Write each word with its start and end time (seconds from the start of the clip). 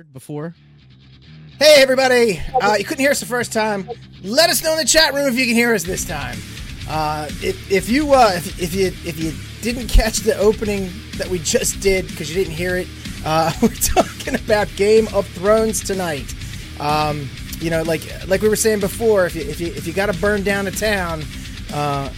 heard 0.00 0.12
before. 0.14 0.54
Hey, 1.58 1.74
everybody! 1.76 2.40
Uh, 2.62 2.76
you 2.78 2.86
couldn't 2.86 3.02
hear 3.02 3.10
us 3.10 3.20
the 3.20 3.26
first 3.26 3.52
time. 3.52 3.86
Let 4.22 4.48
us 4.48 4.64
know 4.64 4.72
in 4.72 4.78
the 4.78 4.86
chat 4.86 5.12
room 5.12 5.26
if 5.26 5.34
you 5.34 5.44
can 5.44 5.54
hear 5.54 5.74
us 5.74 5.82
this 5.82 6.06
time. 6.06 6.38
Uh, 6.88 7.26
if, 7.42 7.70
if 7.70 7.90
you 7.90 8.14
uh, 8.14 8.30
if, 8.32 8.58
if 8.58 8.74
you 8.74 8.86
if 8.86 9.20
you 9.20 9.34
didn't 9.60 9.88
catch 9.88 10.20
the 10.20 10.34
opening 10.38 10.90
that 11.18 11.28
we 11.28 11.38
just 11.38 11.80
did 11.80 12.08
because 12.08 12.30
you 12.30 12.42
didn't 12.42 12.54
hear 12.56 12.76
it, 12.76 12.88
uh, 13.26 13.52
we're 13.62 13.68
talking 13.74 14.36
about 14.36 14.74
Game 14.76 15.06
of 15.12 15.26
Thrones 15.28 15.84
tonight. 15.84 16.34
Um, 16.80 17.28
you 17.60 17.68
know, 17.68 17.82
like 17.82 18.00
like 18.26 18.40
we 18.40 18.48
were 18.48 18.56
saying 18.56 18.80
before, 18.80 19.26
if 19.26 19.36
you 19.36 19.42
if 19.42 19.60
you 19.60 19.66
if 19.66 19.86
you 19.86 19.92
got 19.92 20.06
to 20.06 20.18
burn 20.18 20.42
down 20.42 20.66
a 20.66 20.70
town, 20.70 21.22
uh, 21.74 22.08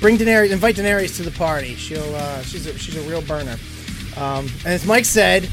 bring 0.00 0.18
Daenerys, 0.18 0.50
invite 0.50 0.74
Daenerys 0.74 1.16
to 1.18 1.22
the 1.22 1.30
party. 1.30 1.76
She'll 1.76 2.16
uh, 2.16 2.42
she's 2.42 2.66
a, 2.66 2.76
she's 2.76 2.96
a 2.96 3.08
real 3.08 3.22
burner. 3.22 3.58
Um, 4.16 4.48
and 4.64 4.74
as 4.74 4.84
Mike 4.84 5.04
said, 5.04 5.48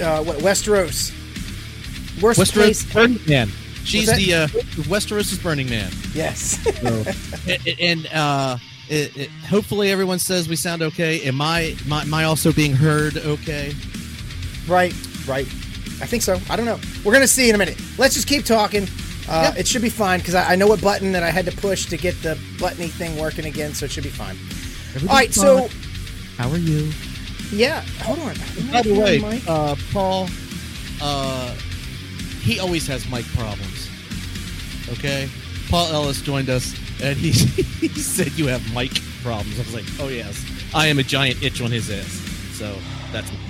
uh, 0.00 0.22
what 0.22 0.38
Westeros, 0.38 1.12
worst 2.22 2.40
Westeros 2.40 2.52
place. 2.52 2.92
Burning 2.92 3.20
Man. 3.28 3.48
She's 3.84 4.14
the 4.14 4.34
uh, 4.34 4.46
Westeros' 4.88 5.32
is 5.32 5.38
Burning 5.38 5.68
Man. 5.68 5.90
Yes. 6.14 6.64
and, 7.48 7.80
and 7.80 8.06
uh, 8.14 8.56
it, 8.88 9.16
it, 9.16 9.30
hopefully 9.48 9.90
everyone 9.90 10.18
says 10.18 10.48
we 10.48 10.56
sound 10.56 10.82
okay. 10.82 11.20
Am 11.22 11.40
I, 11.40 11.76
am 11.84 11.92
I, 11.92 12.02
am 12.02 12.14
I 12.14 12.24
also 12.24 12.52
being 12.52 12.74
heard 12.74 13.16
okay? 13.16 13.74
right. 14.68 14.94
Right. 15.26 15.46
I 16.00 16.06
think 16.06 16.22
so. 16.22 16.38
I 16.50 16.56
don't 16.56 16.66
know. 16.66 16.80
We're 17.04 17.12
gonna 17.12 17.26
see 17.28 17.48
in 17.48 17.54
a 17.54 17.58
minute. 17.58 17.80
Let's 17.98 18.14
just 18.14 18.26
keep 18.26 18.44
talking. 18.44 18.84
Uh, 19.28 19.52
Yeah. 19.54 19.60
It 19.60 19.68
should 19.68 19.82
be 19.82 19.88
fine 19.88 20.18
because 20.18 20.34
I, 20.34 20.52
I 20.52 20.56
know 20.56 20.66
what 20.66 20.80
button 20.82 21.12
that 21.12 21.22
I 21.22 21.30
had 21.30 21.44
to 21.46 21.52
push 21.52 21.86
to 21.86 21.96
get 21.96 22.20
the 22.22 22.36
buttony 22.58 22.88
thing 22.88 23.16
working 23.18 23.44
again, 23.44 23.72
so 23.72 23.84
it 23.84 23.92
should 23.92 24.02
be 24.02 24.10
fine. 24.10 24.36
All 25.08 25.14
right. 25.14 25.32
So 25.32 25.68
how 26.38 26.50
are 26.50 26.58
you? 26.58 26.90
Yeah, 27.52 27.82
hold 28.00 28.18
on. 28.20 28.34
By 28.72 28.82
the 28.82 28.94
way, 28.98 29.40
uh, 29.46 29.76
Paul, 29.92 30.28
uh, 31.00 31.54
he 32.40 32.58
always 32.58 32.86
has 32.86 33.08
mic 33.10 33.26
problems. 33.34 33.88
Okay, 34.90 35.28
Paul 35.68 35.92
Ellis 35.92 36.20
joined 36.22 36.50
us, 36.50 36.74
and 37.02 37.16
he 37.16 37.30
he 37.86 37.88
said 37.88 38.32
you 38.32 38.46
have 38.46 38.62
mic 38.74 38.92
problems. 39.22 39.56
I 39.58 39.62
was 39.62 39.74
like, 39.74 39.84
oh 40.00 40.08
yes, 40.08 40.44
I 40.74 40.86
am 40.86 40.98
a 40.98 41.02
giant 41.02 41.42
itch 41.42 41.60
on 41.60 41.70
his 41.70 41.90
ass. 41.90 42.10
So 42.56 42.76
that's 43.12 43.30
what 43.30 43.41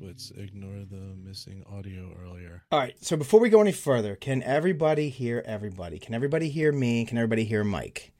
it's 0.00 0.30
the 0.30 0.42
Ignore 0.42 0.84
the 0.90 1.14
missing 1.16 1.64
audio 1.70 2.14
earlier. 2.22 2.64
All 2.70 2.78
right. 2.78 2.94
So 3.04 3.16
before 3.16 3.40
we 3.40 3.48
go 3.50 3.60
any 3.60 3.72
further, 3.72 4.16
can 4.16 4.42
everybody 4.42 5.08
hear 5.08 5.42
everybody? 5.46 5.98
Can 5.98 6.14
everybody 6.14 6.48
hear 6.50 6.72
me? 6.72 7.04
Can 7.04 7.18
everybody 7.18 7.44
hear 7.44 7.64
Mike? 7.64 8.12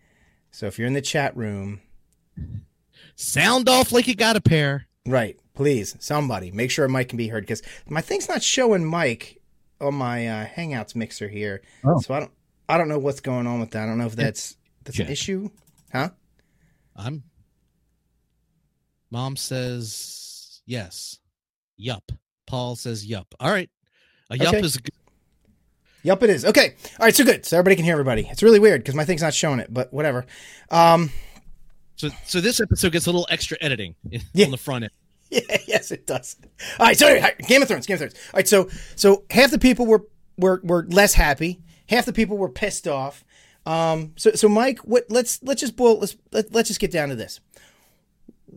So 0.50 0.66
if 0.66 0.78
you're 0.78 0.88
in 0.88 0.94
the 0.94 1.00
chat 1.02 1.36
room, 1.36 1.80
Sound 3.16 3.68
off 3.68 3.90
like 3.92 4.06
you 4.06 4.14
got 4.14 4.36
a 4.36 4.40
pair. 4.40 4.86
right? 5.06 5.36
Please, 5.54 5.96
somebody 5.98 6.52
make 6.52 6.70
sure 6.70 6.86
Mike 6.86 7.08
can 7.08 7.16
be 7.16 7.26
heard 7.28 7.42
because 7.42 7.62
my 7.88 8.00
thing's 8.00 8.28
not 8.28 8.42
showing 8.44 8.84
Mike 8.84 9.40
on 9.80 9.94
my 9.94 10.26
uh, 10.28 10.46
Hangouts 10.46 10.94
mixer 10.94 11.28
here. 11.28 11.62
Oh. 11.84 11.98
So 12.00 12.14
I 12.14 12.20
don't, 12.20 12.30
I 12.68 12.78
don't 12.78 12.88
know 12.88 12.98
what's 12.98 13.18
going 13.20 13.46
on 13.48 13.58
with 13.58 13.72
that. 13.72 13.82
I 13.82 13.86
don't 13.86 13.98
know 13.98 14.06
if 14.06 14.14
that's 14.14 14.56
that's 14.84 14.98
an 15.00 15.08
issue, 15.08 15.50
huh? 15.92 16.10
I'm. 16.94 17.24
Mom 19.10 19.34
says 19.36 20.60
yes. 20.64 21.18
Yup. 21.78 22.12
Paul 22.46 22.76
says 22.76 23.06
yup. 23.06 23.26
All 23.40 23.50
right. 23.50 23.70
A 24.30 24.36
yup 24.36 24.48
Okay. 24.48 24.60
is 24.60 24.76
a 24.76 24.80
good. 24.82 24.92
Yup, 26.02 26.22
it 26.22 26.30
is. 26.30 26.44
Okay. 26.44 26.74
All 27.00 27.06
right. 27.06 27.14
So 27.14 27.24
good. 27.24 27.44
So 27.46 27.56
everybody 27.56 27.76
can 27.76 27.84
hear 27.84 27.92
everybody. 27.92 28.26
It's 28.30 28.42
really 28.42 28.58
weird 28.60 28.82
because 28.82 28.94
my 28.94 29.04
thing's 29.04 29.22
not 29.22 29.34
showing 29.34 29.58
it, 29.60 29.72
but 29.72 29.92
whatever. 29.92 30.26
Um, 30.70 31.10
So, 31.96 32.10
so 32.26 32.40
this 32.40 32.60
episode 32.60 32.92
gets 32.92 33.06
a 33.06 33.08
little 33.10 33.26
extra 33.30 33.56
editing 33.60 33.94
Yeah. 34.32 34.44
on 34.46 34.50
the 34.52 34.56
front 34.58 34.84
end. 34.84 34.92
Yeah, 35.30 35.58
yes, 35.66 35.90
it 35.90 36.06
does. 36.06 36.36
All 36.80 36.86
right, 36.86 36.96
so 36.96 37.20
Game 37.46 37.60
of 37.60 37.68
Thrones, 37.68 37.86
Game 37.86 37.96
of 37.96 37.98
Thrones. 38.00 38.14
All 38.32 38.38
right, 38.38 38.48
so 38.48 38.70
so 38.96 39.24
half 39.30 39.50
the 39.50 39.58
people 39.58 39.84
were 39.84 40.06
were 40.38 40.60
were 40.64 40.86
less 40.88 41.12
happy, 41.12 41.60
half 41.86 42.06
the 42.06 42.14
people 42.14 42.38
were 42.38 42.48
pissed 42.48 42.88
off. 42.88 43.24
Um, 43.66 44.12
so 44.16 44.30
so 44.32 44.48
Mike, 44.48 44.78
what? 44.80 45.04
Let's 45.10 45.42
let's 45.42 45.60
just 45.60 45.76
boil. 45.76 45.98
Let's 45.98 46.16
let, 46.32 46.54
let's 46.54 46.68
just 46.68 46.80
get 46.80 46.90
down 46.90 47.10
to 47.10 47.14
this. 47.14 47.40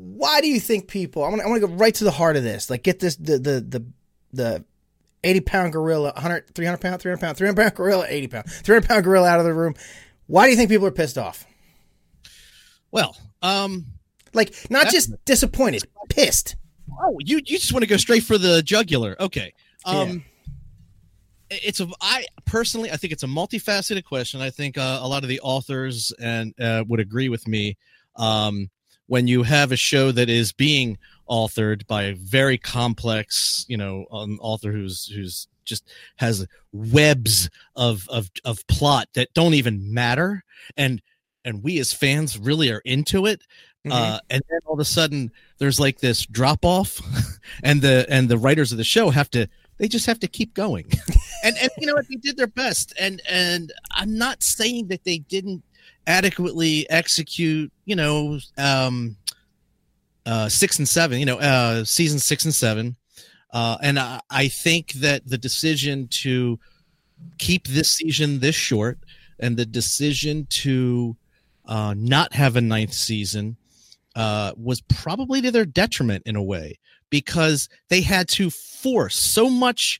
Why 0.03 0.41
do 0.41 0.47
you 0.47 0.59
think 0.59 0.87
people? 0.87 1.23
I 1.23 1.29
want 1.29 1.61
to 1.61 1.67
go 1.67 1.73
right 1.73 1.93
to 1.95 2.03
the 2.03 2.11
heart 2.11 2.35
of 2.35 2.43
this. 2.43 2.69
Like, 2.69 2.83
get 2.83 2.99
this 2.99 3.15
the 3.15 3.37
the 3.37 3.61
the 3.61 3.85
the. 4.33 4.65
80 5.23 5.41
pound 5.41 5.71
gorilla, 5.71 6.13
100, 6.13 6.55
300 6.55 6.77
pound, 6.79 6.99
300 6.99 7.21
pound, 7.21 7.37
300 7.37 7.55
pound 7.61 7.75
gorilla, 7.75 8.05
80 8.09 8.27
pound, 8.27 8.49
300 8.49 8.87
pound 8.87 9.03
gorilla 9.03 9.29
out 9.29 9.39
of 9.39 9.45
the 9.45 9.53
room. 9.53 9.75
Why 10.25 10.45
do 10.45 10.49
you 10.49 10.57
think 10.57 10.71
people 10.71 10.87
are 10.87 10.91
pissed 10.91 11.15
off? 11.15 11.45
Well, 12.89 13.15
um, 13.43 13.85
Like, 14.33 14.55
not 14.71 14.89
just 14.89 15.11
disappointed, 15.25 15.83
pissed. 16.09 16.55
oh, 16.99 17.17
you 17.19 17.37
you 17.45 17.59
just 17.59 17.71
want 17.71 17.83
to 17.83 17.87
go 17.87 17.97
straight 17.97 18.23
for 18.23 18.39
the 18.39 18.63
jugular. 18.63 19.15
Okay. 19.19 19.53
Um, 19.85 20.23
it's 21.51 21.79
a 21.79 21.87
I 22.01 22.25
personally 22.45 22.91
I 22.91 22.97
think 22.97 23.13
it's 23.13 23.23
a 23.23 23.27
multifaceted 23.27 24.03
question. 24.05 24.41
I 24.41 24.49
think 24.49 24.77
uh, 24.77 24.99
a 25.01 25.07
lot 25.07 25.21
of 25.21 25.29
the 25.29 25.39
authors 25.41 26.11
and 26.19 26.59
uh, 26.59 26.83
would 26.87 26.99
agree 26.99 27.29
with 27.29 27.47
me. 27.47 27.77
Um, 28.15 28.69
when 29.11 29.27
you 29.27 29.43
have 29.43 29.73
a 29.73 29.75
show 29.75 30.09
that 30.09 30.29
is 30.29 30.53
being 30.53 30.97
authored 31.29 31.85
by 31.85 32.03
a 32.03 32.15
very 32.15 32.57
complex, 32.57 33.65
you 33.67 33.75
know, 33.75 34.05
um, 34.09 34.39
author 34.41 34.71
who's 34.71 35.07
who's 35.07 35.49
just 35.65 35.91
has 36.15 36.47
webs 36.71 37.49
of 37.75 38.07
of 38.07 38.31
of 38.45 38.65
plot 38.67 39.09
that 39.15 39.27
don't 39.33 39.53
even 39.53 39.93
matter, 39.93 40.45
and 40.77 41.01
and 41.43 41.61
we 41.61 41.77
as 41.79 41.91
fans 41.91 42.39
really 42.39 42.71
are 42.71 42.81
into 42.85 43.25
it. 43.25 43.41
Mhm. 43.85 43.91
Uh, 43.91 44.19
and 44.29 44.41
then 44.49 44.59
all 44.65 44.75
of 44.75 44.79
a 44.79 44.85
sudden, 44.85 45.29
there's 45.57 45.77
like 45.77 45.99
this 45.99 46.25
drop 46.25 46.63
off, 46.63 47.01
and 47.63 47.81
the 47.81 48.05
and 48.07 48.29
the 48.29 48.37
writers 48.37 48.71
of 48.71 48.77
the 48.77 48.85
show 48.85 49.09
have 49.09 49.29
to 49.31 49.45
they 49.77 49.89
just 49.89 50.05
have 50.05 50.19
to 50.19 50.27
keep 50.27 50.53
going 50.53 50.85
and 51.43 51.57
and 51.57 51.69
you 51.79 51.87
know 51.87 51.95
what 51.95 52.07
they 52.07 52.15
did 52.15 52.37
their 52.37 52.45
best 52.45 52.93
and 52.99 53.19
and 53.27 53.73
i'm 53.93 54.15
not 54.15 54.43
saying 54.43 54.87
that 54.87 55.03
they 55.05 55.17
didn't 55.17 55.63
adequately 56.07 56.89
execute 56.89 57.71
you 57.85 57.95
know 57.95 58.39
um 58.57 59.15
uh 60.25 60.49
six 60.49 60.79
and 60.79 60.87
seven 60.87 61.19
you 61.19 61.25
know 61.25 61.37
uh 61.39 61.83
season 61.83 62.19
six 62.19 62.45
and 62.45 62.53
seven. 62.53 62.95
Uh 63.51 63.77
and 63.81 63.99
i, 63.99 64.19
I 64.29 64.47
think 64.47 64.93
that 64.93 65.27
the 65.27 65.37
decision 65.37 66.07
to 66.23 66.59
keep 67.37 67.67
this 67.67 67.91
season 67.91 68.39
this 68.39 68.55
short 68.55 68.97
and 69.39 69.57
the 69.57 69.65
decision 69.65 70.47
to 70.49 71.15
uh 71.65 71.93
not 71.97 72.33
have 72.33 72.55
a 72.55 72.61
ninth 72.61 72.93
season 72.93 73.57
uh 74.15 74.53
was 74.57 74.81
probably 74.81 75.41
to 75.41 75.51
their 75.51 75.65
detriment 75.65 76.23
in 76.25 76.35
a 76.35 76.43
way 76.43 76.79
because 77.11 77.69
they 77.89 78.01
had 78.01 78.27
to 78.29 78.49
force 78.49 79.15
so 79.15 79.49
much 79.49 79.99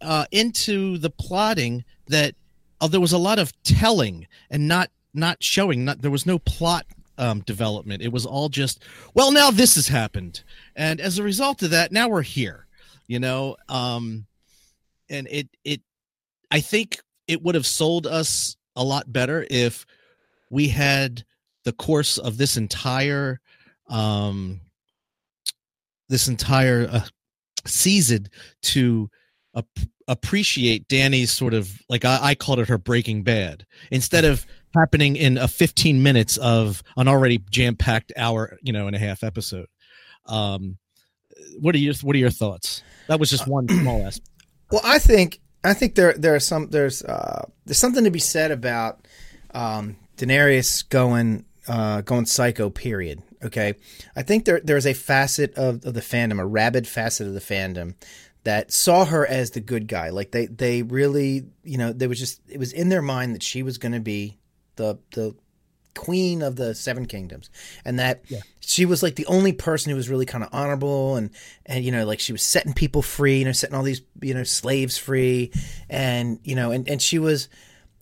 uh, 0.00 0.26
into 0.30 0.98
the 0.98 1.10
plotting 1.10 1.84
that 2.08 2.34
uh, 2.80 2.86
there 2.86 3.00
was 3.00 3.12
a 3.12 3.18
lot 3.18 3.38
of 3.38 3.52
telling 3.64 4.26
and 4.50 4.68
not 4.68 4.90
not 5.14 5.42
showing. 5.42 5.84
Not 5.84 6.02
there 6.02 6.10
was 6.10 6.26
no 6.26 6.38
plot 6.38 6.86
um, 7.18 7.40
development. 7.40 8.02
It 8.02 8.12
was 8.12 8.26
all 8.26 8.48
just 8.48 8.82
well, 9.14 9.30
now 9.30 9.50
this 9.50 9.76
has 9.76 9.88
happened, 9.88 10.42
and 10.76 11.00
as 11.00 11.18
a 11.18 11.22
result 11.22 11.62
of 11.62 11.70
that, 11.70 11.92
now 11.92 12.08
we're 12.08 12.22
here. 12.22 12.66
You 13.06 13.20
know, 13.20 13.56
um, 13.68 14.26
and 15.08 15.28
it 15.30 15.48
it 15.64 15.80
I 16.50 16.60
think 16.60 17.00
it 17.28 17.42
would 17.42 17.54
have 17.54 17.66
sold 17.66 18.06
us 18.06 18.56
a 18.76 18.84
lot 18.84 19.12
better 19.12 19.46
if 19.50 19.86
we 20.50 20.68
had 20.68 21.24
the 21.64 21.72
course 21.72 22.18
of 22.18 22.36
this 22.36 22.56
entire 22.56 23.40
um 23.88 24.60
this 26.08 26.28
entire 26.28 26.88
uh, 26.90 27.00
season 27.66 28.28
to 28.62 29.10
ap- 29.56 29.66
appreciate 30.08 30.86
Dany's 30.88 31.30
sort 31.30 31.54
of 31.54 31.80
like 31.88 32.04
I, 32.04 32.18
I 32.22 32.34
called 32.34 32.60
it 32.60 32.68
her 32.68 32.78
Breaking 32.78 33.22
Bad 33.22 33.66
instead 33.90 34.24
of 34.24 34.46
happening 34.74 35.16
in 35.16 35.38
a 35.38 35.48
15 35.48 36.02
minutes 36.02 36.36
of 36.36 36.82
an 36.96 37.08
already 37.08 37.38
jam 37.50 37.76
packed 37.76 38.12
hour, 38.16 38.58
you 38.62 38.72
know, 38.72 38.86
and 38.86 38.96
a 38.96 38.98
half 38.98 39.24
episode. 39.24 39.66
Um, 40.26 40.78
what 41.60 41.74
are 41.74 41.78
your 41.78 41.94
What 42.02 42.16
are 42.16 42.18
your 42.18 42.30
thoughts? 42.30 42.82
That 43.08 43.20
was 43.20 43.30
just 43.30 43.46
one 43.46 43.68
small 43.68 44.06
aspect. 44.06 44.28
Well, 44.70 44.82
I 44.84 44.98
think 44.98 45.40
I 45.62 45.74
think 45.74 45.94
there 45.94 46.12
there 46.14 46.34
are 46.34 46.40
some 46.40 46.68
there's 46.68 47.02
uh, 47.02 47.46
there's 47.64 47.78
something 47.78 48.04
to 48.04 48.10
be 48.10 48.18
said 48.18 48.50
about 48.50 49.06
um, 49.52 49.96
Daenerys 50.16 50.88
going 50.88 51.44
uh, 51.68 52.02
going 52.02 52.26
psycho. 52.26 52.70
Period. 52.70 53.22
Okay, 53.42 53.74
I 54.16 54.22
think 54.22 54.44
there 54.44 54.60
there's 54.62 54.86
a 54.86 54.94
facet 54.94 55.54
of, 55.54 55.84
of 55.84 55.94
the 55.94 56.00
fandom, 56.00 56.40
a 56.40 56.46
rabid 56.46 56.86
facet 56.88 57.26
of 57.26 57.34
the 57.34 57.40
fandom 57.40 57.94
that 58.44 58.72
saw 58.72 59.04
her 59.06 59.26
as 59.26 59.50
the 59.50 59.60
good 59.60 59.86
guy. 59.86 60.10
Like 60.10 60.30
they 60.30 60.46
they 60.46 60.82
really 60.82 61.44
you 61.62 61.78
know 61.78 61.92
there 61.92 62.08
was 62.08 62.18
just 62.18 62.40
it 62.48 62.58
was 62.58 62.72
in 62.72 62.88
their 62.88 63.02
mind 63.02 63.34
that 63.34 63.42
she 63.42 63.62
was 63.62 63.78
going 63.78 63.92
to 63.92 64.00
be 64.00 64.38
the 64.76 64.98
the 65.12 65.34
queen 65.94 66.42
of 66.42 66.56
the 66.56 66.74
seven 66.74 67.06
kingdoms 67.06 67.48
and 67.84 68.00
that 68.00 68.24
Yeah. 68.26 68.40
she 68.58 68.84
was 68.84 69.00
like 69.00 69.14
the 69.14 69.26
only 69.26 69.52
person 69.52 69.90
who 69.90 69.96
was 69.96 70.08
really 70.08 70.26
kind 70.26 70.42
of 70.42 70.50
honorable 70.52 71.14
and 71.14 71.30
and 71.66 71.84
you 71.84 71.92
know 71.92 72.04
like 72.04 72.18
she 72.18 72.32
was 72.32 72.42
setting 72.42 72.72
people 72.72 73.00
free 73.00 73.38
you 73.38 73.44
know 73.44 73.52
setting 73.52 73.76
all 73.76 73.84
these 73.84 74.02
you 74.20 74.34
know 74.34 74.42
slaves 74.42 74.98
free 74.98 75.52
and 75.88 76.40
you 76.42 76.56
know 76.56 76.72
and 76.72 76.88
and 76.88 77.00
she 77.00 77.20
was 77.20 77.48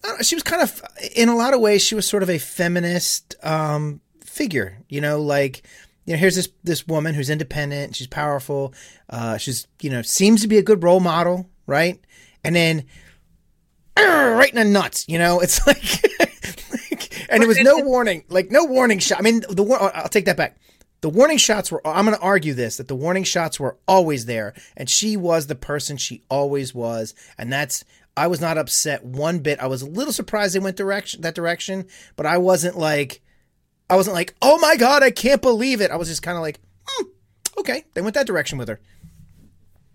know, 0.06 0.16
she 0.22 0.34
was 0.34 0.42
kind 0.42 0.62
of 0.62 0.82
in 1.14 1.28
a 1.28 1.36
lot 1.36 1.52
of 1.52 1.60
ways 1.60 1.82
she 1.82 1.94
was 1.94 2.08
sort 2.08 2.22
of 2.22 2.30
a 2.30 2.38
feminist 2.38 3.34
um, 3.44 4.00
figure. 4.24 4.78
You 4.88 5.00
know, 5.02 5.20
like 5.20 5.62
you 6.06 6.14
know, 6.14 6.18
here's 6.18 6.34
this 6.34 6.48
this 6.64 6.88
woman 6.88 7.14
who's 7.14 7.28
independent, 7.30 7.94
she's 7.94 8.06
powerful, 8.08 8.72
uh, 9.10 9.36
she's 9.36 9.68
you 9.82 9.90
know 9.90 10.00
seems 10.02 10.40
to 10.42 10.48
be 10.48 10.56
a 10.58 10.62
good 10.62 10.82
role 10.82 10.98
model, 10.98 11.48
right? 11.66 12.00
And 12.42 12.56
then 12.56 12.84
right 13.96 14.48
in 14.50 14.56
the 14.56 14.64
nuts, 14.64 15.04
you 15.08 15.18
know, 15.18 15.40
it's 15.44 15.64
like, 15.66 15.82
like- 16.02 16.11
and 17.32 17.42
it 17.42 17.46
was 17.46 17.58
no 17.60 17.78
warning, 17.84 18.24
like 18.28 18.50
no 18.50 18.64
warning 18.64 18.98
shot. 18.98 19.18
I 19.18 19.22
mean, 19.22 19.42
the 19.48 19.62
war- 19.62 19.80
I'll 19.94 20.08
take 20.08 20.26
that 20.26 20.36
back. 20.36 20.56
The 21.00 21.08
warning 21.08 21.38
shots 21.38 21.72
were. 21.72 21.84
I'm 21.86 22.04
going 22.04 22.16
to 22.16 22.22
argue 22.22 22.54
this 22.54 22.76
that 22.76 22.88
the 22.88 22.94
warning 22.94 23.24
shots 23.24 23.58
were 23.58 23.76
always 23.88 24.26
there, 24.26 24.54
and 24.76 24.88
she 24.88 25.16
was 25.16 25.46
the 25.46 25.54
person 25.54 25.96
she 25.96 26.22
always 26.28 26.74
was, 26.74 27.14
and 27.38 27.52
that's. 27.52 27.84
I 28.14 28.26
was 28.26 28.42
not 28.42 28.58
upset 28.58 29.06
one 29.06 29.38
bit. 29.38 29.58
I 29.58 29.68
was 29.68 29.80
a 29.80 29.86
little 29.88 30.12
surprised 30.12 30.54
they 30.54 30.58
went 30.58 30.76
direction 30.76 31.22
that 31.22 31.34
direction, 31.34 31.86
but 32.14 32.26
I 32.26 32.36
wasn't 32.36 32.76
like, 32.76 33.22
I 33.88 33.96
wasn't 33.96 34.12
like, 34.12 34.34
oh 34.42 34.58
my 34.58 34.76
god, 34.76 35.02
I 35.02 35.10
can't 35.10 35.40
believe 35.40 35.80
it. 35.80 35.90
I 35.90 35.96
was 35.96 36.08
just 36.08 36.22
kind 36.22 36.36
of 36.36 36.42
like, 36.42 36.60
hmm, 36.86 37.06
okay, 37.56 37.84
they 37.94 38.02
went 38.02 38.14
that 38.14 38.26
direction 38.26 38.58
with 38.58 38.68
her. 38.68 38.80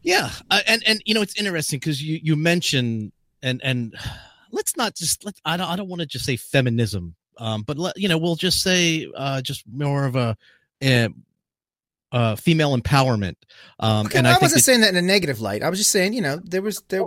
Yeah, 0.02 0.32
uh, 0.50 0.62
and 0.68 0.82
and 0.88 1.02
you 1.06 1.14
know 1.14 1.22
it's 1.22 1.40
interesting 1.40 1.80
because 1.80 2.02
you 2.02 2.20
you 2.24 2.36
mentioned 2.36 3.12
and 3.42 3.62
and 3.64 3.94
let's 4.52 4.76
not 4.78 4.96
just 4.96 5.26
let 5.26 5.36
I 5.46 5.58
don't 5.58 5.70
I 5.70 5.76
don't 5.76 5.90
want 5.90 6.02
to 6.02 6.06
just 6.08 6.26
say 6.26 6.38
feminism, 6.38 7.16
um, 7.38 7.64
but 7.64 7.78
let, 7.78 7.98
you 7.98 8.08
know 8.10 8.18
we'll 8.18 8.36
just 8.36 8.62
say 8.62 9.08
uh, 9.16 9.42
just 9.42 9.64
more 9.72 10.06
of 10.06 10.16
a. 10.16 10.38
Uh, 10.84 11.10
uh, 12.12 12.36
female 12.38 12.78
empowerment, 12.78 13.36
um, 13.80 14.06
Okay, 14.06 14.18
and 14.18 14.26
I, 14.28 14.32
I, 14.36 14.38
wasn't 14.42 14.60
that- 14.60 14.64
saying 14.64 14.80
that 14.82 14.90
in 14.92 14.96
a 14.96 15.02
negative 15.02 15.42
light. 15.42 15.62
I 15.62 15.70
was 15.70 15.78
just 15.78 15.92
saying, 15.92 16.14
you 16.14 16.22
know, 16.22 16.40
there 16.42 16.62
was 16.62 16.82
there. 16.88 17.04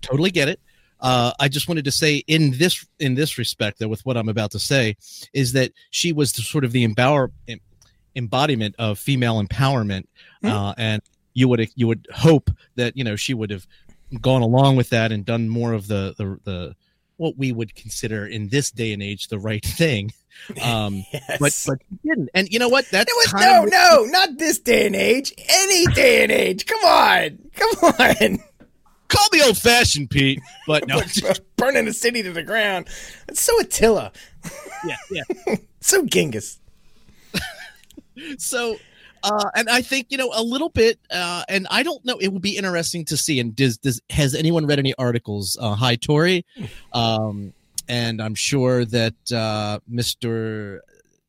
totally 0.00 0.30
get 0.30 0.48
it. 0.48 0.60
Uh, 1.00 1.32
I 1.40 1.48
just 1.48 1.66
wanted 1.68 1.84
to 1.86 1.90
say 1.90 2.22
in 2.28 2.52
this 2.52 2.86
in 3.00 3.14
this 3.16 3.36
respect, 3.36 3.80
though, 3.80 3.88
with 3.88 4.06
what 4.06 4.16
I'm 4.16 4.28
about 4.28 4.52
to 4.52 4.58
say, 4.60 4.96
is 5.32 5.52
that 5.54 5.72
she 5.90 6.12
was 6.12 6.32
the, 6.32 6.42
sort 6.42 6.64
of 6.64 6.70
the 6.72 6.84
empower 6.84 7.32
em- 7.48 7.60
embodiment 8.14 8.76
of 8.78 8.98
female 8.98 9.42
empowerment, 9.42 10.04
Hmm. 10.42 10.46
uh, 10.48 10.74
and 10.78 11.02
you 11.34 11.48
would 11.48 11.68
you 11.74 11.88
would 11.88 12.06
hope 12.14 12.50
that 12.76 12.96
you 12.96 13.02
know 13.02 13.16
she 13.16 13.34
would 13.34 13.50
have 13.50 13.66
gone 14.20 14.42
along 14.42 14.76
with 14.76 14.90
that 14.90 15.10
and 15.10 15.24
done 15.24 15.48
more 15.48 15.72
of 15.72 15.88
the 15.88 16.14
the, 16.16 16.38
the 16.44 16.76
what 17.16 17.36
we 17.36 17.52
would 17.52 17.74
consider 17.74 18.26
in 18.26 18.48
this 18.48 18.70
day 18.70 18.92
and 18.92 19.02
age 19.02 19.28
the 19.28 19.38
right 19.38 19.64
thing. 19.64 20.12
Um, 20.62 21.02
Yes. 21.14 21.38
but 21.40 21.64
but 21.66 21.78
she 21.88 22.08
didn't, 22.10 22.28
and 22.34 22.46
you 22.52 22.58
know 22.58 22.68
what? 22.68 22.84
That's 22.90 23.10
was 23.10 23.32
no, 23.42 23.64
of- 23.64 23.70
no, 23.70 24.04
not 24.10 24.36
this 24.36 24.58
day 24.58 24.84
and 24.86 24.94
age. 24.94 25.32
Any 25.48 25.86
day 25.94 26.22
and 26.24 26.30
age. 26.30 26.66
Come 26.66 26.84
on, 26.84 27.38
come 27.54 27.94
on. 27.98 28.38
Call 29.08 29.26
me 29.32 29.42
old 29.42 29.56
fashioned, 29.56 30.10
Pete, 30.10 30.40
but 30.66 30.86
no, 30.86 31.00
Burning 31.56 31.86
the 31.86 31.94
city 31.94 32.22
to 32.22 32.32
the 32.34 32.42
ground. 32.42 32.86
It's 33.28 33.40
so 33.40 33.58
Attila, 33.60 34.12
yeah, 34.86 34.96
yeah. 35.10 35.56
so 35.80 36.04
Genghis. 36.04 36.60
so 38.36 38.76
uh 39.22 39.50
and 39.54 39.68
i 39.68 39.80
think 39.82 40.06
you 40.10 40.16
know 40.18 40.30
a 40.34 40.42
little 40.42 40.68
bit 40.68 40.98
uh 41.10 41.42
and 41.48 41.66
i 41.70 41.82
don't 41.82 42.04
know 42.04 42.16
it 42.18 42.28
would 42.28 42.42
be 42.42 42.56
interesting 42.56 43.04
to 43.04 43.16
see 43.16 43.40
and 43.40 43.54
does 43.56 43.78
does 43.78 44.00
has 44.10 44.34
anyone 44.34 44.66
read 44.66 44.78
any 44.78 44.94
articles 44.98 45.56
uh 45.60 45.74
hi 45.74 45.96
tori 45.96 46.44
um 46.92 47.52
and 47.88 48.20
i'm 48.20 48.34
sure 48.34 48.84
that 48.84 49.14
uh 49.32 49.78
mr 49.90 50.80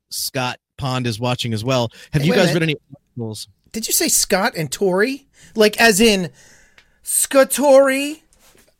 scott 0.09 0.59
pond 0.77 1.07
is 1.07 1.19
watching 1.19 1.53
as 1.53 1.63
well 1.63 1.91
have 2.11 2.21
Hey, 2.21 2.27
you 2.27 2.33
guys 2.35 2.53
read 2.53 2.63
any 2.63 2.75
articles 3.17 3.47
Did 3.71 3.87
you 3.87 3.93
say 3.93 4.07
Scott 4.07 4.53
and 4.55 4.71
Tory? 4.71 5.27
Like 5.55 5.79
as 5.81 5.99
in 5.99 6.31
Scottori? 7.03 8.21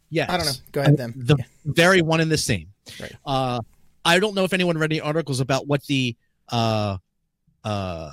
yes 0.10 0.30
I 0.30 0.38
don't 0.38 0.46
know. 0.46 0.52
Go 0.72 0.82
ahead, 0.82 0.98
them. 0.98 1.14
the 1.16 1.38
very 1.66 2.02
one 2.02 2.22
and 2.22 2.32
the 2.32 2.38
same. 2.38 2.68
Right. 3.00 3.14
Uh, 3.26 3.60
I 4.06 4.20
don't 4.20 4.36
know 4.36 4.44
if 4.46 4.54
anyone 4.54 4.78
read 4.78 4.92
any 4.92 5.02
articles 5.02 5.40
about 5.42 5.68
what 5.68 5.84
the 5.86 6.16
uh, 6.50 6.98
uh, 7.64 8.12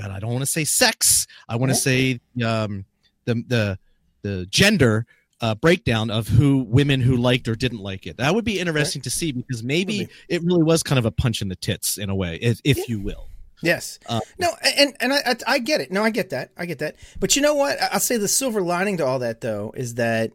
God, 0.00 0.10
I 0.10 0.18
don't 0.18 0.30
want 0.30 0.42
to 0.42 0.50
say 0.50 0.64
sex. 0.64 1.26
I 1.48 1.56
want 1.56 1.70
to 1.70 1.76
say 1.76 2.20
um, 2.44 2.84
the 3.24 3.42
the 3.46 3.78
the 4.22 4.46
gender 4.46 5.06
uh, 5.40 5.54
breakdown 5.54 6.10
of 6.10 6.28
who 6.28 6.58
women 6.68 7.00
who 7.00 7.16
liked 7.16 7.48
or 7.48 7.54
didn't 7.54 7.80
like 7.80 8.06
it. 8.06 8.18
That 8.18 8.34
would 8.34 8.44
be 8.44 8.58
interesting 8.58 9.02
to 9.02 9.10
see 9.10 9.32
because 9.32 9.62
maybe 9.62 10.08
it 10.28 10.42
really 10.42 10.62
was 10.62 10.82
kind 10.82 10.98
of 10.98 11.06
a 11.06 11.10
punch 11.10 11.42
in 11.42 11.48
the 11.48 11.56
tits 11.56 11.98
in 11.98 12.10
a 12.10 12.14
way, 12.14 12.38
if, 12.42 12.60
if 12.64 12.88
you 12.88 13.00
will. 13.00 13.28
Yes. 13.62 13.98
Uh, 14.08 14.20
no, 14.38 14.48
and 14.78 14.96
and 15.00 15.12
I, 15.12 15.36
I 15.46 15.58
get 15.58 15.80
it. 15.80 15.92
No, 15.92 16.02
I 16.02 16.10
get 16.10 16.30
that. 16.30 16.50
I 16.56 16.64
get 16.64 16.78
that. 16.78 16.96
But 17.18 17.36
you 17.36 17.42
know 17.42 17.54
what? 17.54 17.76
I'll 17.92 18.00
say 18.00 18.16
the 18.16 18.28
silver 18.28 18.62
lining 18.62 18.96
to 18.98 19.06
all 19.06 19.18
that 19.18 19.42
though 19.42 19.72
is 19.76 19.96
that 19.96 20.32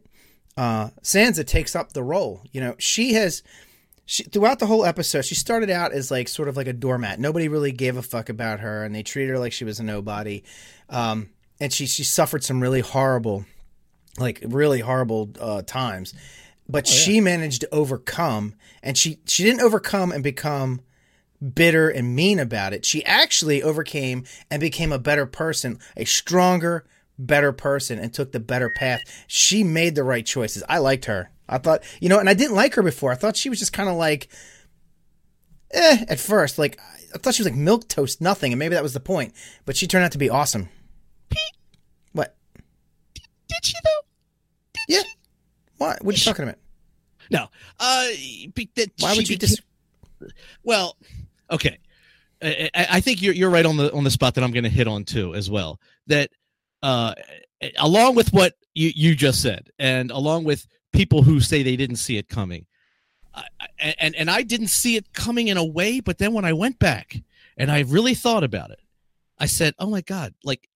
uh 0.56 0.90
Sansa 1.02 1.44
takes 1.44 1.74
up 1.74 1.92
the 1.92 2.04
role. 2.04 2.42
You 2.52 2.60
know, 2.60 2.76
she 2.78 3.14
has 3.14 3.42
she 4.06 4.22
throughout 4.22 4.60
the 4.60 4.66
whole 4.66 4.84
episode, 4.84 5.24
she 5.24 5.34
started 5.34 5.68
out 5.68 5.92
as 5.92 6.10
like 6.10 6.28
sort 6.28 6.48
of 6.48 6.56
like 6.56 6.68
a 6.68 6.72
doormat. 6.72 7.18
Nobody 7.18 7.48
really 7.48 7.72
gave 7.72 7.96
a 7.96 8.02
fuck 8.02 8.28
about 8.28 8.60
her 8.60 8.84
and 8.84 8.94
they 8.94 9.02
treated 9.02 9.32
her 9.32 9.38
like 9.38 9.52
she 9.52 9.64
was 9.64 9.80
a 9.80 9.82
nobody. 9.82 10.44
Um 10.88 11.30
and 11.60 11.72
she 11.72 11.86
she 11.86 12.04
suffered 12.04 12.44
some 12.44 12.62
really 12.62 12.80
horrible 12.80 13.44
like 14.18 14.42
really 14.46 14.80
horrible 14.80 15.30
uh 15.40 15.62
times. 15.62 16.14
But 16.68 16.86
she 16.86 17.20
managed 17.20 17.60
to 17.62 17.74
overcome 17.74 18.54
and 18.82 18.96
she 18.96 19.18
she 19.26 19.42
didn't 19.42 19.60
overcome 19.60 20.12
and 20.12 20.22
become 20.22 20.80
bitter 21.54 21.88
and 21.88 22.14
mean 22.14 22.38
about 22.38 22.72
it. 22.72 22.84
She 22.84 23.04
actually 23.04 23.62
overcame 23.62 24.24
and 24.50 24.60
became 24.60 24.92
a 24.92 24.98
better 24.98 25.26
person, 25.26 25.78
a 25.96 26.04
stronger, 26.04 26.86
better 27.18 27.52
person, 27.52 27.98
and 27.98 28.12
took 28.14 28.32
the 28.32 28.40
better 28.40 28.70
path. 28.70 29.00
She 29.26 29.64
made 29.64 29.94
the 29.94 30.04
right 30.04 30.24
choices. 30.24 30.62
I 30.68 30.78
liked 30.78 31.06
her. 31.06 31.30
I 31.48 31.58
thought, 31.58 31.82
you 32.00 32.08
know, 32.08 32.18
and 32.18 32.28
I 32.28 32.34
didn't 32.34 32.56
like 32.56 32.74
her 32.74 32.82
before. 32.82 33.12
I 33.12 33.14
thought 33.14 33.36
she 33.36 33.48
was 33.48 33.58
just 33.58 33.72
kind 33.72 33.88
of 33.88 33.96
like, 33.96 34.28
eh, 35.72 36.04
at 36.08 36.18
first. 36.18 36.58
Like, 36.58 36.80
I 37.14 37.18
thought 37.18 37.34
she 37.34 37.42
was 37.42 37.50
like 37.50 37.58
milk 37.58 37.88
toast, 37.88 38.20
nothing, 38.20 38.52
and 38.52 38.58
maybe 38.58 38.74
that 38.74 38.82
was 38.82 38.92
the 38.94 39.00
point. 39.00 39.32
But 39.64 39.76
she 39.76 39.86
turned 39.86 40.04
out 40.04 40.12
to 40.12 40.18
be 40.18 40.30
awesome. 40.30 40.68
Pete. 41.30 41.40
What? 42.12 42.36
Did 43.14 43.64
she 43.64 43.74
though? 43.84 43.90
Yeah. 44.88 45.02
What? 45.78 46.04
What 46.04 46.14
are 46.14 46.18
you 46.18 46.24
talking 46.24 46.44
about? 46.44 46.58
No. 47.30 47.48
Uh, 47.78 48.08
be, 48.54 48.70
that 48.76 48.90
Why 49.00 49.14
would 49.14 49.28
you 49.28 49.38
became- 49.38 49.56
dis? 50.20 50.30
Well, 50.64 50.96
okay. 51.50 51.78
I, 52.42 52.70
I 52.74 52.86
I 52.90 53.00
think 53.00 53.22
you're 53.22 53.34
you're 53.34 53.50
right 53.50 53.64
on 53.66 53.76
the 53.76 53.92
on 53.92 54.04
the 54.04 54.10
spot 54.10 54.34
that 54.34 54.44
I'm 54.44 54.52
going 54.52 54.64
to 54.64 54.70
hit 54.70 54.86
on 54.88 55.04
too 55.04 55.34
as 55.34 55.48
well. 55.50 55.80
That 56.06 56.30
uh, 56.82 57.14
along 57.78 58.14
with 58.14 58.32
what 58.32 58.54
you 58.74 58.92
you 58.94 59.14
just 59.14 59.42
said, 59.42 59.70
and 59.78 60.10
along 60.10 60.44
with 60.44 60.66
people 60.96 61.22
who 61.22 61.40
say 61.40 61.62
they 61.62 61.76
didn't 61.76 61.96
see 61.96 62.16
it 62.16 62.28
coming, 62.28 62.66
I, 63.34 63.44
and 63.98 64.14
and 64.16 64.30
I 64.30 64.42
didn't 64.42 64.68
see 64.68 64.96
it 64.96 65.12
coming 65.12 65.48
in 65.48 65.56
a 65.56 65.64
way. 65.64 66.00
But 66.00 66.18
then 66.18 66.32
when 66.32 66.44
I 66.44 66.52
went 66.52 66.78
back 66.78 67.16
and 67.56 67.70
I 67.70 67.80
really 67.80 68.14
thought 68.14 68.44
about 68.44 68.70
it, 68.70 68.80
I 69.38 69.46
said, 69.46 69.74
"Oh 69.78 69.90
my 69.90 70.00
god!" 70.00 70.34
Like 70.42 70.68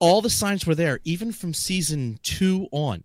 all 0.00 0.22
the 0.22 0.30
signs 0.30 0.66
were 0.66 0.74
there, 0.74 1.00
even 1.04 1.32
from 1.32 1.52
season 1.54 2.18
two 2.22 2.68
on. 2.72 3.04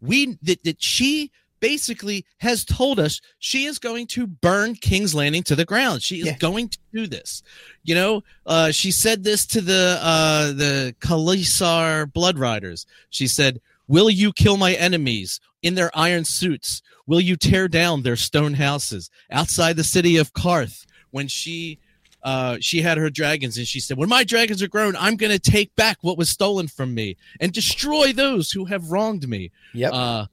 We 0.00 0.38
that 0.42 0.62
that 0.64 0.82
she 0.82 1.30
basically 1.60 2.26
has 2.38 2.62
told 2.64 3.00
us 3.00 3.22
she 3.38 3.64
is 3.64 3.78
going 3.78 4.06
to 4.06 4.26
burn 4.26 4.74
King's 4.74 5.14
Landing 5.14 5.42
to 5.44 5.56
the 5.56 5.64
ground. 5.64 6.02
She 6.02 6.20
is 6.20 6.26
Yeah. 6.26 6.36
going 6.36 6.68
to 6.68 6.78
do 6.92 7.06
this. 7.06 7.42
You 7.84 7.94
know, 7.94 8.22
uh, 8.44 8.70
she 8.70 8.90
said 8.90 9.24
this 9.24 9.46
to 9.46 9.62
the 9.62 9.98
uh, 10.02 10.52
the 10.52 10.94
khalasar 11.00 12.12
Blood 12.12 12.38
Riders. 12.38 12.84
She 13.08 13.26
said, 13.26 13.60
"Will 13.88 14.10
you 14.10 14.32
kill 14.32 14.58
my 14.58 14.74
enemies 14.74 15.40
in 15.64 15.74
their 15.74 15.90
iron 15.96 16.24
suits? 16.24 16.80
Will 17.06 17.20
you 17.20 17.36
tear 17.36 17.66
down 17.68 18.02
their 18.02 18.16
stone 18.16 18.54
houses 18.54 19.10
outside 19.30 19.76
the 19.76 19.84
city 19.84 20.16
of 20.16 20.32
Qarth?" 20.32 20.86
When 21.10 21.26
she 21.28 21.78
uh, 22.22 22.56
she 22.60 22.80
had 22.80 22.96
her 22.98 23.10
dragons 23.10 23.58
and 23.58 23.66
she 23.68 23.78
said, 23.80 23.98
When 23.98 24.08
my 24.08 24.24
dragons 24.24 24.62
are 24.62 24.68
grown, 24.68 24.96
I'm 24.96 25.14
going 25.16 25.30
to 25.30 25.38
take 25.38 25.74
back 25.76 25.98
what 26.00 26.16
was 26.16 26.30
stolen 26.30 26.68
from 26.68 26.94
me 26.94 27.16
and 27.38 27.52
destroy 27.52 28.12
those 28.14 28.50
who 28.50 28.64
have 28.64 28.90
wronged 28.90 29.28
me. 29.28 29.50
Yep. 29.74 29.92
Uh, 29.92 30.26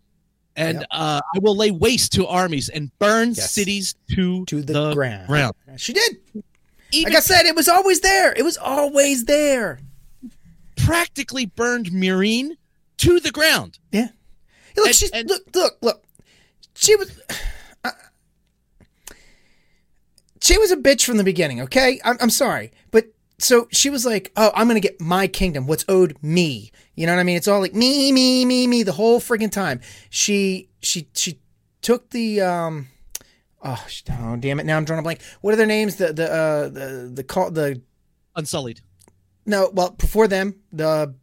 and 0.56 0.78
Yep. 0.80 0.88
uh, 0.90 1.20
I 1.36 1.40
will 1.40 1.56
lay 1.56 1.70
waste 1.72 2.14
to 2.14 2.26
armies 2.28 2.70
and 2.70 2.98
burn 2.98 3.30
Yes. 3.34 3.52
cities 3.52 3.94
to, 4.16 4.46
to 4.46 4.62
the, 4.62 4.94
ground. 4.94 5.28
ground. 5.28 5.54
She 5.76 5.92
did. 5.92 6.18
Even 6.94 7.12
Like 7.12 7.18
I 7.18 7.22
said, 7.22 7.46
it 7.46 7.56
was 7.58 7.68
always 7.68 8.00
there. 8.00 8.32
It 8.34 8.44
was 8.44 8.56
always 8.58 9.26
there. 9.26 9.80
practically 10.78 11.46
burned 11.46 11.88
Meereen 11.88 12.52
to 13.00 13.20
the 13.20 13.32
ground. 13.32 13.80
Yeah. 13.92 14.08
Look, 14.78 14.88
And- 14.88 14.96
she's 14.96 15.12
and- 15.12 15.30
look, 15.30 15.44
look, 15.56 15.78
look. 15.82 16.04
She 16.76 16.96
was. 16.96 17.20
uh, 17.84 17.92
she 20.42 20.58
was 20.58 20.72
a 20.72 20.78
bitch 20.78 21.04
from 21.06 21.18
the 21.18 21.24
beginning. 21.24 21.62
Okay, 21.62 22.00
I'm, 22.04 22.18
I'm 22.20 22.30
sorry, 22.30 22.72
but 22.90 23.06
so 23.38 23.68
she 23.72 23.90
was 23.90 24.06
like, 24.06 24.32
"Oh, 24.36 24.52
I'm 24.56 24.68
gonna 24.68 24.80
get 24.80 25.00
my 25.00 25.28
kingdom, 25.28 25.68
what's 25.68 25.86
owed 25.88 26.18
me." 26.22 26.72
You 26.96 27.06
know 27.06 27.14
what 27.14 27.20
I 27.20 27.24
mean? 27.24 27.38
It's 27.38 27.48
all 27.48 27.60
like 27.60 27.74
me, 27.74 28.12
me, 28.12 28.46
me, 28.46 28.68
me 28.68 28.84
the 28.84 28.92
whole 28.92 29.20
friggin' 29.20 29.52
time. 29.52 29.82
She, 30.10 30.70
she, 30.82 31.08
she 31.14 31.40
took 31.82 32.10
the 32.10 32.42
um. 32.42 32.88
Oh, 33.64 33.84
oh, 34.20 34.36
damn 34.38 34.60
it! 34.60 34.66
Now 34.66 34.78
I'm 34.78 34.86
drawing 34.86 35.00
a 35.00 35.04
blank. 35.04 35.22
What 35.42 35.54
are 35.54 35.58
their 35.58 35.68
names? 35.68 35.98
The 35.98 36.12
the 36.14 36.32
uh 36.32 36.70
the 36.70 37.12
the 37.14 37.24
call 37.24 37.52
the 37.52 37.82
Unsullied. 38.36 38.82
no 39.46 39.70
well 39.74 39.92
before 39.92 40.28
them 40.28 40.56
the 40.72 41.14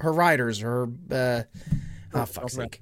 her 0.00 0.12
riders 0.12 0.58
her 0.60 0.88
uh 1.10 1.42
oh 2.16 2.24
fuck's 2.24 2.54
sake 2.54 2.80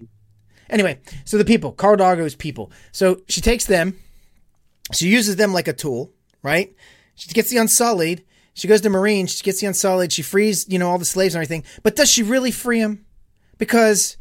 Anyway, 0.71 0.99
so 1.25 1.37
the 1.37 1.45
people, 1.45 1.73
Khal 1.73 1.97
Drogo's 1.97 2.35
people. 2.35 2.73
So 2.93 3.21
she 3.29 3.41
takes 3.41 3.67
them, 3.67 3.99
she 4.93 5.09
uses 5.09 5.37
them 5.37 5.53
like 5.53 5.69
a 5.69 5.73
tool, 5.73 6.13
right? 6.43 6.75
She 7.15 7.29
gets 7.33 7.51
the 7.51 7.59
Unsullied. 7.59 8.25
She 8.55 8.69
goes 8.69 8.81
to 8.83 8.89
Meereen. 8.89 9.29
She 9.29 9.43
gets 9.43 9.61
the 9.61 9.67
Unsullied. 9.67 10.13
She 10.13 10.23
frees, 10.23 10.69
you 10.69 10.79
know, 10.79 10.89
all 10.89 10.99
the 10.99 11.05
slaves 11.05 11.35
and 11.35 11.41
everything. 11.45 11.65
But 11.83 11.97
does 11.97 12.11
she 12.11 12.23
really 12.23 12.51
free 12.51 12.81
them? 12.81 13.05
Because 13.59 14.17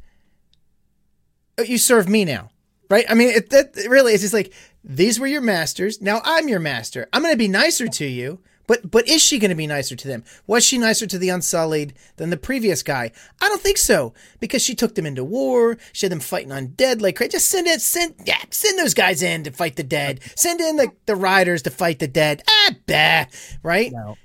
uh, 1.58 1.64
you 1.64 1.78
serve 1.78 2.10
me 2.10 2.26
now, 2.26 2.50
right? 2.90 3.06
I 3.10 3.14
mean, 3.14 3.30
it, 3.30 3.50
that 3.50 3.78
it 3.78 3.90
really 3.90 4.14
is 4.14 4.22
just 4.22 4.34
like 4.34 4.54
these 4.84 5.20
were 5.20 5.28
your 5.28 5.42
masters. 5.42 6.02
Now 6.02 6.22
I'm 6.24 6.48
your 6.48 6.60
master. 6.60 7.08
I'm 7.14 7.22
going 7.22 7.34
to 7.34 7.38
be 7.38 7.48
nicer 7.48 7.88
to 7.88 8.06
you. 8.06 8.40
But 8.68 8.90
but 8.90 9.08
is 9.08 9.22
she 9.22 9.40
going 9.40 9.50
to 9.50 9.56
be 9.56 9.68
nicer 9.68 9.96
to 9.96 10.08
them? 10.08 10.24
Was 10.48 10.64
she 10.64 10.78
nicer 10.78 11.06
to 11.08 11.18
the 11.18 11.30
Unsullied 11.30 11.94
than 12.16 12.30
the 12.30 12.38
previous 12.38 12.82
guy? 12.82 13.12
I 13.42 13.50
don't 13.50 13.62
think 13.62 13.78
so 13.78 14.14
because 14.40 14.62
she 14.62 14.76
took 14.76 14.96
them 14.96 15.06
into 15.06 15.24
war. 15.24 15.78
She 15.92 16.06
had 16.06 16.12
them 16.12 16.20
fighting 16.20 16.52
on 16.52 16.68
dead 16.68 17.02
like 17.02 17.16
crazy. 17.18 17.32
Just 17.32 17.50
send 17.50 17.68
it, 17.68 17.82
send 17.82 18.16
yeah, 18.26 18.42
send 18.52 18.80
those 18.80 18.94
guys 18.94 19.22
in 19.22 19.44
to 19.44 19.52
fight 19.52 19.76
the 19.76 19.84
dead. 19.84 20.22
Send 20.36 20.62
in 20.62 20.78
the 20.78 20.92
the 21.06 21.16
riders 21.16 21.64
to 21.64 21.70
fight 21.70 22.00
the 22.00 22.08
dead. 22.08 22.42
Ah, 22.48 22.72
bah, 22.88 23.26
right? 23.64 23.92
No. 23.92 24.16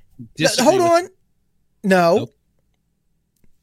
Hold 0.59 0.81
on. 0.81 1.09
No. 1.83 2.17
Nope. 2.17 2.35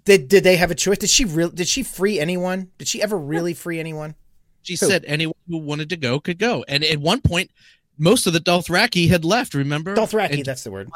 Did 0.06 0.28
did 0.28 0.44
they 0.44 0.58
have 0.58 0.72
a 0.72 0.76
choice? 0.76 1.00
Did 1.00 1.10
she 1.10 1.26
real? 1.26 1.50
Did 1.50 1.68
she 1.68 1.84
free 1.84 2.20
anyone? 2.20 2.70
Did 2.78 2.88
she 2.88 3.02
ever 3.02 3.18
really 3.18 3.54
free 3.54 3.80
anyone? 3.80 4.16
She 4.62 4.74
Who? 4.74 4.88
said 4.88 5.04
anyone 5.06 5.36
who 5.48 5.58
wanted 5.58 5.90
to 5.90 5.98
go 5.98 6.20
could 6.20 6.40
go. 6.40 6.64
And 6.68 6.84
at 6.84 7.00
one 7.00 7.22
point, 7.22 7.52
most 7.98 8.28
of 8.28 8.34
the 8.34 8.40
Dothraki 8.40 9.10
had 9.10 9.24
left. 9.26 9.54
Remember? 9.54 9.96
Dothraki, 9.96 10.34
And- 10.36 10.46
that's 10.46 10.64
the 10.64 10.72
word. 10.72 10.90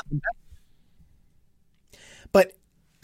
But 2.31 2.53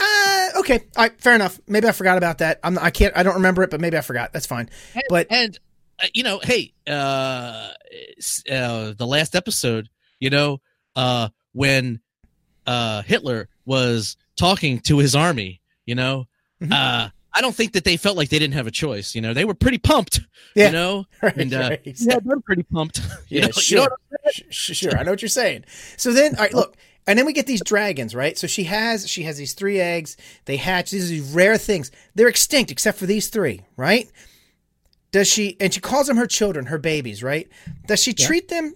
uh, 0.00 0.48
okay, 0.58 0.80
all 0.96 1.04
right, 1.04 1.20
fair 1.20 1.34
enough. 1.34 1.58
Maybe 1.66 1.88
I 1.88 1.92
forgot 1.92 2.18
about 2.18 2.38
that. 2.38 2.60
I'm 2.62 2.78
I 2.78 2.90
can't 2.90 3.16
I 3.16 3.22
don't 3.22 3.34
remember 3.34 3.62
it, 3.62 3.70
but 3.70 3.80
maybe 3.80 3.96
I 3.96 4.02
forgot. 4.02 4.32
That's 4.32 4.46
fine. 4.46 4.68
And, 4.94 5.02
But- 5.08 5.26
and 5.30 5.58
uh, 6.02 6.06
you 6.14 6.22
know, 6.22 6.38
hey, 6.42 6.74
uh, 6.86 6.90
uh, 8.50 8.92
the 8.96 9.06
last 9.06 9.34
episode, 9.34 9.88
you 10.20 10.28
know, 10.30 10.60
uh, 10.94 11.28
when 11.52 12.00
uh, 12.66 13.02
Hitler 13.02 13.48
was 13.64 14.16
talking 14.36 14.80
to 14.80 14.98
his 14.98 15.14
army, 15.14 15.62
you 15.86 15.94
know, 15.94 16.26
Mhm. 16.62 16.72
uh, 16.72 17.08
I 17.36 17.40
don't 17.42 17.54
think 17.54 17.72
that 17.74 17.84
they 17.84 17.96
felt 17.98 18.16
like 18.16 18.30
they 18.30 18.38
didn't 18.38 18.54
have 18.54 18.66
a 18.66 18.70
choice. 18.70 19.14
You 19.14 19.20
know, 19.20 19.34
they 19.34 19.44
were 19.44 19.54
pretty 19.54 19.78
pumped. 19.78 20.20
Yeah. 20.54 20.66
You 20.68 20.72
know, 20.72 21.04
Right, 21.22 21.36
and 21.36 21.52
uh, 21.54 21.58
right. 21.70 21.80
yeah, 21.84 22.18
they're 22.24 22.40
pretty 22.40 22.62
pumped. 22.62 22.98
you 23.28 23.40
Yeah, 23.40 23.40
know, 23.42 23.46
you 23.56 23.62
sure. 23.62 23.88
know 23.88 24.30
Sh- 24.32 24.42
sh- 24.50 24.76
sure. 24.76 24.96
I 24.98 25.02
know 25.02 25.10
what 25.12 25.20
you're 25.22 25.28
saying. 25.28 25.64
So 25.98 26.12
then, 26.12 26.34
all 26.36 26.42
right, 26.42 26.54
look, 26.54 26.76
and 27.06 27.18
then 27.18 27.26
we 27.26 27.32
get 27.32 27.46
these 27.46 27.62
dragons, 27.62 28.14
right? 28.14 28.36
So 28.38 28.46
she 28.46 28.64
has 28.64 29.08
she 29.08 29.22
has 29.24 29.36
these 29.36 29.52
three 29.52 29.78
eggs. 29.80 30.16
They 30.46 30.56
hatch. 30.56 30.90
These 30.90 31.04
are 31.04 31.14
these 31.14 31.30
rare 31.32 31.58
things. 31.58 31.90
They're 32.14 32.26
extinct 32.28 32.70
except 32.72 32.98
for 32.98 33.06
these 33.06 33.28
three, 33.28 33.62
right? 33.76 34.10
Does 35.12 35.28
she? 35.28 35.56
And 35.60 35.72
she 35.72 35.80
calls 35.80 36.06
them 36.08 36.16
her 36.16 36.26
children, 36.26 36.66
her 36.66 36.78
babies, 36.78 37.22
right? 37.22 37.48
Does 37.86 38.02
she 38.02 38.14
Yeah. 38.16 38.26
treat 38.26 38.48
them 38.48 38.74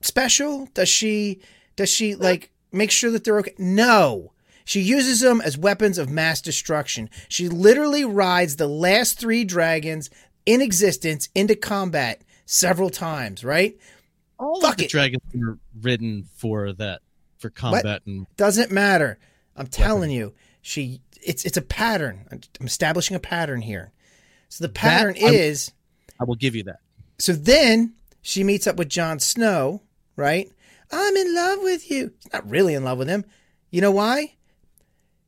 special? 0.00 0.68
Does 0.74 0.88
she? 0.88 1.40
Does 1.76 1.88
she 1.90 2.14
like 2.14 2.50
make 2.72 2.90
sure 2.90 3.10
that 3.12 3.24
they're 3.24 3.38
okay? 3.38 3.54
No. 3.58 4.31
She 4.64 4.80
uses 4.80 5.20
them 5.20 5.40
as 5.40 5.58
weapons 5.58 5.98
of 5.98 6.08
mass 6.10 6.40
destruction. 6.40 7.10
She 7.28 7.48
literally 7.48 8.04
rides 8.04 8.56
the 8.56 8.66
last 8.68 9.18
three 9.18 9.44
dragons 9.44 10.08
in 10.46 10.60
existence 10.60 11.28
into 11.34 11.54
combat 11.56 12.22
several 12.46 12.90
times, 12.90 13.44
right? 13.44 13.76
All 14.38 14.60
Fuck 14.60 14.72
of 14.72 14.76
the 14.78 14.84
it. 14.84 14.90
dragons 14.90 15.22
were 15.34 15.58
ridden 15.80 16.24
for 16.36 16.72
that, 16.74 17.00
for 17.38 17.50
combat 17.50 18.02
and 18.06 18.26
Doesn't 18.36 18.70
matter. 18.70 19.18
I'm 19.56 19.66
telling 19.68 20.10
you, 20.10 20.34
she 20.62 21.00
it's 21.24 21.44
it's 21.44 21.56
a 21.56 21.62
pattern. 21.62 22.26
I'm 22.60 22.66
establishing 22.66 23.14
a 23.16 23.20
pattern 23.20 23.62
here. 23.62 23.92
So 24.48 24.64
the 24.64 24.72
pattern 24.72 25.14
I- 25.22 25.28
is 25.30 25.72
I 26.20 26.24
will 26.24 26.34
give 26.36 26.54
you 26.56 26.62
that. 26.64 26.78
so 27.18 27.32
then 27.32 27.94
she 28.20 28.42
meets 28.44 28.66
up 28.66 28.76
with 28.76 28.88
Jon 28.88 29.18
Snow, 29.18 29.82
right? 30.16 30.50
I'm 30.90 31.16
in 31.16 31.34
love 31.34 31.58
with 31.62 31.90
you. 31.90 32.12
She's 32.22 32.32
not 32.32 32.48
really 32.48 32.74
in 32.74 32.84
love 32.84 32.98
with 32.98 33.08
him. 33.08 33.24
You 33.70 33.80
know 33.80 33.90
why? 33.92 34.34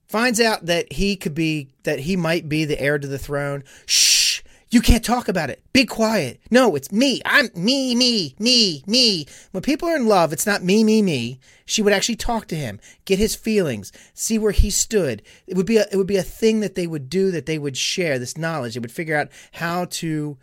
Finds 0.09 0.41
out 0.41 0.67
that 0.67 0.93
he 0.93 1.17
could 1.17 1.35
be 1.35 1.69
that 1.83 2.01
he 2.01 2.17
might 2.17 2.49
be 2.49 2.65
the 2.65 2.81
heir 2.81 2.99
to 2.99 3.09
the 3.09 3.19
throne. 3.19 3.65
Shh. 3.87 4.43
You 4.71 4.81
can't 4.81 5.05
talk 5.05 5.29
about 5.29 5.51
it. 5.51 5.63
Be 5.73 5.87
quiet. 5.87 6.41
No, 6.51 6.75
it's 6.75 6.91
me. 6.91 7.23
I'm 7.25 7.49
me, 7.55 7.95
me, 7.95 8.35
me, 8.41 8.83
me. 8.89 9.25
When 9.53 9.63
people 9.63 9.89
are 9.89 9.95
in 9.95 10.09
love, 10.09 10.33
it's 10.33 10.47
not 10.47 10.65
me, 10.65 10.83
me, 10.83 11.01
me. 11.01 11.39
She 11.65 11.81
would 11.81 11.93
actually 11.93 12.17
talk 12.17 12.49
to 12.49 12.57
him, 12.57 12.81
get 13.05 13.21
his 13.21 13.37
feelings, 13.37 13.93
see 14.15 14.37
where 14.37 14.51
he 14.51 14.71
stood. 14.71 15.23
It 15.47 15.57
would 15.57 15.65
be 15.65 15.77
a, 15.77 15.87
it 15.93 15.97
would 15.97 16.09
be 16.09 16.17
a 16.17 16.25
thing 16.25 16.59
that 16.61 16.75
they 16.75 16.89
would 16.89 17.09
do 17.09 17.31
that 17.31 17.47
they 17.47 17.57
would 17.57 17.77
share 17.77 18.19
this 18.19 18.37
knowledge. 18.37 18.75
They 18.75 18.81
would 18.81 18.91
figure 18.91 19.17
out 19.17 19.29
how 19.53 19.85
to 19.87 20.37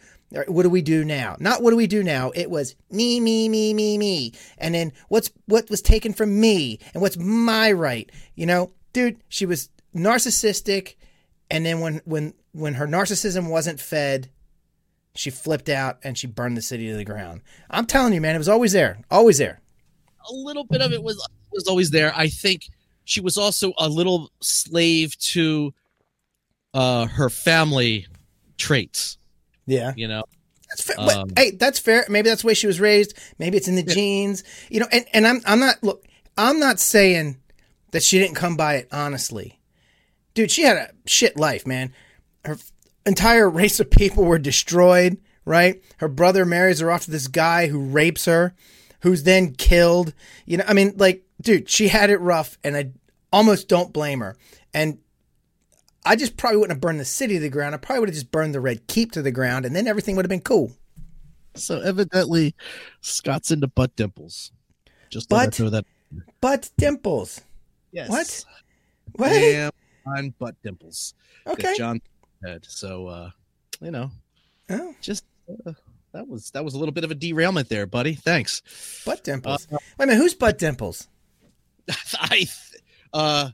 what 0.48 0.64
do 0.64 0.70
we 0.70 0.82
do 0.82 1.04
now? 1.04 1.36
Not 1.40 1.62
what 1.62 1.72
do 1.72 1.76
we 1.76 1.88
do 1.88 2.04
now. 2.04 2.32
It 2.34 2.50
was 2.50 2.76
me, 2.90 3.20
me, 3.20 3.50
me, 3.50 3.74
me, 3.74 3.98
me. 3.98 4.32
And 4.58 4.74
then 4.74 4.94
what's 5.10 5.30
what 5.46 5.70
was 5.70 5.82
taken 5.82 6.14
from 6.14 6.40
me 6.40 6.80
and 6.94 7.02
what's 7.02 7.18
my 7.18 7.72
right? 7.72 8.10
You 8.36 8.46
know, 8.46 8.72
dude, 8.94 9.18
she 9.30 9.46
was 9.46 9.70
narcissistic 9.96 10.96
and 11.50 11.66
then 11.66 11.80
when 11.80 12.02
when 12.06 12.34
when 12.54 12.74
her 12.76 12.88
narcissism 12.88 13.50
wasn't 13.50 13.80
fed, 13.80 14.30
she 15.16 15.30
flipped 15.30 15.70
out 15.70 16.00
and 16.04 16.18
she 16.18 16.28
burned 16.28 16.56
the 16.58 16.62
city 16.62 16.88
to 16.90 16.96
the 16.96 17.04
ground. 17.06 17.42
I'm 17.70 17.86
telling 17.86 18.14
you, 18.14 18.22
man, 18.22 18.36
it 18.36 18.40
was 18.40 18.50
always 18.50 18.72
there. 18.74 19.00
Always 19.10 19.38
there. 19.38 19.60
a 20.30 20.34
little 20.34 20.64
bit 20.64 20.82
of 20.82 20.92
it 20.94 21.02
was 21.04 21.18
was 21.52 21.68
always 21.68 21.90
there. 21.92 22.14
I 22.16 22.28
think 22.30 22.64
she 23.04 23.20
was 23.20 23.38
also 23.38 23.74
a 23.78 23.90
little 23.90 24.32
slave 24.42 25.18
to 25.20 25.74
uh 26.74 27.06
her 27.08 27.30
family 27.30 28.08
traits, 28.58 29.18
Yeah. 29.66 29.94
you 29.98 30.08
know. 30.08 30.24
That's 30.70 30.84
fair. 30.84 30.96
but, 30.98 31.18
Um, 31.18 31.30
hey, 31.36 31.52
that's 31.52 31.80
fair. 31.80 32.06
Maybe 32.08 32.30
that's 32.30 32.44
the 32.44 32.48
way 32.48 32.54
she 32.54 32.68
was 32.68 32.80
raised. 32.80 33.14
Maybe 33.40 33.58
it's 33.58 33.68
in 33.68 33.76
the 33.76 33.84
genes. 33.84 34.46
You 34.70 34.80
know, 34.80 34.88
and, 34.92 35.06
and 35.14 35.28
I'm 35.28 35.42
I'm 35.46 35.60
not 35.60 35.84
look, 35.84 36.06
I'm 36.38 36.60
not 36.60 36.80
saying 36.80 37.38
that 37.92 38.04
she 38.04 38.20
didn't 38.20 38.36
come 38.36 38.56
by 38.56 38.76
it 38.76 38.88
honestly. 38.92 39.60
Dude, 40.34 40.52
she 40.52 40.64
had 40.64 40.78
a 40.78 40.92
shit 41.06 41.38
life, 41.38 41.68
man. 41.68 41.94
Her 42.46 42.58
entire 43.06 43.50
race 43.50 43.80
of 43.80 43.92
people 43.92 44.24
were 44.24 44.40
destroyed, 44.40 45.18
right? 45.46 45.84
Her 45.98 46.08
brother 46.08 46.46
marries 46.46 46.80
her 46.80 46.92
off 46.92 47.06
to 47.06 47.12
this 47.12 47.28
guy 47.28 47.68
who 47.68 47.80
rapes 47.80 48.26
her, 48.26 48.54
who's 49.02 49.24
then 49.24 49.54
killed. 49.54 50.14
You 50.46 50.58
know, 50.58 50.66
I 50.68 50.74
mean, 50.74 50.94
like, 50.98 51.24
dude, 51.42 51.70
she 51.70 51.90
had 51.90 52.10
it 52.10 52.20
rough, 52.20 52.58
and 52.64 52.78
I 52.78 52.92
almost 53.34 53.68
don't 53.68 53.94
blame 53.94 54.20
her. 54.22 54.38
And 54.74 55.00
I 56.06 56.16
just 56.16 56.38
probably 56.38 56.58
wouldn't 56.58 56.76
have 56.78 56.82
burned 56.82 57.00
the 57.00 57.06
city 57.06 57.36
to 57.36 57.40
the 57.40 57.50
ground. 57.50 57.76
I 57.76 57.78
probably 57.78 58.00
would 58.02 58.10
have 58.10 58.16
just 58.16 58.32
burned 58.32 58.56
the 58.56 58.62
Red 58.62 58.88
Keep 58.88 59.12
to 59.14 59.22
the 59.22 59.32
ground, 59.32 59.66
and 59.66 59.76
then 59.76 59.88
everything 59.88 60.16
would 60.16 60.26
have 60.26 60.30
been 60.30 60.42
cool. 60.42 60.72
So 61.56 61.82
evidently 61.82 62.56
Scott's 63.02 63.52
into 63.52 63.68
butt 63.68 63.96
dimples. 63.96 64.52
Just 65.10 65.28
Butt? 65.28 65.54
that 65.54 65.86
Butt 66.40 66.72
dimples. 66.78 67.42
Yes. 67.92 68.10
What? 68.10 68.46
What? 69.14 69.30
Damn 69.30 69.72
on 70.06 70.34
butt 70.40 70.56
dimples. 70.64 71.14
Okay. 71.46 71.76
Jon 71.78 72.02
had. 72.44 72.66
So 72.66 73.08
uh 73.08 73.30
you 73.82 73.92
know, 73.92 74.12
Oh, 74.70 74.96
just 75.02 75.26
uh, 75.66 75.74
that 76.14 76.28
was 76.28 76.52
that 76.52 76.64
was 76.64 76.74
a 76.74 76.78
little 76.80 76.94
bit 76.94 77.04
of 77.04 77.12
a 77.12 77.16
derailment 77.16 77.70
there, 77.70 77.86
buddy. 77.86 78.14
Thanks. 78.14 78.62
butt 79.06 79.24
dimples. 79.24 79.68
Wait 79.70 79.80
a 80.00 80.06
minute, 80.08 80.16
who's 80.18 80.34
butt 80.34 80.58
dimples? 80.58 81.08
I 82.20 82.28
th- 82.30 82.50
uh 83.14 83.50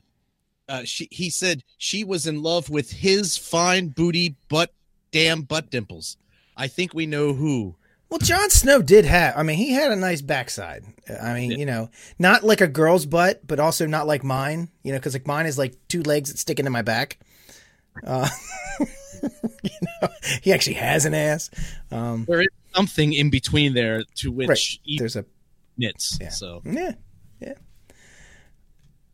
uh 0.68 0.82
she 0.84 1.08
he 1.10 1.30
said 1.30 1.64
she 1.78 2.04
was 2.04 2.26
in 2.26 2.42
love 2.42 2.70
with 2.70 2.90
his 2.90 3.36
fine 3.36 3.88
booty 3.88 4.36
butt 4.48 4.72
damn 5.10 5.42
butt 5.42 5.70
dimples. 5.70 6.16
I 6.56 6.68
think 6.68 6.94
we 6.94 7.06
know 7.06 7.32
who. 7.34 7.74
Well, 8.10 8.18
Jon 8.18 8.48
Snow 8.48 8.80
did 8.80 9.04
have. 9.04 9.36
I 9.36 9.42
mean, 9.42 9.58
he 9.58 9.72
had 9.72 9.92
a 9.92 9.96
nice 9.96 10.22
backside. 10.22 10.84
I 11.22 11.34
mean, 11.34 11.52
you 11.52 11.66
know, 11.66 11.90
not 12.18 12.42
like 12.42 12.62
a 12.62 12.66
girl's 12.66 13.04
butt, 13.04 13.46
but 13.46 13.60
also 13.60 13.86
not 13.86 14.06
like 14.06 14.24
mine. 14.24 14.70
You 14.82 14.92
know, 14.92 14.98
because 14.98 15.14
like 15.14 15.26
mine 15.26 15.46
is 15.46 15.58
like 15.58 15.76
two 15.88 16.02
legs 16.02 16.30
that 16.30 16.38
stick 16.38 16.58
into 16.58 16.70
my 16.70 16.82
back. 16.82 17.18
Uh, 18.06 18.28
you 19.62 19.70
know, 20.02 20.08
he 20.42 20.52
actually 20.52 20.74
has 20.74 21.04
an 21.04 21.12
ass. 21.14 21.50
Um, 21.90 22.24
There 22.26 22.40
is 22.40 22.48
something 22.74 23.12
in 23.12 23.28
between 23.28 23.74
there 23.74 24.04
to 24.16 24.32
which 24.32 24.48
right. 24.48 24.98
There's 24.98 25.16
a 25.16 25.26
knits. 25.76 26.18
Yeah. 26.20 26.30
So 26.30 26.62
Yeah, 26.64 26.92
yeah. 27.40 27.54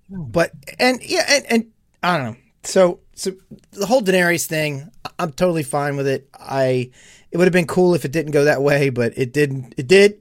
But 0.09 0.53
and 0.79 1.01
yeah, 1.03 1.25
and, 1.29 1.47
and 1.51 1.73
I 2.03 2.17
don't 2.17 2.27
know. 2.33 2.37
So 2.63 3.01
so 3.15 3.33
the 3.73 3.87
whole 3.87 4.03
Daenerys 4.03 4.47
thing, 4.47 4.89
I'm 5.19 5.33
totally 5.33 5.63
fine 5.63 5.97
with 5.97 6.07
it. 6.07 6.29
I 6.35 6.91
it 7.35 7.37
would 7.37 7.47
have 7.47 7.53
been 7.53 7.67
cool 7.67 7.95
if 7.95 8.05
it 8.05 8.13
didn't 8.13 8.31
go 8.31 8.45
that 8.45 8.63
way, 8.63 8.91
but 8.91 9.13
it 9.19 9.33
didn't. 9.33 9.75
It 9.77 9.89
did. 9.89 10.21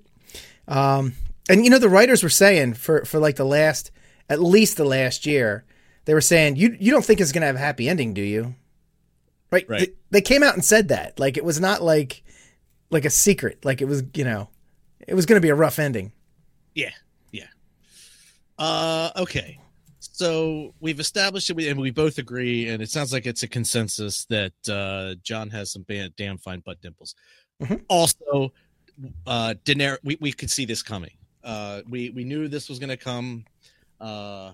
Um, 0.68 1.14
and 1.48 1.64
you 1.64 1.70
know 1.70 1.78
the 1.78 1.88
writers 1.88 2.24
were 2.24 2.30
saying 2.30 2.74
for 2.74 3.06
for 3.06 3.20
like 3.20 3.36
the 3.36 3.46
last 3.46 3.92
at 4.30 4.42
least 4.42 4.78
the 4.78 4.84
last 4.84 5.28
year, 5.28 5.64
they 6.06 6.16
were 6.16 6.22
saying 6.22 6.56
you 6.56 6.76
you 6.80 6.92
don't 6.92 7.06
think 7.06 7.22
it's 7.22 7.32
gonna 7.32 7.46
have 7.46 7.56
a 7.56 7.60
happy 7.60 7.88
ending, 7.88 8.16
do 8.16 8.22
you? 8.24 8.56
Right. 9.52 9.70
Right. 9.70 9.80
They, 9.80 9.94
they 10.10 10.22
came 10.22 10.42
out 10.42 10.56
and 10.56 10.66
said 10.66 10.88
that. 10.88 11.20
Like 11.20 11.38
it 11.38 11.46
was 11.46 11.60
not 11.60 11.84
like 11.84 12.24
like 12.90 13.06
a 13.06 13.12
secret. 13.12 13.64
Like 13.64 13.80
it 13.80 13.86
was 13.86 14.02
you 14.16 14.24
know 14.24 14.50
it 15.08 15.14
was 15.14 15.28
gonna 15.28 15.40
be 15.40 15.50
a 15.50 15.56
rough 15.56 15.78
ending. 15.78 16.14
Yeah, 16.74 16.94
yeah. 17.32 17.46
Uh, 18.58 19.12
okay. 19.18 19.60
So 20.24 20.74
we've 20.80 21.02
established 21.02 21.50
it, 21.50 21.68
and 21.68 21.78
we 21.78 21.92
both 21.92 22.18
agree, 22.18 22.70
and 22.70 22.82
it 22.82 22.90
sounds 22.90 23.12
like 23.12 23.26
it's 23.26 23.44
a 23.44 23.48
consensus 23.50 24.24
that 24.28 24.54
uh, 24.70 25.16
Jon 25.22 25.50
has 25.50 25.74
some 25.74 25.86
damn 26.16 26.38
fine 26.38 26.62
butt 26.62 26.80
dimples. 26.80 27.14
Mhm. 27.62 27.84
Also, 27.90 28.54
uh, 29.28 29.56
Daenerys, 29.66 29.98
we, 30.02 30.18
we 30.22 30.32
could 30.32 30.50
see 30.50 30.64
this 30.64 30.82
coming. 30.82 31.12
Uh, 31.44 31.82
we 31.90 32.10
we 32.12 32.24
knew 32.24 32.48
this 32.48 32.70
was 32.70 32.80
going 32.80 32.88
to 32.90 32.96
come. 32.96 33.44
Uh, 34.00 34.54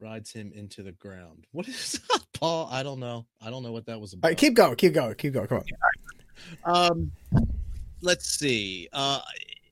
rides 0.00 0.32
him 0.32 0.50
into 0.52 0.82
the 0.82 0.90
ground. 0.90 1.46
What 1.52 1.68
is 1.68 1.92
that, 2.10 2.22
Paul? 2.32 2.68
I 2.72 2.82
don't 2.82 2.98
know. 2.98 3.24
I 3.40 3.50
don't 3.50 3.62
know 3.62 3.70
what 3.70 3.86
that 3.86 4.00
was 4.00 4.14
about. 4.14 4.30
right, 4.30 4.36
keep 4.36 4.54
going, 4.54 4.74
keep 4.74 4.94
going, 4.94 5.14
keep 5.14 5.32
going. 5.32 5.46
Come 5.46 5.62
on. 6.64 6.90
Um, 6.90 7.12
let's 8.00 8.28
see. 8.28 8.88
Uh, 8.92 9.20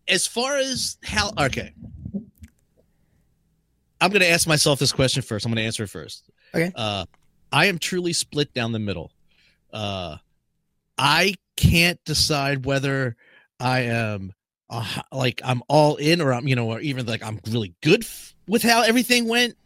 as 0.06 0.28
far 0.28 0.56
as 0.58 0.98
how, 1.02 1.32
okay, 1.36 1.72
I'm 4.02 4.10
going 4.10 4.22
to 4.22 4.30
ask 4.30 4.48
myself 4.48 4.78
this 4.78 4.92
question 4.92 5.22
first. 5.22 5.46
I'm 5.46 5.52
going 5.52 5.62
to 5.62 5.66
answer 5.66 5.84
it 5.84 5.90
first. 5.90 6.24
Okay. 6.54 6.72
Uh, 6.74 7.06
I 7.52 7.66
am 7.66 7.78
truly 7.78 8.12
split 8.12 8.52
down 8.52 8.72
the 8.72 8.78
middle. 8.78 9.12
Uh, 9.72 10.16
I 10.98 11.34
can't 11.56 12.02
decide 12.04 12.64
whether 12.66 13.16
I 13.60 13.80
am 13.80 14.32
uh, 14.68 15.02
like 15.12 15.40
I'm 15.44 15.62
all 15.68 15.96
in 15.96 16.20
or 16.20 16.32
I'm 16.32 16.48
you 16.48 16.56
know 16.56 16.70
or 16.70 16.80
even 16.80 17.06
like 17.06 17.22
I'm 17.22 17.38
really 17.48 17.74
good 17.82 18.02
f- 18.02 18.34
with 18.48 18.62
how 18.62 18.82
everything 18.82 19.28
went 19.28 19.56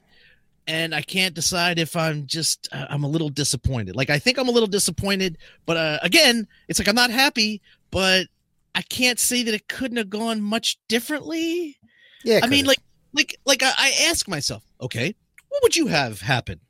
and 0.67 0.95
I 0.95 1.01
can't 1.01 1.35
decide 1.35 1.79
if 1.79 1.97
I'm 1.97 2.27
just 2.27 2.69
uh, 2.73 2.87
I'm 2.91 3.05
a 3.05 3.09
little 3.09 3.29
disappointed. 3.29 3.97
Like 3.97 4.11
I 4.11 4.19
think 4.19 4.39
I'm 4.39 4.49
a 4.49 4.53
little 4.53 4.67
disappointed, 4.67 5.39
but 5.65 5.77
uh, 5.77 5.99
again, 6.03 6.47
it's 6.69 6.79
like 6.79 6.89
I'm 6.89 6.95
not 6.95 7.11
happy, 7.11 7.63
but 7.91 8.27
I 8.75 8.83
can't 8.83 9.19
say 9.19 9.43
that 9.45 9.55
it 9.55 9.69
couldn't 9.69 9.97
have 9.97 10.11
gone 10.11 10.43
much 10.43 10.79
differently. 10.89 11.79
Yeah, 12.25 12.41
I 12.43 12.49
mean, 12.49 12.65
could've. 12.65 12.67
like, 12.67 12.79
like, 13.17 13.37
like 13.45 13.63
I, 13.63 13.73
I 13.77 13.93
ask 14.09 14.29
myself, 14.29 14.63
okay, 14.81 15.15
what 15.49 15.63
would 15.63 15.77
you 15.77 15.89
have 15.89 16.21
happen? 16.21 16.61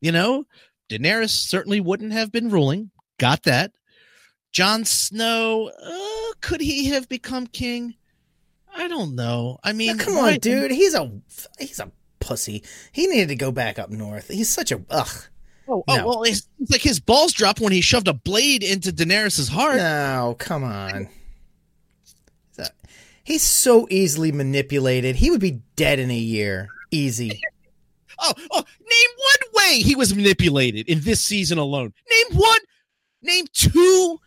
You 0.00 0.12
know, 0.12 0.44
Daenerys 0.90 1.30
certainly 1.30 1.80
wouldn't 1.80 2.12
have 2.12 2.32
been 2.32 2.50
ruling. 2.50 2.90
Got 3.18 3.44
that. 3.44 3.72
Jon 4.52 4.84
Snow, 4.84 5.70
uh, 5.80 6.32
could 6.40 6.60
he 6.60 6.86
have 6.86 7.08
become 7.08 7.46
king? 7.46 7.94
I 8.74 8.88
don't 8.88 9.14
know. 9.14 9.58
I 9.62 9.72
mean, 9.72 9.98
come 9.98 10.16
on, 10.16 10.38
dude. 10.38 10.70
He's 10.70 10.94
a 10.94 11.10
he's 11.58 11.78
a 11.80 11.90
pussy. 12.18 12.62
He 12.92 13.06
needed 13.06 13.28
to 13.28 13.36
go 13.36 13.52
back 13.52 13.78
up 13.78 13.90
north. 13.90 14.28
He's 14.28 14.48
such 14.48 14.72
a 14.72 14.80
ugh. 14.90 15.08
Oh, 15.68 15.84
oh 15.86 15.96
No. 15.96 16.06
well, 16.06 16.22
it's, 16.24 16.48
it's 16.60 16.70
like 16.72 16.80
his 16.80 16.98
balls 16.98 17.32
dropped 17.32 17.60
when 17.60 17.72
he 17.72 17.80
shoved 17.80 18.08
a 18.08 18.12
blade 18.14 18.62
into 18.64 18.90
Daenerys's 18.92 19.48
heart. 19.48 19.76
No, 19.76 20.34
come 20.38 20.64
on. 20.64 21.08
That- 23.30 23.34
He's 23.34 23.42
so 23.42 23.86
easily 23.90 24.32
manipulated. 24.32 25.16
He 25.16 25.30
would 25.30 25.40
be 25.40 25.62
dead 25.76 26.00
in 26.00 26.10
a 26.10 26.16
year. 26.16 26.68
Easy. 26.90 27.40
Oh, 28.22 28.34
oh, 28.50 28.62
name 28.80 29.08
one 29.16 29.64
way 29.64 29.80
he 29.80 29.94
was 29.96 30.14
manipulated 30.14 30.90
in 30.90 31.00
this 31.00 31.24
season 31.24 31.56
alone. 31.56 31.94
Name 32.10 32.38
one. 32.38 32.58
Name 33.22 33.46
two. 33.50 34.18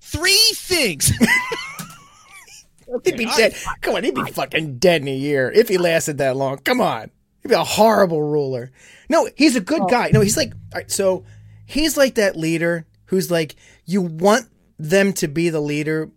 Three 0.00 0.52
things. 0.54 1.10
He'd 3.04 3.16
be 3.16 3.26
I- 3.26 3.36
dead. 3.36 3.56
Come 3.80 3.96
on, 3.96 4.04
he'd 4.04 4.14
be 4.14 4.30
fucking 4.30 4.78
dead 4.78 5.02
in 5.02 5.08
a 5.08 5.16
year 5.16 5.50
if 5.50 5.68
he 5.68 5.78
lasted 5.78 6.18
that 6.18 6.36
long. 6.36 6.58
Come 6.58 6.80
on. 6.80 7.10
He'd 7.42 7.48
be 7.48 7.56
a 7.56 7.64
horrible 7.64 8.22
ruler. 8.22 8.70
No, 9.08 9.28
he's 9.36 9.56
a 9.56 9.60
good 9.60 9.82
oh. 9.82 9.86
guy. 9.88 10.10
No, 10.12 10.20
he's 10.20 10.36
like, 10.36 10.52
all 10.72 10.78
right, 10.78 10.88
so 10.88 11.24
he's 11.64 11.96
like 11.96 12.14
that 12.14 12.36
leader 12.36 12.86
who's 13.06 13.32
like, 13.32 13.56
you 13.84 14.00
want 14.00 14.46
them 14.78 15.12
to 15.14 15.26
be 15.26 15.48
the 15.48 15.58
leader, 15.60 16.12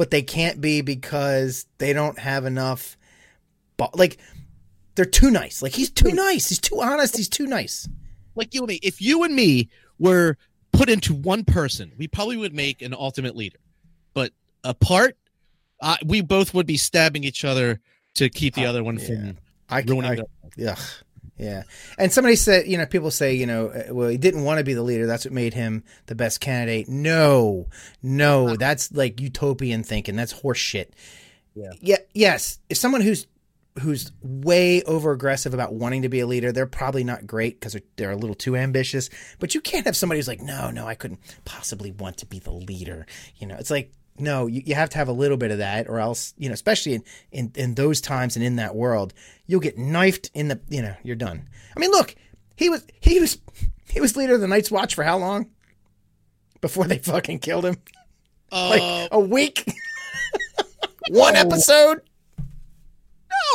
but 0.00 0.10
they 0.10 0.22
can't 0.22 0.62
be 0.62 0.80
because 0.80 1.66
they 1.76 1.92
don't 1.92 2.18
have 2.18 2.46
enough. 2.46 2.96
But 3.76 3.98
like, 3.98 4.16
they're 4.94 5.04
too 5.04 5.30
nice. 5.30 5.60
Like, 5.60 5.72
he's 5.72 5.90
too 5.90 6.12
nice. 6.12 6.48
He's 6.48 6.58
too 6.58 6.80
honest. 6.80 7.18
He's 7.18 7.28
too 7.28 7.46
nice. 7.46 7.86
like 8.34 8.54
you 8.54 8.62
and 8.62 8.68
me, 8.68 8.80
if 8.82 9.02
you 9.02 9.24
and 9.24 9.34
me 9.36 9.68
were 9.98 10.38
put 10.72 10.88
into 10.88 11.12
one 11.12 11.44
person, 11.44 11.92
we 11.98 12.08
probably 12.08 12.38
would 12.38 12.54
make 12.54 12.80
an 12.80 12.94
ultimate 12.94 13.36
leader. 13.36 13.58
But 14.14 14.32
apart, 14.64 15.18
uh, 15.82 15.98
we 16.06 16.22
both 16.22 16.54
would 16.54 16.66
be 16.66 16.78
stabbing 16.78 17.22
each 17.22 17.44
other 17.44 17.78
to 18.14 18.30
keep 18.30 18.54
the 18.54 18.64
other 18.64 18.82
one 18.82 18.96
yeah. 18.96 19.06
from 19.06 19.38
I, 19.68 19.82
ruining 19.82 20.12
I, 20.12 20.14
the. 20.14 20.24
Yeah. 21.40 21.62
And 21.96 22.12
somebody 22.12 22.36
said, 22.36 22.66
you 22.66 22.76
know, 22.76 22.84
people 22.84 23.10
say, 23.10 23.32
you 23.32 23.46
know, 23.46 23.68
uh, 23.68 23.94
well, 23.94 24.08
he 24.10 24.18
didn't 24.18 24.44
want 24.44 24.58
to 24.58 24.64
be 24.64 24.74
the 24.74 24.82
leader. 24.82 25.06
That's 25.06 25.24
what 25.24 25.32
made 25.32 25.54
him 25.54 25.84
the 26.04 26.14
best 26.14 26.38
candidate. 26.40 26.86
No, 26.86 27.66
no, 28.02 28.56
that's 28.56 28.92
like 28.92 29.22
utopian 29.22 29.82
thinking. 29.82 30.16
That's 30.16 30.32
horse 30.32 30.58
shit. 30.58 30.94
Yeah. 31.54 31.70
Yeah. 31.80 31.96
Yes. 32.12 32.58
If 32.68 32.76
someone 32.76 33.00
who's, 33.00 33.26
who's 33.78 34.12
way 34.22 34.82
over 34.82 35.12
aggressive 35.12 35.54
about 35.54 35.72
wanting 35.72 36.02
to 36.02 36.10
be 36.10 36.20
a 36.20 36.26
leader, 36.26 36.52
they're 36.52 36.66
probably 36.66 37.04
not 37.04 37.26
great 37.26 37.58
because 37.58 37.72
they're, 37.72 37.82
they're 37.96 38.10
a 38.10 38.16
little 38.16 38.36
too 38.36 38.54
ambitious. 38.54 39.08
But 39.38 39.54
you 39.54 39.62
can't 39.62 39.86
have 39.86 39.96
somebody 39.96 40.18
who's 40.18 40.28
like, 40.28 40.42
no, 40.42 40.70
no, 40.70 40.86
I 40.86 40.94
couldn't 40.94 41.20
possibly 41.46 41.90
want 41.90 42.18
to 42.18 42.26
be 42.26 42.38
the 42.38 42.52
leader. 42.52 43.06
You 43.36 43.46
know, 43.46 43.56
it's 43.58 43.70
like, 43.70 43.92
no, 44.18 44.46
you, 44.46 44.62
you 44.66 44.74
have 44.74 44.90
to 44.90 44.98
have 44.98 45.08
a 45.08 45.12
little 45.12 45.36
bit 45.36 45.50
of 45.50 45.58
that, 45.58 45.88
or 45.88 45.98
else, 45.98 46.34
you 46.36 46.48
know, 46.48 46.52
especially 46.52 46.94
in, 46.94 47.04
in, 47.32 47.52
in 47.54 47.74
those 47.74 48.00
times 48.00 48.36
and 48.36 48.44
in 48.44 48.56
that 48.56 48.74
world, 48.74 49.14
you'll 49.46 49.60
get 49.60 49.78
knifed 49.78 50.30
in 50.34 50.48
the, 50.48 50.60
you 50.68 50.82
know, 50.82 50.94
you're 51.02 51.16
done. 51.16 51.48
I 51.76 51.80
mean, 51.80 51.90
look, 51.90 52.14
he 52.56 52.68
was, 52.68 52.84
he 53.00 53.18
was, 53.20 53.38
he 53.88 54.00
was 54.00 54.16
leader 54.16 54.34
of 54.34 54.40
the 54.40 54.48
Night's 54.48 54.70
Watch 54.70 54.94
for 54.94 55.04
how 55.04 55.16
long? 55.18 55.46
Before 56.60 56.84
they 56.84 56.98
fucking 56.98 57.38
killed 57.38 57.64
him? 57.64 57.76
Like 58.52 58.82
Uh, 58.82 59.08
a 59.12 59.20
week? 59.20 59.64
One 61.10 61.34
No. 61.34 61.40
episode? 61.40 62.02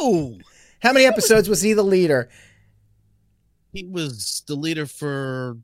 no, 0.01 0.39
How 0.81 0.93
many 0.93 1.05
episodes 1.05 1.47
was 1.49 1.61
he 1.61 1.73
the 1.73 1.83
leader? 1.83 2.29
he 3.73 3.83
was 3.83 4.41
the 4.47 4.55
leader 4.55 4.85
for 4.85 5.57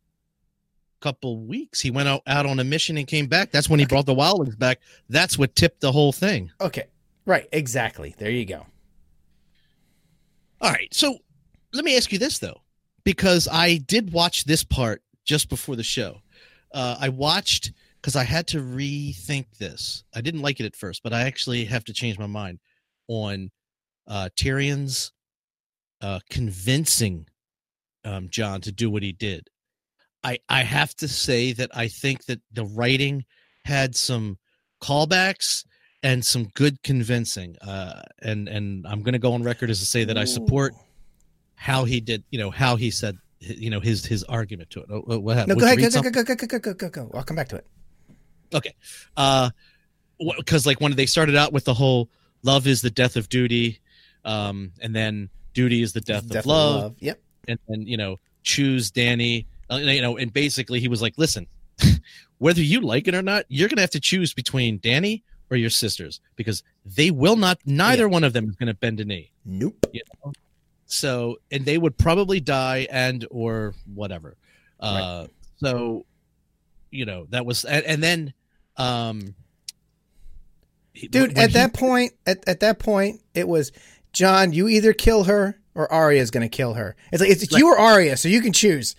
couple 1.02 1.40
weeks. 1.40 1.82
He 1.82 1.92
went 1.92 2.08
out, 2.08 2.22
out 2.28 2.46
on 2.46 2.60
a 2.60 2.64
mission 2.64 2.98
and 2.98 3.08
came 3.08 3.28
back. 3.28 3.52
That's 3.52 3.70
when 3.70 3.80
he 3.80 3.86
brought 3.86 4.06
the 4.06 4.16
wildlings 4.16 4.58
back. 4.58 4.80
That's 5.10 5.38
what 5.38 5.56
tipped 5.56 5.82
the 5.82 5.92
whole 5.92 6.12
thing. 6.12 6.52
Okay. 6.62 6.86
Right, 7.26 7.48
exactly. 7.52 8.16
There 8.18 8.32
you 8.32 8.46
go. 8.46 8.66
All 10.62 10.72
right. 10.72 10.94
So 10.94 11.18
let 11.74 11.84
me 11.84 11.98
ask 11.98 12.12
you 12.12 12.20
this 12.20 12.40
though, 12.40 12.62
because 13.04 13.48
I 13.52 13.78
did 13.78 14.14
watch 14.14 14.46
this 14.46 14.64
part 14.64 15.02
just 15.26 15.50
before 15.50 15.76
the 15.76 15.84
show. 15.84 16.22
Uh, 16.74 16.96
I 17.00 17.10
watched 17.10 17.74
because 18.02 18.16
I 18.16 18.24
had 18.24 18.48
to 18.48 18.60
rethink 18.60 19.46
this. 19.60 20.04
I 20.16 20.22
didn't 20.22 20.42
like 20.42 20.60
it 20.60 20.66
at 20.66 20.76
first, 20.76 21.04
but 21.04 21.14
I 21.14 21.22
actually 21.22 21.66
have 21.66 21.84
to 21.86 21.94
change 21.94 22.18
my 22.18 22.28
mind 22.28 22.60
on 23.08 23.52
uh, 24.08 24.30
Tyrion's 24.36 25.12
uh, 26.02 26.20
convincing 26.30 27.28
um, 28.04 28.30
Jon 28.30 28.62
to 28.62 28.72
do 28.72 28.90
what 28.90 29.04
he 29.04 29.12
did. 29.12 29.50
I 30.24 30.40
I 30.50 30.64
have 30.64 30.96
to 30.98 31.08
say 31.08 31.54
that 31.54 31.70
I 31.76 31.88
think 31.88 32.26
that 32.26 32.40
the 32.52 32.66
writing 32.66 33.26
had 33.66 33.96
some 33.96 34.38
callbacks 34.82 35.66
and 36.04 36.26
some 36.26 36.46
good 36.54 36.82
convincing. 36.84 37.56
Uh, 37.62 38.02
and 38.22 38.48
and 38.48 38.86
I'm 38.88 39.02
going 39.02 39.14
to 39.14 39.20
go 39.20 39.34
on 39.34 39.44
record 39.44 39.70
as 39.70 39.80
to 39.80 39.86
say 39.86 40.04
that 40.06 40.18
I 40.18 40.26
support 40.26 40.74
how 41.56 41.84
he 41.86 42.00
did, 42.02 42.24
you 42.32 42.40
know, 42.40 42.50
how 42.50 42.76
he 42.76 42.90
said, 42.92 43.18
you 43.40 43.70
know, 43.70 43.80
his 43.80 44.06
his 44.06 44.24
argument 44.26 44.70
to 44.72 44.82
it. 44.82 44.88
Oh, 44.92 45.04
oh, 45.08 45.20
what 45.20 45.34
No, 45.34 45.40
happened? 45.40 45.60
go 45.60 45.66
ahead. 45.66 45.80
Go, 45.80 46.02
go, 46.02 46.12
go, 46.12 46.24
go, 46.24 46.36
go, 46.48 46.60
go, 46.60 46.74
go, 46.74 46.90
go. 46.90 47.12
I'll 47.14 47.24
come 47.24 47.36
back 47.36 47.50
to 47.50 47.58
it. 47.58 47.66
Okay. 48.54 48.74
Uh, 49.18 49.50
because 50.38 50.66
like 50.66 50.80
when 50.82 50.96
they 50.96 51.06
started 51.06 51.36
out 51.36 51.52
with 51.54 51.66
the 51.66 51.74
whole 51.74 52.10
love 52.44 52.68
is 52.68 52.82
the 52.82 52.90
death 52.92 53.16
of 53.16 53.30
duty, 53.30 53.80
um, 54.26 54.72
and 54.82 54.96
then 54.96 55.30
duty 55.54 55.82
is 55.82 55.94
the 55.94 56.02
death, 56.02 56.24
of 56.24 56.30
Definitely 56.30 56.52
love, 56.54 56.96
Yep. 57.00 57.20
and 57.48 57.60
then 57.68 57.82
you 57.88 57.98
know 57.98 58.18
choose 58.44 58.92
Dany, 58.92 59.46
you 59.78 60.02
know, 60.02 60.18
and 60.18 60.32
basically 60.34 60.80
he 60.80 60.88
was 60.88 61.02
like, 61.02 61.14
listen, 61.18 61.48
whether 62.38 62.62
you 62.62 62.82
like 62.82 63.08
it 63.08 63.16
or 63.16 63.22
not, 63.22 63.46
you're 63.48 63.70
gonna 63.70 63.82
have 63.82 63.92
to 63.92 64.00
choose 64.00 64.34
between 64.34 64.80
Dany 64.80 65.24
or 65.50 65.58
your 65.58 65.70
sisters 65.70 66.20
because 66.36 66.64
they 66.86 67.12
will 67.12 67.36
not. 67.36 67.60
Neither 67.66 68.08
one 68.10 68.24
of 68.24 68.34
them 68.34 68.50
is 68.50 68.56
gonna 68.56 68.74
bend 68.74 69.00
a 69.00 69.06
knee. 69.06 69.32
Nope. 69.46 69.86
so 70.86 71.38
and 71.52 71.66
they 71.66 71.78
would 71.78 71.98
probably 71.98 72.40
die 72.40 72.86
and 72.92 73.26
or 73.32 73.74
whatever 73.96 74.36
uh 74.82 75.26
so 75.58 76.06
you 76.92 77.06
know 77.06 77.26
that 77.30 77.46
was 77.46 77.64
and, 77.64 77.86
and 77.86 78.04
then 78.04 78.34
um 78.78 79.34
Dude, 81.10 81.38
at 81.38 81.50
he- 81.50 81.54
that 81.54 81.74
point, 81.74 82.14
at, 82.28 82.48
at 82.48 82.60
that 82.60 82.78
point, 82.80 83.22
it 83.34 83.48
was 83.48 83.72
Jon, 84.14 84.52
you 84.52 84.68
either 84.68 84.92
kill 84.94 85.24
her 85.24 85.58
or 85.74 85.92
Arya's 85.92 86.32
going 86.32 86.48
to 86.48 86.50
kill 86.50 86.74
her. 86.74 86.96
It's 87.14 87.22
like, 87.22 87.30
it's, 87.32 87.44
it's 87.44 87.58
you 87.58 87.68
or 87.70 87.78
Arya, 87.78 88.18
so 88.18 88.28
you 88.28 88.42
can 88.42 88.52
choose. 88.52 88.96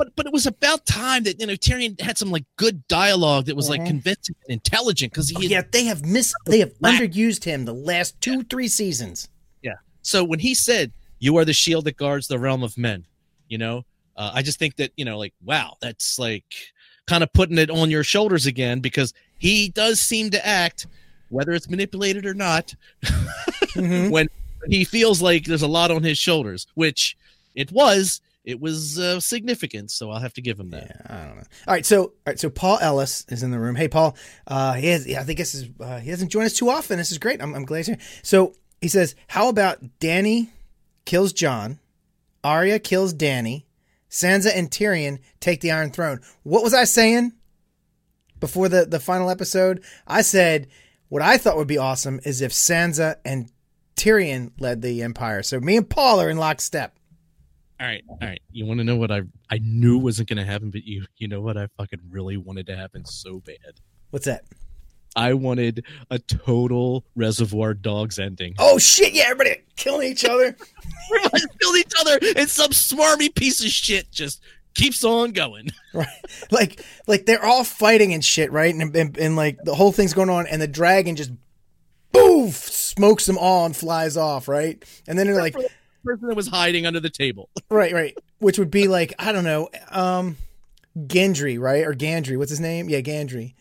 But 0.00 0.16
but 0.16 0.26
it 0.26 0.32
was 0.32 0.46
about 0.46 0.84
time 0.86 1.22
that 1.24 1.38
you 1.40 1.46
know 1.46 1.52
Tyrion 1.54 2.00
had 2.00 2.16
some 2.18 2.30
like 2.30 2.44
good 2.56 2.86
dialogue 2.88 3.44
that 3.46 3.54
was 3.56 3.68
like 3.68 3.84
convincing 3.84 4.34
and 4.44 4.52
intelligent 4.54 5.12
because 5.12 5.28
he 5.28 5.36
Oh, 5.36 5.40
had- 5.42 5.50
yeah, 5.50 5.62
they 5.70 5.84
have 5.84 6.04
missed 6.04 6.34
they 6.46 6.58
have 6.60 6.72
Whack. 6.80 7.00
underused 7.00 7.44
him 7.44 7.64
the 7.66 7.74
last 7.74 8.20
two, 8.20 8.42
three 8.44 8.68
seasons. 8.68 9.28
Yeah 9.62 9.74
so 10.02 10.24
when 10.24 10.38
he 10.40 10.54
said 10.54 10.92
you 11.18 11.36
are 11.36 11.44
the 11.44 11.52
shield 11.52 11.84
that 11.84 11.96
guards 11.98 12.26
the 12.28 12.38
realm 12.38 12.62
of 12.62 12.76
men 12.78 13.04
you 13.48 13.58
know 13.58 13.84
uh, 14.16 14.30
i 14.34 14.40
just 14.42 14.58
think 14.58 14.76
that 14.76 14.90
you 14.96 15.04
know 15.04 15.18
like 15.18 15.34
wow 15.44 15.76
that's 15.82 16.18
like 16.18 16.44
kind 17.06 17.22
of 17.22 17.30
putting 17.34 17.58
it 17.58 17.68
on 17.70 17.90
your 17.90 18.02
shoulders 18.04 18.46
again 18.46 18.80
because 18.80 19.12
he 19.38 19.68
does 19.68 20.00
seem 20.00 20.30
to 20.30 20.46
act 20.46 20.86
whether 21.28 21.52
it's 21.52 21.68
manipulated 21.68 22.24
or 22.26 22.34
not 22.34 22.74
Mhm. 23.74 24.10
when 24.10 24.28
he 24.68 24.84
feels 24.84 25.20
like 25.22 25.44
there's 25.44 25.62
a 25.62 25.68
lot 25.68 25.90
on 25.90 26.02
his 26.02 26.18
shoulders, 26.18 26.66
which 26.74 27.16
it 27.54 27.70
was. 27.72 28.20
It 28.44 28.58
was 28.58 28.98
uh, 28.98 29.20
significant, 29.20 29.90
so 29.90 30.10
I'll 30.10 30.20
have 30.20 30.32
to 30.34 30.42
give 30.42 30.58
him 30.58 30.70
that. 30.70 30.86
Yeah, 30.88 31.14
I 31.14 31.26
don't 31.26 31.36
know. 31.36 31.42
All 31.68 31.74
right, 31.74 31.84
so 31.84 32.02
all 32.02 32.12
right, 32.26 32.40
so 32.40 32.48
Paul 32.48 32.78
Ellis 32.80 33.26
is 33.28 33.42
in 33.42 33.50
the 33.50 33.58
room. 33.58 33.76
Hey, 33.76 33.88
Paul. 33.88 34.16
Uh, 34.46 34.74
he 34.74 34.88
has. 34.88 35.06
I 35.06 35.22
think 35.24 35.38
this 35.38 35.54
is. 35.54 35.68
Uh, 35.78 35.98
he 35.98 36.10
doesn't 36.10 36.30
join 36.30 36.46
us 36.46 36.54
too 36.54 36.70
often. 36.70 36.96
This 36.96 37.12
is 37.12 37.18
great. 37.18 37.42
I'm, 37.42 37.54
I'm 37.54 37.64
glad 37.64 37.78
he's 37.78 37.86
here. 37.88 37.98
So 38.22 38.54
he 38.80 38.88
says, 38.88 39.14
"How 39.28 39.48
about 39.48 39.82
Dany 40.00 40.48
kills 41.04 41.34
Jon, 41.34 41.80
Arya 42.42 42.78
kills 42.78 43.12
Dany, 43.12 43.64
Sansa 44.08 44.50
and 44.54 44.70
Tyrion 44.70 45.18
take 45.40 45.60
the 45.60 45.72
Iron 45.72 45.90
Throne." 45.90 46.20
What 46.42 46.64
was 46.64 46.72
I 46.72 46.84
saying 46.84 47.32
before 48.38 48.70
the 48.70 48.86
the 48.86 49.00
final 49.00 49.28
episode? 49.28 49.84
I 50.06 50.22
said 50.22 50.68
what 51.10 51.20
I 51.20 51.36
thought 51.36 51.58
would 51.58 51.68
be 51.68 51.76
awesome 51.78 52.20
is 52.24 52.40
if 52.40 52.52
Sansa 52.52 53.16
and 53.22 53.50
Tyrion 53.96 54.52
led 54.58 54.80
the 54.80 55.02
Empire. 55.02 55.42
So 55.42 55.60
me 55.60 55.76
and 55.76 55.90
Paul 55.90 56.22
are 56.22 56.30
in 56.30 56.38
lockstep. 56.38 56.96
All 57.80 57.86
right, 57.86 58.04
all 58.08 58.18
right. 58.20 58.42
You 58.52 58.66
want 58.66 58.78
to 58.78 58.84
know 58.84 58.96
what 58.96 59.10
I 59.10 59.22
I 59.48 59.58
knew 59.62 59.96
wasn't 59.96 60.28
going 60.28 60.36
to 60.36 60.44
happen, 60.44 60.70
but 60.70 60.84
you 60.84 61.06
you 61.16 61.28
know 61.28 61.40
what 61.40 61.56
I 61.56 61.66
fucking 61.78 62.00
really 62.10 62.36
wanted 62.36 62.66
to 62.66 62.76
happen 62.76 63.06
so 63.06 63.40
bad. 63.40 63.80
What's 64.10 64.26
that? 64.26 64.44
I 65.16 65.32
wanted 65.32 65.84
a 66.10 66.18
total 66.18 67.04
Reservoir 67.16 67.72
Dogs 67.72 68.18
ending. 68.18 68.54
Oh 68.58 68.78
shit! 68.78 69.14
Yeah, 69.14 69.24
everybody 69.28 69.62
killing 69.76 70.10
each 70.10 70.26
other. 70.26 70.54
Everybody's 71.14 71.46
killing 71.60 71.80
each 71.80 71.92
other, 72.00 72.18
and 72.36 72.50
some 72.50 72.70
smarmy 72.70 73.34
piece 73.34 73.64
of 73.64 73.70
shit 73.70 74.12
just 74.12 74.42
keeps 74.74 75.02
on 75.02 75.32
going. 75.32 75.70
Right, 75.92 76.06
like 76.52 76.84
like 77.08 77.26
they're 77.26 77.44
all 77.44 77.64
fighting 77.64 78.14
and 78.14 78.24
shit, 78.24 78.52
right? 78.52 78.72
And, 78.72 78.94
and 78.94 79.18
and 79.18 79.34
like 79.34 79.58
the 79.64 79.74
whole 79.74 79.90
thing's 79.90 80.14
going 80.14 80.30
on, 80.30 80.46
and 80.46 80.62
the 80.62 80.68
dragon 80.68 81.16
just 81.16 81.32
boof 82.12 82.54
smokes 82.54 83.26
them 83.26 83.36
all 83.36 83.66
and 83.66 83.74
flies 83.74 84.16
off, 84.16 84.46
right? 84.46 84.80
And 85.08 85.18
then 85.18 85.26
they're 85.26 85.40
like, 85.40 85.56
person 86.04 86.28
that 86.28 86.36
was 86.36 86.48
hiding 86.48 86.86
under 86.86 87.00
the 87.00 87.10
table. 87.10 87.50
right, 87.70 87.92
right, 87.92 88.16
which 88.38 88.58
would 88.58 88.70
be 88.70 88.88
like 88.88 89.14
I 89.18 89.32
don't 89.32 89.44
know, 89.44 89.68
um, 89.90 90.36
Gendry, 90.96 91.58
right, 91.58 91.84
or 91.84 91.94
Gandry? 91.94 92.36
What's 92.36 92.50
his 92.50 92.60
name? 92.60 92.88
Yeah, 92.88 93.00
Gandry. 93.00 93.54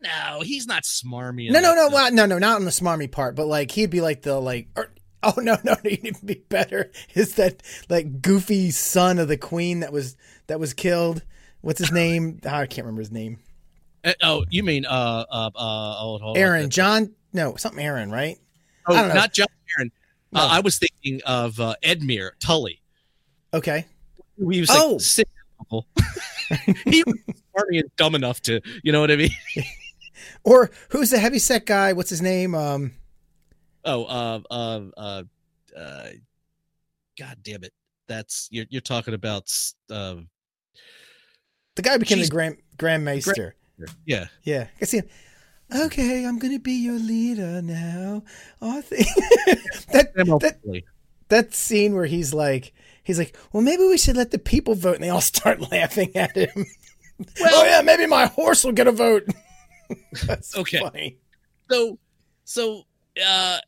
No, 0.00 0.40
he's 0.42 0.66
not 0.66 0.84
smarmy. 0.84 1.50
No, 1.50 1.60
no, 1.60 1.74
no, 1.74 1.88
well, 1.88 2.12
no, 2.12 2.26
no, 2.26 2.38
not 2.38 2.56
on 2.56 2.64
the 2.64 2.70
smarmy 2.70 3.10
part, 3.10 3.34
but 3.34 3.46
like 3.46 3.70
he'd 3.72 3.90
be 3.90 4.00
like 4.00 4.22
the 4.22 4.40
like. 4.40 4.68
Or, 4.76 4.90
oh 5.22 5.34
no, 5.38 5.56
no, 5.64 5.72
no, 5.72 5.76
he'd 5.90 6.06
even 6.06 6.26
be 6.26 6.42
better. 6.48 6.90
Is 7.14 7.34
that 7.34 7.62
like 7.88 8.22
goofy 8.22 8.70
son 8.70 9.18
of 9.18 9.28
the 9.28 9.36
queen 9.36 9.80
that 9.80 9.92
was 9.92 10.16
that 10.46 10.60
was 10.60 10.72
killed? 10.72 11.22
What's 11.60 11.80
his 11.80 11.90
name? 11.90 12.40
Ah, 12.46 12.60
I 12.60 12.66
can't 12.66 12.84
remember 12.84 13.00
his 13.00 13.10
name. 13.10 13.38
Uh, 14.04 14.12
oh, 14.22 14.44
you 14.48 14.62
mean 14.62 14.86
uh 14.86 15.24
uh 15.28 15.50
uh 15.54 15.94
hold, 15.94 16.22
hold 16.22 16.36
on. 16.36 16.42
Arryn, 16.42 16.68
John, 16.68 17.14
no, 17.32 17.56
something 17.56 17.84
Arryn, 17.84 18.12
right? 18.12 18.38
Oh, 18.86 18.94
I 18.94 19.00
don't 19.00 19.08
know. 19.08 19.14
not 19.14 19.32
Jon 19.32 19.48
Arryn. 19.78 19.90
No. 20.32 20.40
Uh, 20.42 20.48
I 20.50 20.60
was 20.60 20.78
thinking 20.78 21.20
of 21.26 21.58
uh, 21.60 21.74
Edmure 21.82 22.30
Tully. 22.40 22.80
Okay. 23.54 23.86
He 24.50 24.60
was 24.60 24.70
Oh. 24.70 24.92
like 24.92 25.00
sick 25.00 25.28
he 26.86 27.02
was 27.06 27.14
smarmy 27.54 27.80
and 27.80 27.90
dumb 27.96 28.14
enough 28.14 28.40
to, 28.42 28.60
you 28.82 28.90
know 28.92 29.00
what 29.00 29.10
I 29.10 29.16
mean? 29.16 29.30
Or 30.44 30.70
who's 30.90 31.10
the 31.10 31.18
heavy 31.18 31.38
set 31.40 31.66
guy? 31.66 31.92
What's 31.92 32.10
his 32.10 32.22
name? 32.22 32.54
Um, 32.54 32.92
Oh, 33.84 34.04
uh, 34.04 34.40
uh, 34.50 34.80
uh, 34.96 35.22
uh, 35.76 36.08
God 37.18 37.36
damn 37.42 37.64
it! 37.64 37.72
That's 38.06 38.48
you're 38.50 38.66
you're 38.70 38.80
talking 38.80 39.14
about. 39.14 39.52
Uh, 39.90 40.16
the 41.74 41.82
guy 41.82 41.96
became 41.98 42.20
the 42.20 42.28
grand 42.28 42.56
grand 42.78 43.04
maester. 43.04 43.56
yeah, 44.06 44.26
Yeah, 44.42 44.66
I 44.80 44.84
see 44.84 44.98
him. 44.98 45.08
Okay, 45.74 46.24
I'm 46.24 46.38
gonna 46.38 46.58
be 46.58 46.72
your 46.72 46.98
leader 46.98 47.60
now. 47.60 48.22
Oh, 48.62 48.78
I 48.78 48.80
think 48.80 49.06
that 49.92 50.14
that 50.14 50.82
that 51.28 51.54
scene 51.54 51.94
where 51.94 52.06
he's 52.06 52.32
like, 52.32 52.72
he's 53.04 53.18
like, 53.18 53.36
well, 53.52 53.62
maybe 53.62 53.82
we 53.84 53.98
should 53.98 54.16
let 54.16 54.30
the 54.30 54.38
people 54.38 54.74
vote, 54.74 54.94
and 54.94 55.04
they 55.04 55.10
all 55.10 55.20
start 55.34 55.70
laughing 55.70 56.16
at 56.16 56.34
him. 56.36 56.66
Well, 57.40 57.50
oh 57.52 57.64
yeah, 57.64 57.82
maybe 57.82 58.06
my 58.06 58.26
horse 58.26 58.62
will 58.62 58.70
get 58.70 58.86
a 58.86 58.92
vote. 58.92 59.24
That's 60.26 60.56
Okay. 60.56 60.78
funny. 60.78 61.18
so 61.68 61.98
so 62.44 62.84
uh 63.20 63.58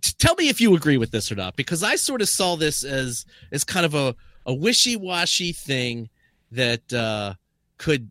t- 0.00 0.14
tell 0.18 0.36
me 0.36 0.48
if 0.48 0.60
you 0.60 0.76
agree 0.76 0.96
with 0.96 1.10
this 1.10 1.32
or 1.32 1.34
not 1.34 1.56
because 1.56 1.82
i 1.82 1.96
sort 1.96 2.22
of 2.22 2.28
saw 2.28 2.54
this 2.54 2.84
as 2.84 3.26
as 3.50 3.64
kind 3.64 3.84
of 3.84 3.94
a 3.96 4.14
a 4.46 4.54
wishy-washy 4.54 5.50
thing 5.52 6.08
that 6.52 6.92
uh 6.92 7.34
could 7.78 8.08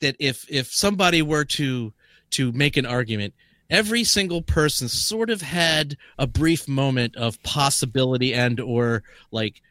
that 0.00 0.16
if 0.18 0.44
if 0.50 0.72
somebody 0.72 1.22
were 1.22 1.44
to 1.44 1.92
to 2.30 2.52
make 2.52 2.76
an 2.76 2.86
argument 2.86 3.34
every 3.68 4.02
single 4.04 4.42
person 4.42 4.88
sort 4.88 5.30
of 5.30 5.42
had 5.42 5.96
a 6.18 6.26
brief 6.26 6.66
moment 6.66 7.14
of 7.16 7.40
possibility 7.42 8.34
and 8.34 8.58
or 8.60 9.02
like 9.30 9.62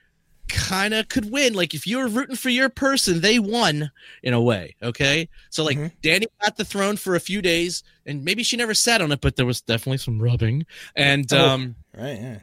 kind 0.48 0.94
of 0.96 1.08
could 1.10 1.30
win 1.32 1.54
like 1.54 1.74
if 1.76 1.86
you 1.86 1.98
were 2.00 2.08
rooting 2.08 2.36
for 2.36 2.50
your 2.50 2.70
person 2.70 3.22
they 3.22 3.38
won 3.38 3.92
in 4.24 4.34
a 4.34 4.42
way 4.42 4.76
okay 4.82 5.30
so 5.52 5.64
like 5.64 5.78
Mhm. 5.78 5.92
dany 6.02 6.26
got 6.42 6.58
the 6.58 6.66
throne 6.66 6.98
for 6.98 7.16
a 7.16 7.20
few 7.20 7.40
days 7.42 7.84
and 8.06 8.24
maybe 8.26 8.42
she 8.42 8.58
never 8.58 8.74
sat 8.74 9.00
on 9.02 9.12
it 9.12 9.22
but 9.22 9.36
there 9.36 9.46
was 9.46 9.62
definitely 9.62 10.00
some 10.00 10.20
rubbing 10.22 10.66
and 10.96 11.32
Oh. 11.34 11.50
um 11.50 11.76
Right? 11.96 12.20
Yeah. 12.20 12.40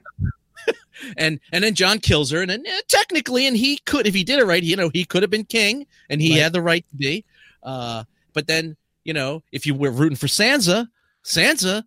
and 1.17 1.41
and 1.53 1.65
then 1.65 1.75
jon 1.75 1.99
kills 1.99 2.31
her 2.31 2.41
and 2.43 2.51
then 2.51 2.65
eh, 2.67 2.81
technically 2.89 3.47
and 3.47 3.57
he 3.57 3.79
could 3.79 4.07
if 4.07 4.15
he 4.15 4.23
did 4.25 4.39
it 4.39 4.45
right 4.45 4.63
you 4.63 4.77
know 4.77 4.89
he 4.93 5.05
could 5.05 5.23
have 5.23 5.31
been 5.31 5.45
king 5.45 5.87
and 6.09 6.21
he 6.23 6.33
Right. 6.35 6.43
had 6.43 6.53
the 6.53 6.63
right 6.63 6.85
to 6.91 6.97
be 6.97 7.25
uh 7.67 8.05
but 8.33 8.47
then 8.47 8.77
you 9.05 9.13
know 9.13 9.43
if 9.53 9.67
you 9.67 9.75
were 9.75 9.91
rooting 9.91 10.17
for 10.17 10.27
sansa 10.29 10.89
sansa 11.23 11.83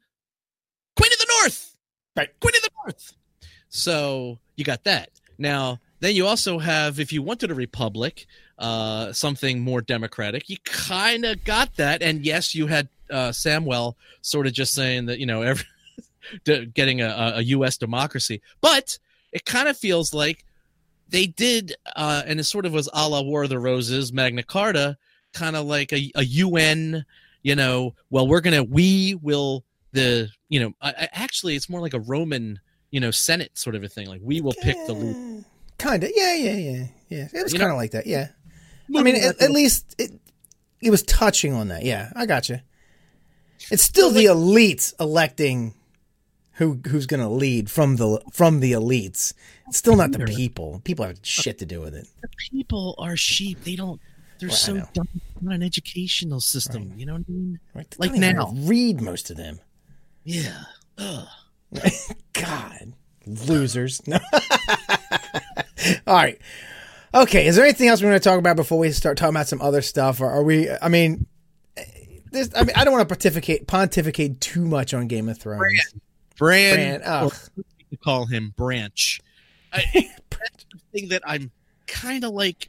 queen 0.96 1.12
of 1.12 1.18
the 1.20 1.34
north 1.42 1.76
Right. 2.16 2.30
queen 2.40 2.54
of 2.56 2.62
the 2.62 2.70
north 2.86 3.14
so 3.70 4.38
you 4.56 4.64
got 4.64 4.84
that 4.84 5.10
now 5.38 5.80
then 6.02 6.16
you 6.16 6.28
also 6.28 6.60
have 6.60 7.00
if 7.00 7.12
you 7.12 7.22
wanted 7.24 7.50
a 7.50 7.56
republic 7.56 8.28
uh 8.60 9.12
something 9.14 9.62
more 9.62 9.82
democratic 9.82 10.50
you 10.50 10.58
kind 10.66 11.26
of 11.26 11.44
got 11.44 11.76
that 11.78 12.02
and 12.02 12.26
yes 12.26 12.54
you 12.54 12.68
had 12.68 12.90
uh 13.10 13.30
samwell 13.30 13.94
sort 14.22 14.46
of 14.48 14.54
just 14.54 14.74
saying 14.74 15.06
that 15.08 15.18
you 15.20 15.26
know 15.26 15.42
every 15.42 15.66
getting 16.74 17.02
a, 17.02 17.34
a 17.38 17.42
U.S. 17.42 17.78
democracy, 17.78 18.42
but 18.62 19.00
it 19.32 19.46
kind 19.46 19.68
of 19.68 19.78
feels 19.78 20.14
like 20.14 20.46
they 21.08 21.26
did, 21.26 21.74
uh, 21.96 22.22
and 22.26 22.40
it 22.40 22.44
sort 22.44 22.66
of 22.68 22.74
was 22.74 22.88
a 22.94 23.08
la 23.10 23.22
War 23.22 23.44
of 23.44 23.50
the 23.50 23.58
Roses, 23.58 24.14
Magna 24.14 24.44
Carta, 24.44 24.98
kind 25.34 25.56
of 25.56 25.66
like 25.66 25.92
a, 25.94 26.12
a 26.16 26.24
UN, 26.24 27.06
you 27.44 27.56
know. 27.56 27.96
Well, 28.10 28.28
we're 28.28 28.42
gonna, 28.42 28.64
we 28.64 29.16
will 29.16 29.64
the, 29.92 30.30
you 30.50 30.60
know, 30.60 30.74
actually, 30.82 31.56
it's 31.56 31.70
more 31.70 31.82
like 31.82 31.94
a 31.94 32.00
Roman, 32.00 32.60
you 32.92 33.00
know, 33.00 33.12
Senate 33.12 33.58
sort 33.58 33.76
of 33.76 33.84
a 33.84 33.88
thing. 33.88 34.08
Like 34.08 34.22
we 34.24 34.42
will 34.42 34.56
pick 34.62 34.76
the 34.88 34.94
leader. 34.94 35.46
Kind 35.78 36.04
of. 36.04 36.12
Yeah, 36.14 36.36
yeah, 36.36 36.56
yeah, 36.56 36.86
yeah. 37.10 37.28
It 37.34 37.44
was 37.44 37.54
kind 37.54 37.72
of 37.72 37.78
like 37.78 37.92
that. 37.92 38.06
Yeah. 38.06 38.30
I 38.96 39.04
mean, 39.04 39.16
at, 39.16 39.42
at 39.42 39.52
least 39.52 39.96
it, 39.98 40.12
it 40.82 40.90
was 40.90 41.04
touching 41.04 41.54
on 41.54 41.70
that. 41.70 41.84
Yeah, 41.84 42.12
I 42.16 42.26
got 42.26 42.50
you. 42.50 42.60
It's 43.72 43.84
still 43.84 44.10
the 44.10 44.26
elites 44.26 44.94
electing 45.00 45.76
who 46.54 46.80
who's 46.88 47.06
going 47.06 47.20
to 47.20 47.30
lead 47.30 47.70
from 47.70 47.98
the 47.98 48.22
from 48.34 48.60
the 48.60 48.74
elites. 48.74 49.34
It's 49.68 49.78
still 49.78 49.96
not 49.96 50.12
the 50.12 50.26
people. 50.26 50.82
People 50.84 51.06
have 51.06 51.20
shit 51.22 51.60
to 51.60 51.66
do 51.66 51.82
with 51.82 51.96
it. 51.96 52.08
the 52.22 52.30
people 52.52 52.96
are 52.98 53.16
sheep. 53.16 53.64
They 53.64 53.76
don't. 53.76 54.00
They're 54.40 54.50
Well, 54.50 54.58
so 54.58 54.74
dumb. 54.94 55.08
It's 55.16 55.42
Not 55.42 55.56
an 55.56 55.64
educational 55.64 56.40
system. 56.40 56.94
You 56.98 57.06
know 57.06 57.14
what 57.14 57.26
I 57.28 57.32
mean? 57.32 57.60
Right? 57.74 57.90
They 57.92 57.98
Like 58.10 58.12
don't 58.20 58.36
now. 58.36 58.54
read 58.56 59.02
most 59.02 59.30
of 59.30 59.38
them. 59.38 59.60
Yeah. 60.24 60.64
Ugh. 60.98 61.28
God, 62.34 62.94
losers. 63.26 64.06
No. 64.08 64.18
All 66.08 66.16
right. 66.16 66.40
Okay. 67.14 67.48
Is 67.48 67.56
there 67.56 67.66
anything 67.66 67.88
else 67.88 68.02
we 68.02 68.10
want 68.10 68.22
to 68.22 68.28
talk 68.30 68.40
about 68.40 68.56
before 68.56 68.80
we 68.80 68.92
start 68.92 69.18
talking 69.18 69.36
about 69.36 69.48
some 69.48 69.62
other 69.62 69.82
stuff? 69.82 70.20
Or 70.22 70.30
are 70.30 70.44
we? 70.44 70.70
I 70.82 70.90
mean, 70.90 71.26
this. 72.32 72.50
I 72.56 72.64
mean, 72.64 72.76
I 72.76 72.84
don't 72.84 72.94
want 72.94 73.08
to 73.08 73.14
pontificate 73.14 73.68
pontificate 73.68 74.42
too 74.42 74.66
much 74.66 74.94
on 74.94 75.08
Game 75.08 75.30
of 75.30 75.38
Thrones. 75.40 75.60
Bran. 76.38 76.76
Bran, 76.76 77.02
ugh. 77.04 77.34
or 77.58 77.64
you 77.90 77.98
call 77.98 78.26
him 78.26 78.54
Branch. 78.58 79.20
I, 79.74 79.84
that's 80.30 80.66
the 80.72 80.80
thing 80.94 81.10
that 81.10 81.22
I'm 81.26 81.52
kind 81.88 82.24
of 82.24 82.32
like. 82.32 82.68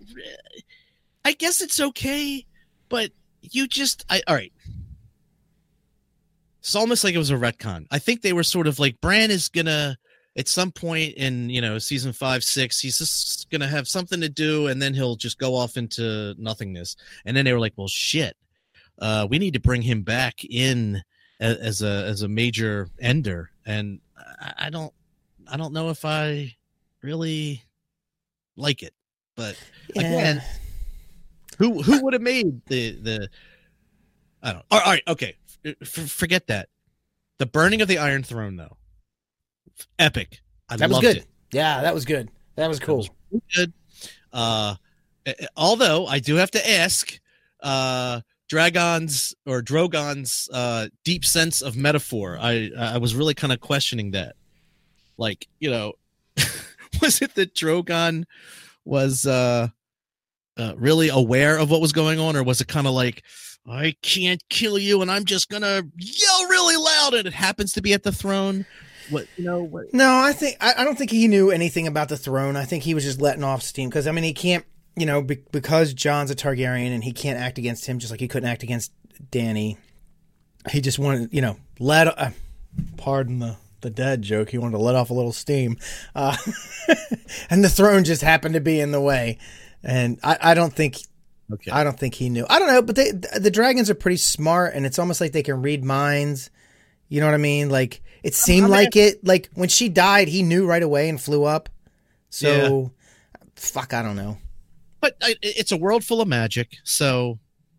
I 1.25 1.33
guess 1.33 1.61
it's 1.61 1.81
okay, 1.81 2.47
but 2.89 3.11
you 3.43 3.67
just. 3.67 4.05
I 4.09 4.23
all 4.27 4.35
right. 4.35 4.53
It's 6.61 6.75
almost 6.75 7.05
like 7.05 7.15
it 7.15 7.19
was 7.19 7.31
a 7.31 7.37
retcon. 7.37 7.87
I 7.91 7.99
think 7.99 8.21
they 8.21 8.35
were 8.35 8.43
sort 8.43 8.67
of 8.67 8.79
like 8.79 9.01
Bran 9.01 9.31
is 9.31 9.49
gonna 9.49 9.97
at 10.37 10.49
some 10.49 10.71
point 10.71 11.15
in 11.15 11.51
you 11.51 11.61
know 11.61 11.79
season 11.79 12.13
five, 12.13 12.45
six, 12.45 12.81
he's 12.81 12.99
just 12.99 13.51
gonna 13.51 13.67
have 13.67 13.89
something 13.89 14.21
to 14.21 14.29
do, 14.29 14.69
and 14.69 14.81
then 14.81 14.95
he'll 14.95 15.17
just 15.17 15.39
go 15.39 15.55
off 15.55 15.77
into 15.77 16.35
nothingness. 16.39 16.97
And 17.25 17.37
then 17.37 17.45
they 17.45 17.53
were 17.53 17.61
like, 17.61 17.75
well, 17.77 17.89
shit, 17.89 18.37
uh, 19.01 19.27
we 19.29 19.39
need 19.39 19.55
to 19.55 19.61
bring 19.61 19.83
him 19.83 20.03
back 20.03 20.45
in 20.45 21.03
as 21.41 21.83
a 21.83 22.05
as 22.07 22.23
a 22.23 22.29
major 22.29 22.91
ender, 23.01 23.51
and 23.65 24.01
I, 24.17 24.67
I 24.67 24.71
don't 24.71 24.93
I 25.51 25.57
don't 25.57 25.73
know 25.73 25.91
if 25.91 26.05
I 26.05 26.55
really 27.03 27.65
like 28.57 28.83
it. 28.83 28.95
But 29.37 29.57
again, 29.97 30.43
who 31.61 31.83
who 31.83 32.03
would 32.03 32.15
have 32.15 32.23
made 32.23 32.65
the 32.67 32.93
the 32.93 33.29
I 34.43 34.55
don't. 34.55 34.65
All 34.71 34.81
right, 34.81 35.03
okay. 35.07 35.37
F- 35.65 36.11
forget 36.11 36.47
that. 36.47 36.71
The 37.39 37.45
burning 37.47 37.83
of 37.83 37.89
the 37.89 37.99
Iron 37.99 38.23
Throne, 38.23 38.57
though. 38.57 38.77
epic. 39.99 40.41
I 40.71 40.77
That 40.77 40.89
was 40.89 41.01
good. 41.01 41.19
it. 41.19 41.27
Yeah, 41.53 41.83
that 41.83 41.93
was 41.95 42.07
good. 42.07 42.31
That 42.57 42.69
was 42.69 42.81
cool. 42.81 43.07
was 43.31 43.43
good. 43.55 43.73
Uh, 44.33 44.77
although 45.57 46.07
I 46.07 46.19
do 46.19 46.37
have 46.37 46.51
to 46.53 46.71
ask, 46.71 47.21
uh, 47.63 48.23
Dragon's 48.49 49.35
or 49.47 49.61
Drogon's 49.63 50.49
uh, 50.53 50.89
deep 51.05 51.25
sense 51.27 51.61
of 51.61 51.77
metaphor. 51.77 52.39
I 52.41 52.71
I 52.77 52.97
was 52.99 53.15
really 53.15 53.35
kind 53.35 53.53
of 53.53 53.61
questioning 53.61 54.13
that. 54.13 54.35
Like, 55.19 55.47
you 55.59 55.71
know, 55.71 55.93
was 57.03 57.21
it 57.21 57.35
that 57.35 57.55
Drogon 57.55 58.25
was 58.87 59.27
uh, 59.27 59.69
uh, 60.61 60.75
really 60.77 61.09
aware 61.09 61.57
of 61.59 61.71
what 61.71 61.81
was 61.81 61.93
going 61.93 62.19
on, 62.19 62.37
or 62.37 62.43
was 62.43 62.61
it 62.61 62.69
kind 62.69 62.87
of 62.87 62.93
like, 62.93 63.23
I 63.67 63.95
can't 64.03 64.43
kill 64.49 64.79
you, 64.79 65.03
and 65.03 65.11
I'm 65.11 65.25
just 65.25 65.49
gonna 65.49 65.83
yell 65.97 66.49
really 66.49 66.77
loud, 66.77 67.15
and 67.15 67.27
it 67.27 67.35
happens 67.35 67.73
to 67.75 67.83
be 67.83 67.93
at 67.93 68.03
the 68.03 68.13
throne? 68.13 68.67
What 69.11 69.27
you 69.37 69.45
know? 69.45 69.63
What, 69.63 69.93
No, 69.93 70.21
I 70.23 70.33
think 70.33 70.57
I, 70.61 70.75
I 70.79 70.85
don't 70.85 70.97
think 70.97 71.11
he 71.11 71.27
knew 71.27 71.51
anything 71.51 71.87
about 71.87 72.09
the 72.09 72.17
throne. 72.17 72.57
I 72.57 72.65
think 72.65 72.85
he 72.85 72.95
was 72.95 73.05
just 73.05 73.21
letting 73.21 73.43
off 73.43 73.63
steam 73.63 73.89
because 73.89 74.07
I 74.07 74.13
mean 74.13 74.25
he 74.25 74.33
can't, 74.33 74.65
you 74.97 75.07
know, 75.07 75.23
be, 75.23 75.39
because 75.51 75.93
Jon's 75.95 76.31
a 76.31 76.37
Targaryen 76.37 76.95
and 76.95 77.03
he 77.03 77.13
can't 77.13 77.39
act 77.39 77.59
against 77.59 77.87
him 77.87 77.99
just 77.99 78.11
like 78.13 78.21
he 78.21 78.29
couldn't 78.29 78.49
act 78.49 78.63
against 78.63 78.93
Dany. 79.33 79.79
He 80.71 80.81
just 80.81 80.99
wanted, 80.99 81.33
you 81.33 81.41
know, 81.41 81.57
let. 81.79 82.07
Uh, 82.07 82.31
pardon 82.97 83.39
the 83.39 83.57
the 83.81 83.91
dead 83.91 84.23
joke. 84.23 84.51
He 84.51 84.59
wanted 84.59 84.73
to 84.73 84.83
let 84.83 84.95
off 84.95 85.11
a 85.11 85.15
little 85.15 85.33
steam, 85.33 85.79
uh, 86.15 86.37
and 87.51 87.65
the 87.65 87.69
throne 87.69 88.05
just 88.05 88.23
happened 88.23 88.55
to 88.55 88.61
be 88.61 88.81
in 88.81 88.93
the 88.93 89.01
way. 89.01 89.39
And 89.83 90.19
I, 90.23 90.37
I 90.41 90.55
don't 90.55 90.73
think 90.73 90.99
okay. 91.53 91.71
I 91.71 91.85
don't 91.85 91.99
think 91.99 92.15
he 92.15 92.29
knew. 92.29 92.47
I 92.49 92.59
don't 92.59 92.69
know, 92.69 92.83
but 92.83 92.97
they 92.97 93.11
the 93.13 93.51
dragons 93.51 93.89
are 93.91 93.95
pretty 93.95 94.19
smart, 94.19 94.75
and 94.75 94.85
it's 94.87 94.99
almost 94.99 95.21
like 95.21 95.33
they 95.33 95.43
can 95.43 95.63
read 95.63 95.85
minds. 95.85 96.51
You 97.09 97.21
know 97.21 97.27
what 97.27 97.35
I 97.35 97.39
mean? 97.39 97.71
Like 97.71 98.03
it 98.23 98.35
seemed 98.35 98.65
mean- 98.65 98.71
like 98.73 98.97
it. 98.97 99.25
Like 99.25 99.49
when 99.55 99.69
she 99.69 99.89
died, 99.89 100.29
he 100.29 100.43
knew 100.43 100.67
right 100.67 100.83
away 100.83 101.09
and 101.09 101.21
flew 101.21 101.45
up. 101.45 101.69
So, 102.29 102.93
fuck, 103.57 103.93
I 103.93 104.03
don't 104.03 104.17
know. 104.17 104.37
but 105.01 105.17
I, 105.23 105.35
it's 105.43 105.73
a 105.73 105.77
world 105.77 106.05
full 106.05 106.21
of 106.21 106.29
magic, 106.29 106.77
so 106.85 107.39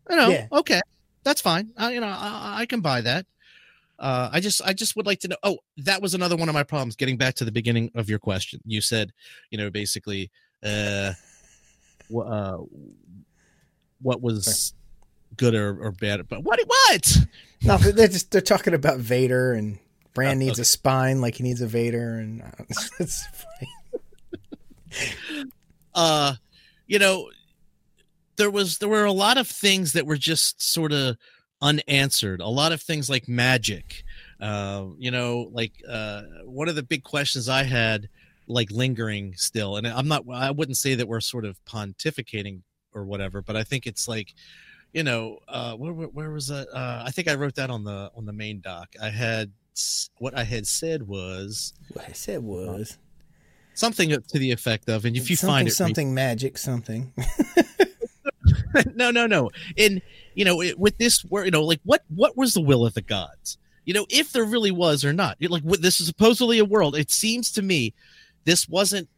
you 0.10 0.16
know, 0.18 0.28
Yeah. 0.30 0.48
okay, 0.52 0.82
that's 1.24 1.40
fine. 1.40 1.70
I, 1.78 1.94
you 1.94 2.02
know, 2.02 2.08
I, 2.08 2.62
I 2.62 2.66
can 2.66 2.82
buy 2.82 3.02
that. 3.02 3.26
Uh, 3.98 4.30
I 4.34 4.40
just, 4.42 4.62
I 4.66 4.74
just 4.74 4.96
would 4.96 5.06
like 5.06 5.20
to 5.20 5.28
know. 5.30 5.36
Oh, 5.44 5.60
that 5.78 6.02
was 6.02 6.16
another 6.16 6.36
one 6.36 6.50
of 6.50 6.54
my 6.56 6.64
problems. 6.64 6.96
Getting 6.96 7.16
back 7.18 7.36
to 7.36 7.46
the 7.46 7.52
beginning 7.52 7.92
of 7.96 8.10
your 8.10 8.18
question, 8.20 8.60
you 8.66 8.82
said, 8.82 9.14
you 9.52 9.58
know, 9.60 9.70
basically, 9.70 10.32
uh, 10.64 11.12
wh- 11.14 11.14
uh 12.16 12.58
what 14.02 14.22
was 14.22 14.74
good 15.38 15.56
or, 15.56 15.78
or 15.80 15.92
bad? 15.92 16.28
But 16.28 16.44
what? 16.44 16.60
What? 16.66 17.18
No, 17.64 17.78
they're 17.78 18.08
just 18.08 18.32
they're 18.32 18.42
talking 18.42 18.74
about 18.74 19.00
Vader 19.00 19.54
and 19.54 19.78
Bran 20.14 20.38
Oh, 20.38 20.40
needs 20.40 20.60
a 20.60 20.66
spine 20.66 21.22
like 21.22 21.36
he 21.36 21.44
needs 21.44 21.62
a 21.62 21.68
Vader, 21.68 22.16
and 22.16 22.42
uh, 22.42 22.64
it's 23.00 23.24
uh 25.94 26.34
you 26.88 27.00
know 27.00 27.30
there 28.38 28.50
was 28.52 28.78
there 28.80 28.90
were 28.90 29.06
a 29.06 29.12
lot 29.12 29.38
of 29.38 29.48
things 29.48 29.94
that 29.94 30.06
were 30.06 30.18
just 30.18 30.62
sort 30.62 30.92
of 30.92 31.18
unanswered 31.62 32.42
a 32.42 32.48
lot 32.48 32.72
of 32.72 32.82
things 32.82 33.10
like 33.10 33.28
magic 33.28 34.04
uh 34.40 34.86
you 34.98 35.12
know 35.12 35.48
like 35.52 35.74
uh 35.88 36.24
one 36.46 36.68
of 36.68 36.76
the 36.76 36.82
big 36.82 37.04
questions 37.04 37.48
i 37.48 37.64
had 37.64 38.10
like 38.52 38.72
lingering 38.72 39.34
still 39.36 39.78
and 39.78 39.88
i'm 39.88 40.08
not 40.08 40.24
i 40.34 40.52
wouldn't 40.52 40.78
say 40.78 40.96
that 40.96 41.08
we're 41.08 41.20
sort 41.20 41.46
of 41.46 41.64
pontificating 41.66 42.62
or 42.94 43.04
whatever 43.06 43.42
but 43.42 43.56
i 43.56 43.64
think 43.64 43.88
it's 43.88 44.08
like 44.08 44.34
you 44.94 45.04
know 45.04 45.40
uh 45.48 45.74
where, 45.76 45.94
where, 45.94 46.08
where 46.08 46.32
was 46.32 46.48
that 46.48 46.68
uh 46.74 47.04
i 47.06 47.12
think 47.12 47.28
i 47.28 47.36
wrote 47.36 47.56
that 47.56 47.70
on 47.70 47.84
the 47.84 48.12
on 48.16 48.26
the 48.26 48.34
main 48.34 48.60
doc 48.62 48.90
i 49.02 49.10
had 49.10 49.52
what 50.20 50.38
i 50.38 50.44
had 50.44 50.68
said 50.68 51.08
was 51.08 51.74
what 51.94 52.08
I 52.08 52.12
said 52.12 52.44
was 52.44 52.98
something 53.74 54.10
to 54.10 54.40
the 54.40 54.52
effect 54.52 54.90
of 54.90 55.06
and 55.06 55.16
if 55.16 55.30
you 55.30 55.36
something 55.36 55.56
find 55.56 55.68
it 55.68 55.72
something 55.72 56.14
magic 56.14 56.58
something. 56.58 57.14
no, 58.96 59.12
no, 59.12 59.28
no. 59.28 59.52
And 59.78 60.02
you 60.34 60.46
know, 60.46 60.62
it, 60.62 60.80
with 60.80 60.98
this, 60.98 61.22
where 61.22 61.46
you 61.46 61.52
know, 61.52 61.64
like 61.64 61.80
what 61.84 62.04
what 62.10 62.38
was 62.38 62.54
the 62.54 62.62
will 62.62 62.86
of 62.86 62.94
the 62.94 63.02
gods? 63.02 63.58
You 63.86 63.94
know, 63.94 64.06
if 64.10 64.32
there 64.32 64.46
really 64.46 64.72
was 64.72 65.04
or 65.04 65.14
not. 65.14 65.38
Like 65.42 65.64
what, 65.64 65.82
this 65.82 66.00
is 66.00 66.08
supposedly 66.08 66.60
a 66.60 66.66
world. 66.66 66.96
It 66.96 67.12
seems 67.12 67.52
to 67.54 67.62
me 67.62 67.94
this 68.44 68.68
wasn't 68.68 69.10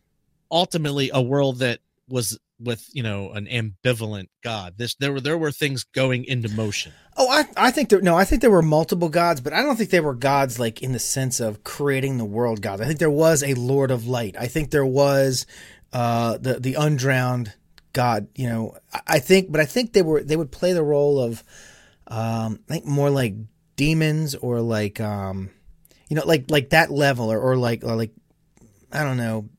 ultimately 0.51 1.09
a 1.13 1.21
world 1.21 1.59
that 1.59 1.79
was 2.07 2.37
with 2.59 2.87
you 2.93 3.03
know 3.03 3.31
an 3.31 3.45
ambivalent 3.45 4.29
god. 4.43 4.75
This 4.77 4.95
there 4.95 5.11
were 5.11 5.21
there 5.21 5.37
were 5.37 5.51
things 5.51 5.83
going 5.83 6.25
into 6.25 6.49
motion. 6.49 6.93
Oh, 7.17 7.29
I, 7.29 7.45
I 7.57 7.71
think 7.71 7.89
there 7.89 8.01
no, 8.01 8.15
I 8.15 8.25
think 8.25 8.41
there 8.41 8.51
were 8.51 8.61
multiple 8.61 9.09
gods, 9.09 9.41
but 9.41 9.53
I 9.53 9.61
don't 9.61 9.75
think 9.75 9.89
they 9.89 9.99
were 9.99 10.13
gods 10.13 10.59
like 10.59 10.81
in 10.81 10.93
the 10.93 10.99
sense 10.99 11.39
of 11.39 11.63
creating 11.63 12.17
the 12.17 12.25
world 12.25 12.61
gods. 12.61 12.81
I 12.81 12.85
think 12.85 12.99
there 12.99 13.09
was 13.09 13.43
a 13.43 13.53
Lord 13.53 13.91
of 13.91 14.07
Light. 14.07 14.35
I 14.39 14.47
think 14.47 14.71
there 14.71 14.85
was 14.85 15.45
uh, 15.91 16.37
the 16.37 16.59
the 16.59 16.75
undrowned 16.75 17.53
god. 17.91 18.27
You 18.35 18.49
know, 18.49 18.77
I, 18.93 19.01
I 19.07 19.19
think, 19.19 19.51
but 19.51 19.61
I 19.61 19.65
think 19.65 19.93
they 19.93 20.01
were 20.01 20.23
they 20.23 20.37
would 20.37 20.51
play 20.51 20.73
the 20.73 20.83
role 20.83 21.19
of 21.19 21.43
um, 22.07 22.59
I 22.69 22.73
think 22.73 22.85
more 22.85 23.09
like 23.09 23.35
demons 23.75 24.35
or 24.35 24.61
like 24.61 24.99
um, 25.01 25.49
you 26.09 26.15
know, 26.15 26.25
like 26.25 26.45
like 26.49 26.69
that 26.69 26.91
level 26.91 27.31
or, 27.31 27.39
or 27.39 27.57
like 27.57 27.83
or 27.83 27.95
like 27.95 28.11
I 28.93 29.03
don't 29.03 29.17
know. 29.17 29.49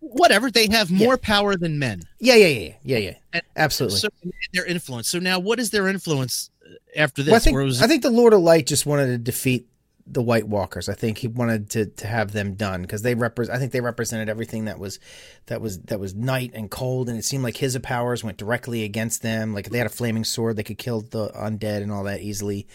Whatever 0.00 0.50
they 0.50 0.68
have 0.68 0.90
more 0.90 1.16
power 1.16 1.56
than 1.56 1.78
men. 1.78 2.02
Yeah, 2.20 2.34
yeah, 2.34 2.46
yeah, 2.46 2.72
yeah, 2.82 2.98
yeah. 2.98 3.14
And 3.32 3.42
Absolutely. 3.56 3.98
So 4.00 4.08
their 4.52 4.66
influence. 4.66 5.08
So 5.08 5.18
now, 5.18 5.38
what 5.38 5.58
is 5.58 5.70
their 5.70 5.88
influence 5.88 6.50
uh, 6.64 6.74
after 6.94 7.22
this? 7.22 7.32
Well, 7.32 7.36
I 7.36 7.40
think 7.40 7.56
was- 7.56 7.82
I 7.82 7.86
think 7.86 8.02
the 8.02 8.10
Lord 8.10 8.34
of 8.34 8.40
Light 8.40 8.66
just 8.66 8.84
wanted 8.86 9.06
to 9.06 9.18
defeat 9.18 9.66
the 10.06 10.20
White 10.20 10.46
Walkers. 10.46 10.90
I 10.90 10.94
think 10.94 11.16
he 11.16 11.28
wanted 11.28 11.70
to, 11.70 11.86
to 11.86 12.06
have 12.06 12.32
them 12.32 12.52
done 12.54 12.82
because 12.82 13.00
they 13.00 13.14
represent. 13.14 13.56
I 13.56 13.58
think 13.58 13.72
they 13.72 13.80
represented 13.80 14.28
everything 14.28 14.66
that 14.66 14.78
was 14.78 15.00
that 15.46 15.62
was 15.62 15.80
that 15.84 15.98
was 15.98 16.14
night 16.14 16.50
and 16.52 16.70
cold, 16.70 17.08
and 17.08 17.18
it 17.18 17.24
seemed 17.24 17.42
like 17.42 17.56
his 17.56 17.76
powers 17.78 18.22
went 18.22 18.36
directly 18.36 18.84
against 18.84 19.22
them. 19.22 19.54
Like 19.54 19.64
if 19.66 19.72
they 19.72 19.78
had 19.78 19.86
a 19.86 19.90
flaming 19.90 20.24
sword, 20.24 20.56
they 20.56 20.62
could 20.64 20.76
kill 20.76 21.00
the 21.00 21.28
undead 21.30 21.82
and 21.82 21.90
all 21.90 22.04
that 22.04 22.20
easily. 22.20 22.66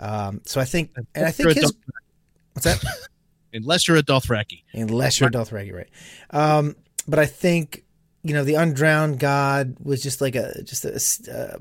Um, 0.00 0.40
so 0.46 0.58
I 0.58 0.64
think, 0.64 0.92
and 1.14 1.26
I 1.26 1.30
think 1.32 1.52
his 1.52 1.74
what's 2.54 2.64
that? 2.64 2.82
unless 3.52 3.88
you're 3.88 3.96
a 3.96 4.02
Dothraki. 4.02 4.62
Unless 4.72 5.20
you're 5.20 5.28
a 5.28 5.32
Dothraki, 5.32 5.72
right? 5.74 5.88
Um, 6.30 6.76
but 7.06 7.18
I 7.18 7.26
think 7.26 7.84
you 8.22 8.34
know 8.34 8.44
the 8.44 8.54
undrowned 8.54 9.18
god 9.18 9.76
was 9.80 10.02
just 10.02 10.20
like 10.20 10.36
a 10.36 10.62
just 10.62 10.84
a. 10.84 11.54
Uh, 11.54 11.58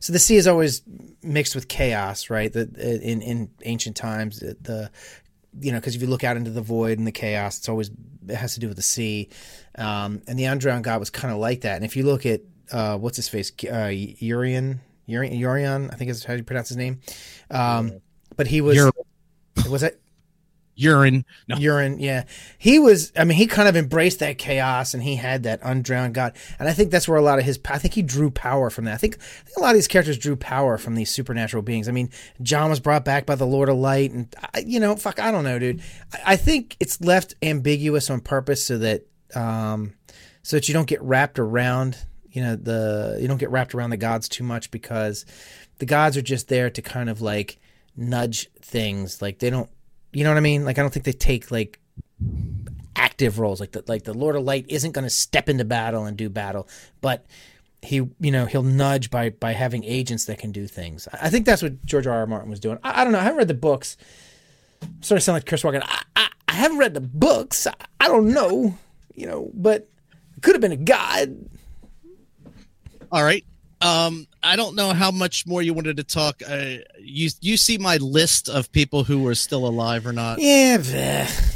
so 0.00 0.12
the 0.12 0.18
sea 0.18 0.36
is 0.36 0.46
always 0.46 0.82
mixed 1.22 1.54
with 1.54 1.68
chaos, 1.68 2.30
right? 2.30 2.52
That 2.52 2.76
in 2.76 3.22
in 3.22 3.50
ancient 3.62 3.96
times, 3.96 4.40
the, 4.40 4.56
the 4.60 4.90
you 5.60 5.72
know 5.72 5.78
because 5.78 5.94
if 5.94 6.02
you 6.02 6.08
look 6.08 6.24
out 6.24 6.36
into 6.36 6.50
the 6.50 6.60
void 6.60 6.98
and 6.98 7.06
the 7.06 7.12
chaos, 7.12 7.58
it's 7.58 7.68
always 7.68 7.90
it 8.28 8.34
has 8.36 8.54
to 8.54 8.60
do 8.60 8.68
with 8.68 8.76
the 8.76 8.82
sea, 8.82 9.28
um, 9.76 10.22
and 10.26 10.38
the 10.38 10.44
undrowned 10.44 10.84
god 10.84 11.00
was 11.00 11.10
kind 11.10 11.32
of 11.32 11.38
like 11.38 11.62
that. 11.62 11.76
And 11.76 11.84
if 11.84 11.96
you 11.96 12.04
look 12.04 12.26
at 12.26 12.42
uh, 12.72 12.98
what's 12.98 13.16
his 13.16 13.28
face, 13.28 13.52
uh, 13.70 13.90
Urian, 13.92 14.80
Urian, 15.06 15.34
Urian, 15.34 15.90
I 15.90 15.94
think 15.94 16.10
is 16.10 16.24
how 16.24 16.34
you 16.34 16.42
pronounce 16.42 16.68
his 16.68 16.76
name, 16.76 17.00
um, 17.50 18.00
but 18.36 18.46
he 18.46 18.60
was 18.60 18.78
Ur- 18.78 18.92
was 19.70 19.82
that 19.82 19.98
Urine. 20.78 21.24
No. 21.48 21.56
urine 21.56 21.98
yeah. 21.98 22.24
He 22.56 22.78
was 22.78 23.12
i 23.16 23.24
mean 23.24 23.36
he 23.36 23.46
kind 23.46 23.68
of 23.68 23.76
embraced 23.76 24.20
that 24.20 24.38
chaos 24.38 24.94
and 24.94 25.02
he 25.02 25.16
had 25.16 25.42
that 25.42 25.60
undrowned 25.62 26.14
god. 26.14 26.36
And 26.58 26.68
i 26.68 26.72
think 26.72 26.90
that's 26.90 27.08
where 27.08 27.18
a 27.18 27.22
lot 27.22 27.38
of 27.38 27.44
his 27.44 27.58
i 27.68 27.78
think 27.78 27.94
he 27.94 28.02
drew 28.02 28.30
power 28.30 28.70
from 28.70 28.84
that. 28.84 28.94
I 28.94 28.96
think, 28.96 29.16
I 29.16 29.44
think 29.44 29.56
a 29.56 29.60
lot 29.60 29.70
of 29.70 29.74
these 29.74 29.88
characters 29.88 30.16
drew 30.16 30.36
power 30.36 30.78
from 30.78 30.94
these 30.94 31.10
supernatural 31.10 31.62
beings. 31.62 31.88
I 31.88 31.92
mean 31.92 32.10
jon 32.40 32.70
was 32.70 32.78
brought 32.78 33.04
back 33.04 33.26
by 33.26 33.34
the 33.34 33.46
lord 33.46 33.68
of 33.68 33.76
light 33.76 34.12
and 34.12 34.34
I, 34.54 34.60
you 34.60 34.78
know 34.78 34.94
fuck 34.94 35.18
i 35.18 35.30
don't 35.32 35.44
know 35.44 35.58
dude. 35.58 35.82
I, 36.12 36.34
I 36.34 36.36
think 36.36 36.76
it's 36.78 37.00
left 37.00 37.34
ambiguous 37.42 38.08
on 38.08 38.20
purpose 38.20 38.64
so 38.64 38.78
that 38.78 39.06
um 39.34 39.94
so 40.42 40.56
that 40.56 40.68
you 40.68 40.74
don't 40.74 40.88
get 40.88 41.02
wrapped 41.02 41.40
around 41.40 41.98
you 42.30 42.40
know 42.40 42.54
the 42.54 43.18
you 43.20 43.26
don't 43.26 43.38
get 43.38 43.50
wrapped 43.50 43.74
around 43.74 43.90
the 43.90 43.96
gods 43.96 44.28
too 44.28 44.44
much 44.44 44.70
because 44.70 45.26
the 45.78 45.86
gods 45.86 46.16
are 46.16 46.22
just 46.22 46.48
there 46.48 46.70
to 46.70 46.82
kind 46.82 47.10
of 47.10 47.20
like 47.20 47.58
nudge 47.98 48.48
things. 48.60 49.20
Like 49.20 49.38
they 49.38 49.50
don't 49.50 49.68
you 50.12 50.24
know 50.24 50.30
what 50.30 50.36
I 50.36 50.40
mean? 50.40 50.64
Like 50.64 50.78
I 50.78 50.82
don't 50.82 50.92
think 50.92 51.04
they 51.04 51.12
take 51.12 51.50
like 51.50 51.80
active 52.96 53.38
roles. 53.38 53.60
Like 53.60 53.72
the 53.72 53.84
like 53.86 54.04
the 54.04 54.14
Lord 54.14 54.36
of 54.36 54.42
Light 54.42 54.66
isn't 54.68 54.92
going 54.92 55.04
to 55.04 55.10
step 55.10 55.48
into 55.48 55.64
battle 55.64 56.04
and 56.04 56.16
do 56.16 56.28
battle, 56.28 56.68
but 57.00 57.26
he 57.82 57.96
you 57.96 58.30
know 58.30 58.46
he'll 58.46 58.62
nudge 58.62 59.10
by 59.10 59.30
by 59.30 59.52
having 59.52 59.84
agents 59.84 60.26
that 60.26 60.38
can 60.38 60.52
do 60.52 60.66
things. 60.66 61.08
I 61.12 61.30
think 61.30 61.46
that's 61.46 61.62
what 61.62 61.84
George 61.84 62.06
R. 62.06 62.14
R. 62.14 62.26
Martin 62.26 62.50
was 62.50 62.60
doing. 62.60 62.78
I, 62.82 63.00
I 63.00 63.04
don't 63.04 63.12
know. 63.12 63.18
I 63.18 63.22
haven't 63.22 63.38
read 63.38 63.48
the 63.48 63.54
books. 63.54 63.96
I'm 64.82 65.02
starting 65.02 65.20
to 65.20 65.24
sound 65.24 65.36
like 65.36 65.46
Chris 65.46 65.62
Walken. 65.62 65.82
I, 65.84 66.02
I, 66.14 66.28
I 66.46 66.52
haven't 66.52 66.78
read 66.78 66.94
the 66.94 67.00
books. 67.00 67.66
I, 67.66 67.74
I 68.00 68.08
don't 68.08 68.32
know. 68.32 68.76
You 69.14 69.26
know, 69.26 69.50
but 69.52 69.88
it 70.36 70.42
could 70.42 70.54
have 70.54 70.60
been 70.60 70.72
a 70.72 70.76
god. 70.76 71.36
All 73.10 73.24
right. 73.24 73.44
Um, 73.80 74.27
I 74.42 74.56
don't 74.56 74.74
know 74.76 74.92
how 74.92 75.10
much 75.10 75.46
more 75.46 75.62
you 75.62 75.74
wanted 75.74 75.96
to 75.96 76.04
talk. 76.04 76.42
Uh, 76.48 76.76
you 77.00 77.30
you 77.40 77.56
see 77.56 77.78
my 77.78 77.96
list 77.96 78.48
of 78.48 78.70
people 78.72 79.04
who 79.04 79.26
are 79.26 79.34
still 79.34 79.66
alive 79.66 80.06
or 80.06 80.12
not? 80.12 80.38
Yeah. 80.38 80.78
bleh. 80.78 81.54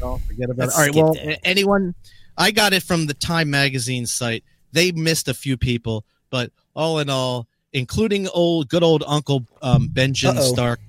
Don't 0.00 0.22
forget 0.22 0.50
about 0.50 0.68
Let's 0.68 0.78
it. 0.78 0.80
All 0.80 0.86
right. 0.86 0.94
Well, 0.94 1.14
that. 1.14 1.46
anyone? 1.46 1.94
I 2.36 2.50
got 2.50 2.72
it 2.72 2.82
from 2.82 3.06
the 3.06 3.14
Time 3.14 3.50
Magazine 3.50 4.06
site. 4.06 4.44
They 4.72 4.92
missed 4.92 5.28
a 5.28 5.34
few 5.34 5.56
people, 5.56 6.04
but 6.30 6.52
all 6.74 6.98
in 6.98 7.08
all, 7.08 7.48
including 7.72 8.28
old 8.28 8.68
good 8.68 8.82
old 8.82 9.02
Uncle 9.06 9.46
um, 9.62 9.88
Benjen 9.88 10.36
Uh-oh. 10.36 10.52
Stark. 10.52 10.80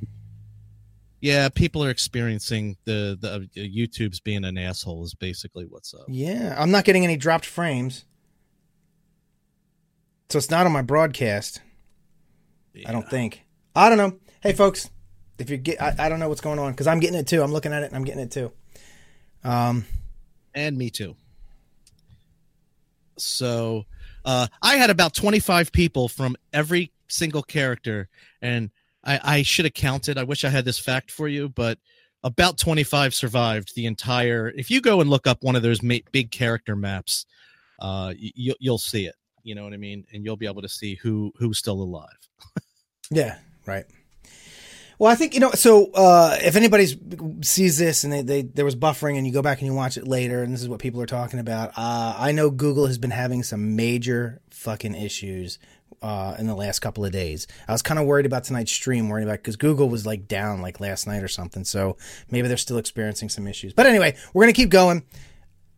Yeah, 1.21 1.49
people 1.49 1.83
are 1.83 1.89
experiencing 1.89 2.77
the 2.85 3.17
the 3.19 3.33
uh, 3.33 3.39
YouTube's 3.55 4.19
being 4.19 4.43
an 4.43 4.57
asshole 4.57 5.03
is 5.03 5.13
basically 5.13 5.65
what's 5.65 5.93
up. 5.93 6.05
Yeah, 6.07 6.55
I'm 6.57 6.71
not 6.71 6.83
getting 6.83 7.03
any 7.03 7.17
dropped 7.17 7.45
frames. 7.45 8.05
So 10.29 10.37
it's 10.37 10.49
not 10.49 10.65
on 10.65 10.71
my 10.71 10.81
broadcast. 10.81 11.61
I 12.85 12.91
don't 12.91 13.09
think. 13.09 13.43
I 13.75 13.89
don't 13.89 13.97
know. 13.97 14.19
Hey, 14.41 14.53
folks, 14.53 14.89
if 15.39 15.49
you 15.49 15.57
get, 15.57 15.81
I, 15.81 15.95
I 15.97 16.09
don't 16.09 16.19
know 16.19 16.29
what's 16.29 16.41
going 16.41 16.59
on 16.59 16.71
because 16.71 16.87
I'm 16.87 16.99
getting 16.99 17.17
it 17.17 17.27
too. 17.27 17.41
I'm 17.41 17.51
looking 17.51 17.73
at 17.73 17.83
it 17.83 17.87
and 17.87 17.95
I'm 17.95 18.03
getting 18.03 18.21
it 18.21 18.31
too. 18.31 18.51
Um, 19.43 19.85
and 20.53 20.77
me 20.77 20.89
too. 20.89 21.15
So, 23.17 23.85
uh, 24.25 24.47
I 24.61 24.75
had 24.75 24.89
about 24.89 25.15
25 25.15 25.71
people 25.71 26.07
from 26.07 26.35
every 26.53 26.91
single 27.07 27.41
character, 27.41 28.09
and 28.41 28.69
I, 29.03 29.19
I 29.23 29.41
should 29.41 29.65
have 29.65 29.73
counted. 29.73 30.17
I 30.17 30.23
wish 30.23 30.43
I 30.43 30.49
had 30.49 30.65
this 30.65 30.77
fact 30.77 31.09
for 31.09 31.27
you, 31.27 31.49
but 31.49 31.79
about 32.23 32.57
25 32.57 33.15
survived 33.15 33.73
the 33.75 33.85
entire. 33.85 34.49
If 34.49 34.69
you 34.69 34.81
go 34.81 35.01
and 35.01 35.09
look 35.09 35.25
up 35.25 35.43
one 35.43 35.55
of 35.55 35.63
those 35.63 35.81
ma- 35.81 35.95
big 36.11 36.29
character 36.29 36.75
maps, 36.75 37.25
uh, 37.79 38.13
you, 38.17 38.53
you'll 38.59 38.77
see 38.77 39.05
it. 39.05 39.15
You 39.47 39.55
know 39.55 39.63
what 39.63 39.71
I 39.71 39.77
mean, 39.77 40.05
and 40.11 40.25
you'll 40.25 40.35
be 40.35 40.45
able 40.45 40.61
to 40.61 40.67
see 40.67 40.95
who 40.95 41.31
who's 41.37 41.57
still 41.57 41.81
alive. 41.81 42.17
yeah, 43.09 43.37
right. 43.65 43.85
Well, 44.99 45.09
I 45.09 45.15
think 45.15 45.35
you 45.35 45.39
know. 45.39 45.51
So, 45.51 45.89
uh, 45.93 46.37
if 46.41 46.57
anybody 46.57 46.87
sees 47.43 47.77
this 47.77 48.03
and 48.03 48.11
they, 48.11 48.23
they 48.23 48.41
there 48.41 48.65
was 48.65 48.75
buffering, 48.75 49.17
and 49.17 49.25
you 49.25 49.31
go 49.31 49.41
back 49.41 49.59
and 49.59 49.67
you 49.67 49.73
watch 49.73 49.95
it 49.95 50.05
later, 50.05 50.43
and 50.43 50.53
this 50.53 50.61
is 50.61 50.67
what 50.67 50.81
people 50.81 51.01
are 51.01 51.05
talking 51.05 51.39
about. 51.39 51.69
Uh, 51.77 52.13
I 52.17 52.33
know 52.33 52.49
Google 52.49 52.87
has 52.87 52.97
been 52.97 53.11
having 53.11 53.41
some 53.41 53.77
major 53.77 54.41
fucking 54.49 54.95
issues 54.95 55.59
uh, 56.01 56.35
in 56.37 56.47
the 56.47 56.55
last 56.55 56.79
couple 56.79 57.05
of 57.05 57.13
days. 57.13 57.47
I 57.69 57.71
was 57.71 57.81
kind 57.81 58.01
of 58.01 58.05
worried 58.05 58.25
about 58.25 58.43
tonight's 58.43 58.73
stream, 58.73 59.07
worried 59.07 59.23
about 59.23 59.37
because 59.37 59.55
Google 59.55 59.87
was 59.87 60.05
like 60.05 60.27
down 60.27 60.61
like 60.61 60.81
last 60.81 61.07
night 61.07 61.23
or 61.23 61.29
something. 61.29 61.63
So 61.63 61.95
maybe 62.29 62.49
they're 62.49 62.57
still 62.57 62.79
experiencing 62.79 63.29
some 63.29 63.47
issues. 63.47 63.71
But 63.71 63.85
anyway, 63.85 64.17
we're 64.33 64.43
gonna 64.43 64.51
keep 64.51 64.71
going. 64.71 65.03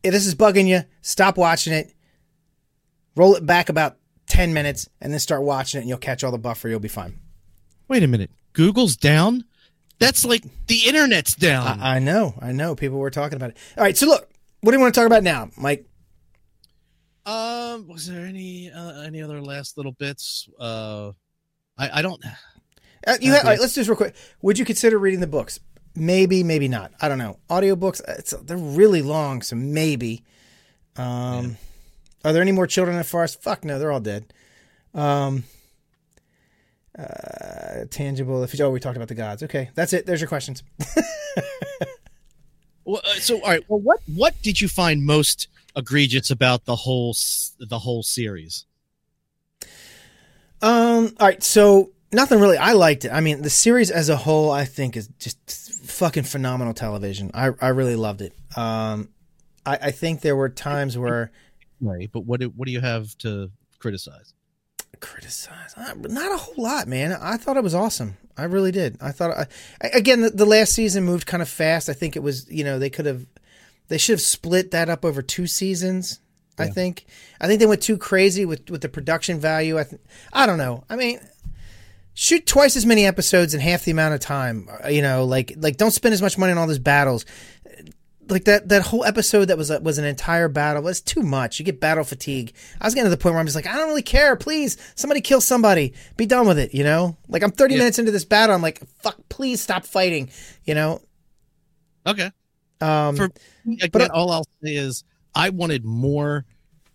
If 0.01 0.11
this 0.11 0.25
is 0.25 0.33
bugging 0.33 0.67
you, 0.67 0.85
stop 1.01 1.37
watching 1.37 1.73
it. 1.73 1.93
Roll 3.19 3.35
it 3.35 3.45
back 3.45 3.67
about 3.67 3.97
ten 4.27 4.53
minutes, 4.53 4.87
and 5.01 5.11
then 5.11 5.19
start 5.19 5.43
watching 5.43 5.79
it, 5.79 5.81
and 5.81 5.89
you'll 5.89 5.97
catch 5.97 6.23
all 6.23 6.31
the 6.31 6.37
buffer. 6.37 6.69
You'll 6.69 6.79
be 6.79 6.87
fine. 6.87 7.19
Wait 7.89 8.01
a 8.01 8.07
minute. 8.07 8.31
Google's 8.53 8.95
down? 8.95 9.43
That's 9.99 10.23
like 10.23 10.45
the 10.67 10.83
internet's 10.87 11.35
down. 11.35 11.81
I, 11.81 11.97
I, 11.97 11.99
know, 11.99 12.33
I 12.41 12.53
know. 12.53 12.75
People 12.75 12.97
were 12.97 13.09
talking 13.09 13.35
about 13.35 13.49
it. 13.49 13.57
All 13.77 13.83
right, 13.83 13.97
so 13.97 14.05
look, 14.05 14.29
what 14.61 14.71
do 14.71 14.77
you 14.77 14.81
want 14.81 14.93
to 14.93 14.97
talk 15.01 15.05
about 15.05 15.23
now, 15.23 15.49
Mike? 15.57 15.85
Um, 17.25 17.89
was 17.89 18.07
there 18.07 18.25
any 18.25 18.71
uh, 18.71 19.01
any 19.01 19.21
other 19.21 19.41
last 19.41 19.75
little 19.75 19.91
bits? 19.91 20.47
Uh, 20.57 21.11
I 21.77 21.99
I 21.99 22.01
don't. 22.01 22.23
Uh, 23.05 23.17
you 23.19 23.33
have, 23.33 23.43
all 23.43 23.49
right, 23.49 23.59
let's 23.59 23.73
do 23.73 23.81
this 23.81 23.89
real 23.89 23.97
quick. 23.97 24.15
Would 24.43 24.57
you 24.57 24.63
consider 24.63 24.97
reading 24.97 25.19
the 25.19 25.27
books? 25.27 25.59
Maybe, 25.93 26.41
maybe 26.41 26.69
not. 26.69 26.93
I 27.01 27.09
don't 27.09 27.17
know. 27.17 27.37
Audiobooks, 27.49 28.01
it's 28.07 28.31
they're 28.31 28.55
really 28.55 29.01
long, 29.01 29.41
so 29.41 29.57
maybe. 29.57 30.23
Um, 30.95 31.05
yeah. 31.05 31.49
Are 32.23 32.33
there 32.33 32.41
any 32.41 32.51
more 32.51 32.67
children 32.67 32.95
in 32.95 32.99
the 32.99 33.07
forest? 33.07 33.41
Fuck 33.41 33.63
no, 33.63 33.79
they're 33.79 33.91
all 33.91 33.99
dead. 33.99 34.33
Um, 34.93 35.43
uh, 36.97 37.85
tangible. 37.89 38.43
If 38.43 38.59
oh, 38.59 38.69
we 38.69 38.79
talked 38.79 38.97
about 38.97 39.07
the 39.07 39.15
gods. 39.15 39.43
Okay, 39.43 39.69
that's 39.75 39.93
it. 39.93 40.05
There's 40.05 40.19
your 40.21 40.27
questions. 40.27 40.63
well, 42.83 43.01
uh, 43.03 43.13
so 43.19 43.41
all 43.41 43.49
right. 43.49 43.63
Well, 43.67 43.79
what 43.79 44.01
what 44.13 44.41
did 44.41 44.59
you 44.59 44.67
find 44.67 45.05
most 45.05 45.47
egregious 45.75 46.29
about 46.29 46.65
the 46.65 46.75
whole 46.75 47.15
the 47.59 47.79
whole 47.79 48.03
series? 48.03 48.65
Um. 50.61 51.15
All 51.19 51.27
right. 51.27 51.41
So 51.41 51.91
nothing 52.11 52.39
really. 52.39 52.57
I 52.57 52.73
liked 52.73 53.05
it. 53.05 53.11
I 53.11 53.21
mean, 53.21 53.43
the 53.43 53.49
series 53.49 53.91
as 53.91 54.09
a 54.09 54.17
whole, 54.17 54.51
I 54.51 54.65
think, 54.65 54.97
is 54.97 55.07
just 55.19 55.37
fucking 55.85 56.23
phenomenal 56.23 56.73
television. 56.73 57.31
I 57.33 57.51
I 57.61 57.69
really 57.69 57.95
loved 57.95 58.21
it. 58.21 58.33
Um, 58.57 59.09
I 59.65 59.77
I 59.83 59.91
think 59.91 60.21
there 60.21 60.35
were 60.35 60.49
times 60.49 60.97
where. 60.97 61.31
Right, 61.81 62.09
but 62.11 62.21
what 62.21 62.39
do, 62.39 62.49
what 62.49 62.65
do 62.65 62.71
you 62.71 62.81
have 62.81 63.17
to 63.19 63.51
criticize? 63.79 64.33
criticize. 64.99 65.75
Not 65.77 66.31
a 66.31 66.37
whole 66.37 66.63
lot 66.63 66.87
man. 66.87 67.13
I 67.13 67.37
thought 67.37 67.57
it 67.57 67.63
was 67.63 67.75
awesome. 67.75 68.17
I 68.37 68.43
really 68.43 68.71
did. 68.71 68.97
I 69.01 69.11
thought 69.11 69.31
I, 69.31 69.87
again 69.93 70.21
the, 70.21 70.29
the, 70.29 70.45
last 70.45 70.73
season 70.73 71.03
moved 71.03 71.25
kind 71.25 71.41
of 71.41 71.49
fast. 71.49 71.89
I 71.89 71.93
think 71.93 72.15
it 72.15 72.23
was 72.23 72.49
you 72.49 72.63
know 72.63 72.79
they 72.79 72.89
could 72.89 73.05
have 73.05 73.25
they 73.87 73.97
should 73.97 74.13
have 74.13 74.21
split 74.21 74.71
that 74.71 74.89
up 74.89 75.03
over 75.03 75.21
two 75.21 75.47
seasons 75.47 76.19
yeah. 76.57 76.65
i 76.65 76.69
think. 76.69 77.05
I 77.39 77.47
think 77.47 77.59
they 77.59 77.65
went 77.65 77.81
too 77.81 77.97
crazy 77.97 78.45
with 78.45 78.69
with 78.69 78.81
the 78.81 78.89
production 78.89 79.39
value. 79.39 79.77
I 79.77 79.83
th- 79.83 80.01
i 80.33 80.45
don't 80.45 80.57
know. 80.57 80.83
I 80.89 80.95
mean 80.95 81.19
shoot 82.13 82.45
twice 82.45 82.75
as 82.75 82.85
many 82.85 83.05
episodes 83.05 83.53
in 83.53 83.61
half 83.61 83.85
the 83.85 83.91
amount 83.91 84.13
of 84.13 84.19
time 84.19 84.67
uh, 84.83 84.89
you 84.89 85.01
know 85.01 85.23
like 85.23 85.53
like 85.55 85.77
don't 85.77 85.91
spend 85.91 86.11
as 86.11 86.21
much 86.21 86.37
money 86.37 86.51
on 86.51 86.57
all 86.57 86.67
these 86.67 86.77
battles 86.77 87.23
like 88.31 88.45
that 88.45 88.69
that 88.69 88.81
whole 88.83 89.03
episode 89.03 89.45
that 89.45 89.57
was 89.57 89.69
a, 89.69 89.79
was 89.79 89.97
an 89.97 90.05
entire 90.05 90.47
battle 90.47 90.83
was 90.83 91.01
too 91.01 91.21
much. 91.21 91.59
You 91.59 91.65
get 91.65 91.79
battle 91.79 92.03
fatigue. 92.03 92.53
I 92.79 92.85
was 92.85 92.93
getting 92.93 93.05
to 93.05 93.09
the 93.09 93.21
point 93.21 93.33
where 93.33 93.39
I'm 93.39 93.45
just 93.45 93.55
like, 93.55 93.67
I 93.67 93.75
don't 93.75 93.87
really 93.87 94.01
care. 94.01 94.35
Please, 94.35 94.77
somebody 94.95 95.21
kill 95.21 95.41
somebody. 95.41 95.93
Be 96.17 96.25
done 96.25 96.47
with 96.47 96.59
it. 96.59 96.73
You 96.73 96.83
know, 96.83 97.17
like 97.27 97.43
I'm 97.43 97.51
30 97.51 97.73
yeah. 97.73 97.79
minutes 97.79 97.99
into 97.99 98.11
this 98.11 98.25
battle. 98.25 98.55
I'm 98.55 98.61
like, 98.61 98.81
fuck, 99.01 99.17
please 99.29 99.61
stop 99.61 99.85
fighting. 99.85 100.29
You 100.65 100.75
know. 100.75 101.01
Okay. 102.05 102.31
Um, 102.81 103.15
For 103.15 103.29
again, 103.65 103.89
but, 103.91 104.11
all 104.11 104.31
I'll 104.31 104.47
say 104.63 104.75
is 104.75 105.03
I 105.35 105.49
wanted 105.49 105.83
more 105.83 106.45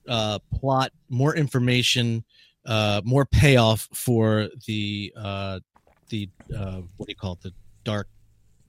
uh, 0.08 0.38
plot, 0.58 0.92
more 1.08 1.36
information, 1.36 2.24
uh, 2.66 3.02
more 3.04 3.26
payoff 3.26 3.88
for 3.92 4.48
the 4.66 5.12
uh, 5.16 5.60
the 6.08 6.28
uh, 6.56 6.80
what 6.96 7.06
do 7.06 7.10
you 7.12 7.16
call 7.16 7.32
it, 7.34 7.42
the 7.42 7.52
Dark 7.84 8.08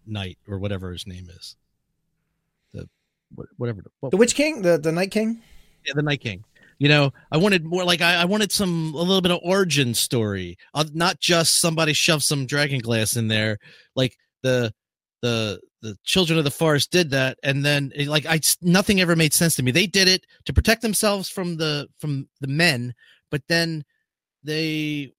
Knight 0.05 0.37
or 0.47 0.59
whatever 0.59 0.91
his 0.91 1.07
name 1.07 1.29
is 1.29 1.55
whatever. 3.57 3.83
What, 3.99 4.11
the 4.11 4.17
Witch 4.17 4.35
King, 4.35 4.61
the 4.61 4.77
the 4.77 4.91
Night 4.91 5.11
King. 5.11 5.41
Yeah, 5.85 5.93
the 5.95 6.03
Night 6.03 6.21
King. 6.21 6.43
You 6.77 6.89
know, 6.89 7.13
I 7.31 7.37
wanted 7.37 7.63
more 7.63 7.85
like 7.85 8.01
I, 8.01 8.15
I 8.15 8.25
wanted 8.25 8.51
some 8.51 8.93
a 8.93 8.97
little 8.97 9.21
bit 9.21 9.31
of 9.31 9.39
origin 9.43 9.93
story, 9.93 10.57
uh, 10.73 10.83
not 10.93 11.19
just 11.19 11.59
somebody 11.61 11.93
shoved 11.93 12.23
some 12.23 12.45
dragon 12.45 12.79
glass 12.79 13.15
in 13.15 13.27
there. 13.29 13.57
Like 13.95 14.17
the 14.43 14.73
the 15.21 15.59
the 15.81 15.97
children 16.03 16.37
of 16.37 16.43
the 16.43 16.51
forest 16.51 16.91
did 16.91 17.11
that, 17.11 17.37
and 17.43 17.63
then 17.63 17.93
like 18.07 18.25
I 18.25 18.41
nothing 18.61 18.99
ever 18.99 19.15
made 19.15 19.33
sense 19.33 19.55
to 19.55 19.63
me. 19.63 19.71
They 19.71 19.87
did 19.87 20.07
it 20.07 20.25
to 20.45 20.53
protect 20.53 20.81
themselves 20.81 21.29
from 21.29 21.55
the 21.57 21.87
from 21.97 22.27
the 22.41 22.47
men, 22.47 22.93
but 23.31 23.41
then 23.47 23.85
they 24.43 25.13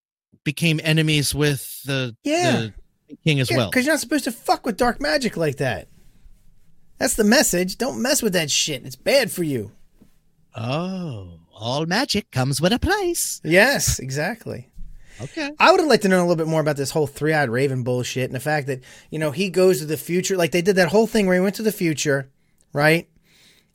became 0.44 0.80
enemies 0.84 1.34
with 1.34 1.82
the 1.84 2.14
yeah. 2.22 2.68
The 3.08 3.16
king 3.24 3.40
as 3.40 3.50
yeah, 3.50 3.58
well. 3.58 3.70
Because 3.70 3.86
you're 3.86 3.94
not 3.94 4.00
supposed 4.00 4.24
to 4.24 4.32
fuck 4.32 4.66
with 4.66 4.76
dark 4.76 5.00
magic 5.00 5.36
like 5.36 5.56
that. 5.56 5.88
That's 6.98 7.14
the 7.14 7.24
message. 7.24 7.76
Don't 7.76 8.00
mess 8.00 8.22
with 8.22 8.32
that 8.32 8.50
shit. 8.50 8.84
It's 8.86 8.96
bad 8.96 9.30
for 9.30 9.42
you. 9.42 9.72
Oh, 10.54 11.40
all 11.54 11.86
magic 11.86 12.30
comes 12.30 12.60
with 12.60 12.72
a 12.72 12.78
price. 12.78 13.40
Yes, 13.44 13.98
exactly. 13.98 14.70
Okay. 15.20 15.50
I 15.58 15.70
would 15.70 15.80
have 15.80 15.88
liked 15.88 16.02
to 16.02 16.08
know 16.08 16.18
a 16.18 16.20
little 16.20 16.36
bit 16.36 16.46
more 16.46 16.60
about 16.60 16.76
this 16.76 16.90
whole 16.90 17.06
three 17.06 17.32
eyed 17.32 17.48
raven 17.48 17.82
bullshit 17.82 18.24
and 18.24 18.34
the 18.34 18.40
fact 18.40 18.66
that, 18.66 18.82
you 19.10 19.18
know, 19.18 19.30
he 19.30 19.48
goes 19.48 19.80
to 19.80 19.86
the 19.86 19.96
future. 19.96 20.36
Like 20.36 20.52
they 20.52 20.62
did 20.62 20.76
that 20.76 20.88
whole 20.88 21.06
thing 21.06 21.26
where 21.26 21.34
he 21.34 21.40
went 21.40 21.54
to 21.56 21.62
the 21.62 21.72
future, 21.72 22.30
right? 22.72 23.08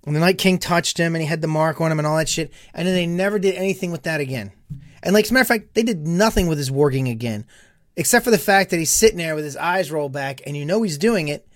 And 0.06 0.16
the 0.16 0.20
Night 0.20 0.38
King 0.38 0.58
touched 0.58 0.98
him 0.98 1.16
and 1.16 1.22
he 1.22 1.28
had 1.28 1.42
the 1.42 1.48
mark 1.48 1.82
on 1.82 1.92
him 1.92 2.00
and 2.00 2.08
all 2.08 2.18
that 2.18 2.30
shit. 2.30 2.52
And 2.74 2.88
then 2.88 2.96
they 2.96 3.08
never 3.08 3.40
did 3.40 3.56
anything 3.56 3.92
with 3.92 4.04
that 4.04 4.20
again. 4.20 4.52
And 5.04 5.14
like, 5.14 5.26
as 5.26 5.32
a 5.32 5.34
matter 5.34 5.42
of 5.42 5.48
fact, 5.48 5.74
they 5.74 5.84
did 5.84 6.08
nothing 6.08 6.48
with 6.48 6.60
his 6.60 6.70
warging 6.72 7.10
again, 7.10 7.46
except 7.96 8.24
for 8.24 8.32
the 8.32 8.38
fact 8.38 8.70
that 8.70 8.78
he's 8.78 8.92
sitting 8.92 9.18
there 9.18 9.36
with 9.36 9.44
his 9.44 9.58
eyes 9.58 9.92
rolled 9.92 10.14
back 10.14 10.42
and 10.46 10.56
you 10.56 10.66
know 10.66 10.84
he's 10.84 10.98
doing 10.98 11.28
it 11.28 11.48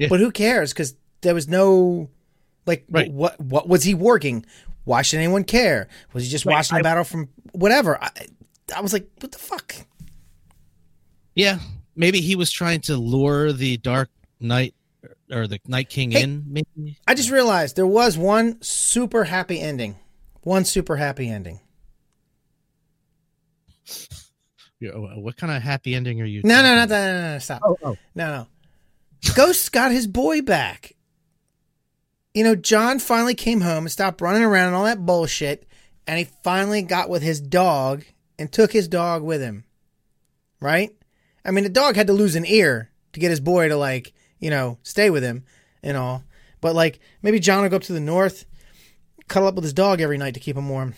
yeah. 0.00 0.08
But 0.08 0.20
who 0.20 0.30
cares? 0.30 0.72
Because 0.72 0.94
there 1.20 1.34
was 1.34 1.46
no 1.46 2.08
like 2.64 2.86
right. 2.88 3.12
what 3.12 3.38
what 3.38 3.68
was 3.68 3.84
he 3.84 3.94
working? 3.94 4.46
Why 4.84 5.02
should 5.02 5.18
anyone 5.18 5.44
care? 5.44 5.88
Was 6.14 6.24
he 6.24 6.30
just 6.30 6.46
right. 6.46 6.54
watching 6.54 6.78
the 6.78 6.82
battle 6.82 7.04
from 7.04 7.28
whatever? 7.52 8.02
I, 8.02 8.10
I 8.74 8.80
was 8.80 8.94
like, 8.94 9.06
what 9.20 9.30
the 9.30 9.38
fuck? 9.38 9.74
Yeah, 11.34 11.58
maybe 11.94 12.22
he 12.22 12.34
was 12.34 12.50
trying 12.50 12.80
to 12.82 12.96
lure 12.96 13.52
the 13.52 13.76
Dark 13.76 14.08
Knight 14.40 14.74
or 15.30 15.46
the 15.46 15.60
Night 15.66 15.90
King 15.90 16.12
hey, 16.12 16.22
in. 16.22 16.44
Maybe 16.48 16.98
I 17.06 17.14
just 17.14 17.30
realized 17.30 17.76
there 17.76 17.86
was 17.86 18.16
one 18.16 18.60
super 18.62 19.24
happy 19.24 19.60
ending. 19.60 19.96
One 20.42 20.64
super 20.64 20.96
happy 20.96 21.28
ending. 21.28 21.60
Yeah, 24.82 24.92
what 24.92 25.36
kind 25.36 25.52
of 25.52 25.62
happy 25.62 25.94
ending 25.94 26.22
are 26.22 26.24
you? 26.24 26.40
No, 26.42 26.62
no, 26.62 26.74
no, 26.74 26.86
no, 26.86 27.12
no, 27.12 27.32
no, 27.34 27.38
stop. 27.38 27.60
Oh, 27.62 27.76
oh. 27.82 27.96
No, 28.14 28.28
no. 28.34 28.46
Ghost 29.34 29.72
got 29.72 29.92
his 29.92 30.06
boy 30.06 30.42
back. 30.42 30.94
You 32.34 32.44
know, 32.44 32.54
Jon 32.54 32.98
finally 32.98 33.34
came 33.34 33.60
home 33.60 33.84
and 33.84 33.92
stopped 33.92 34.20
running 34.20 34.42
around 34.42 34.68
and 34.68 34.76
all 34.76 34.84
that 34.84 35.04
bullshit, 35.04 35.66
and 36.06 36.18
he 36.18 36.28
finally 36.44 36.82
got 36.82 37.10
with 37.10 37.22
his 37.22 37.40
dog 37.40 38.04
and 38.38 38.50
took 38.50 38.72
his 38.72 38.88
dog 38.88 39.22
with 39.22 39.40
him. 39.40 39.64
Right? 40.60 40.90
I 41.44 41.50
mean, 41.50 41.64
the 41.64 41.70
dog 41.70 41.96
had 41.96 42.06
to 42.06 42.12
lose 42.12 42.36
an 42.36 42.46
ear 42.46 42.90
to 43.12 43.20
get 43.20 43.30
his 43.30 43.40
boy 43.40 43.68
to, 43.68 43.76
like, 43.76 44.12
you 44.38 44.50
know, 44.50 44.78
stay 44.82 45.10
with 45.10 45.22
him 45.22 45.44
and 45.82 45.96
all. 45.96 46.22
But, 46.60 46.74
like, 46.74 47.00
maybe 47.22 47.40
Jon 47.40 47.62
will 47.62 47.70
go 47.70 47.76
up 47.76 47.82
to 47.82 47.92
the 47.92 48.00
north, 48.00 48.44
cuddle 49.26 49.48
up 49.48 49.54
with 49.54 49.64
his 49.64 49.72
dog 49.72 50.00
every 50.00 50.18
night 50.18 50.34
to 50.34 50.40
keep 50.40 50.56
him 50.56 50.68
warm. 50.68 50.94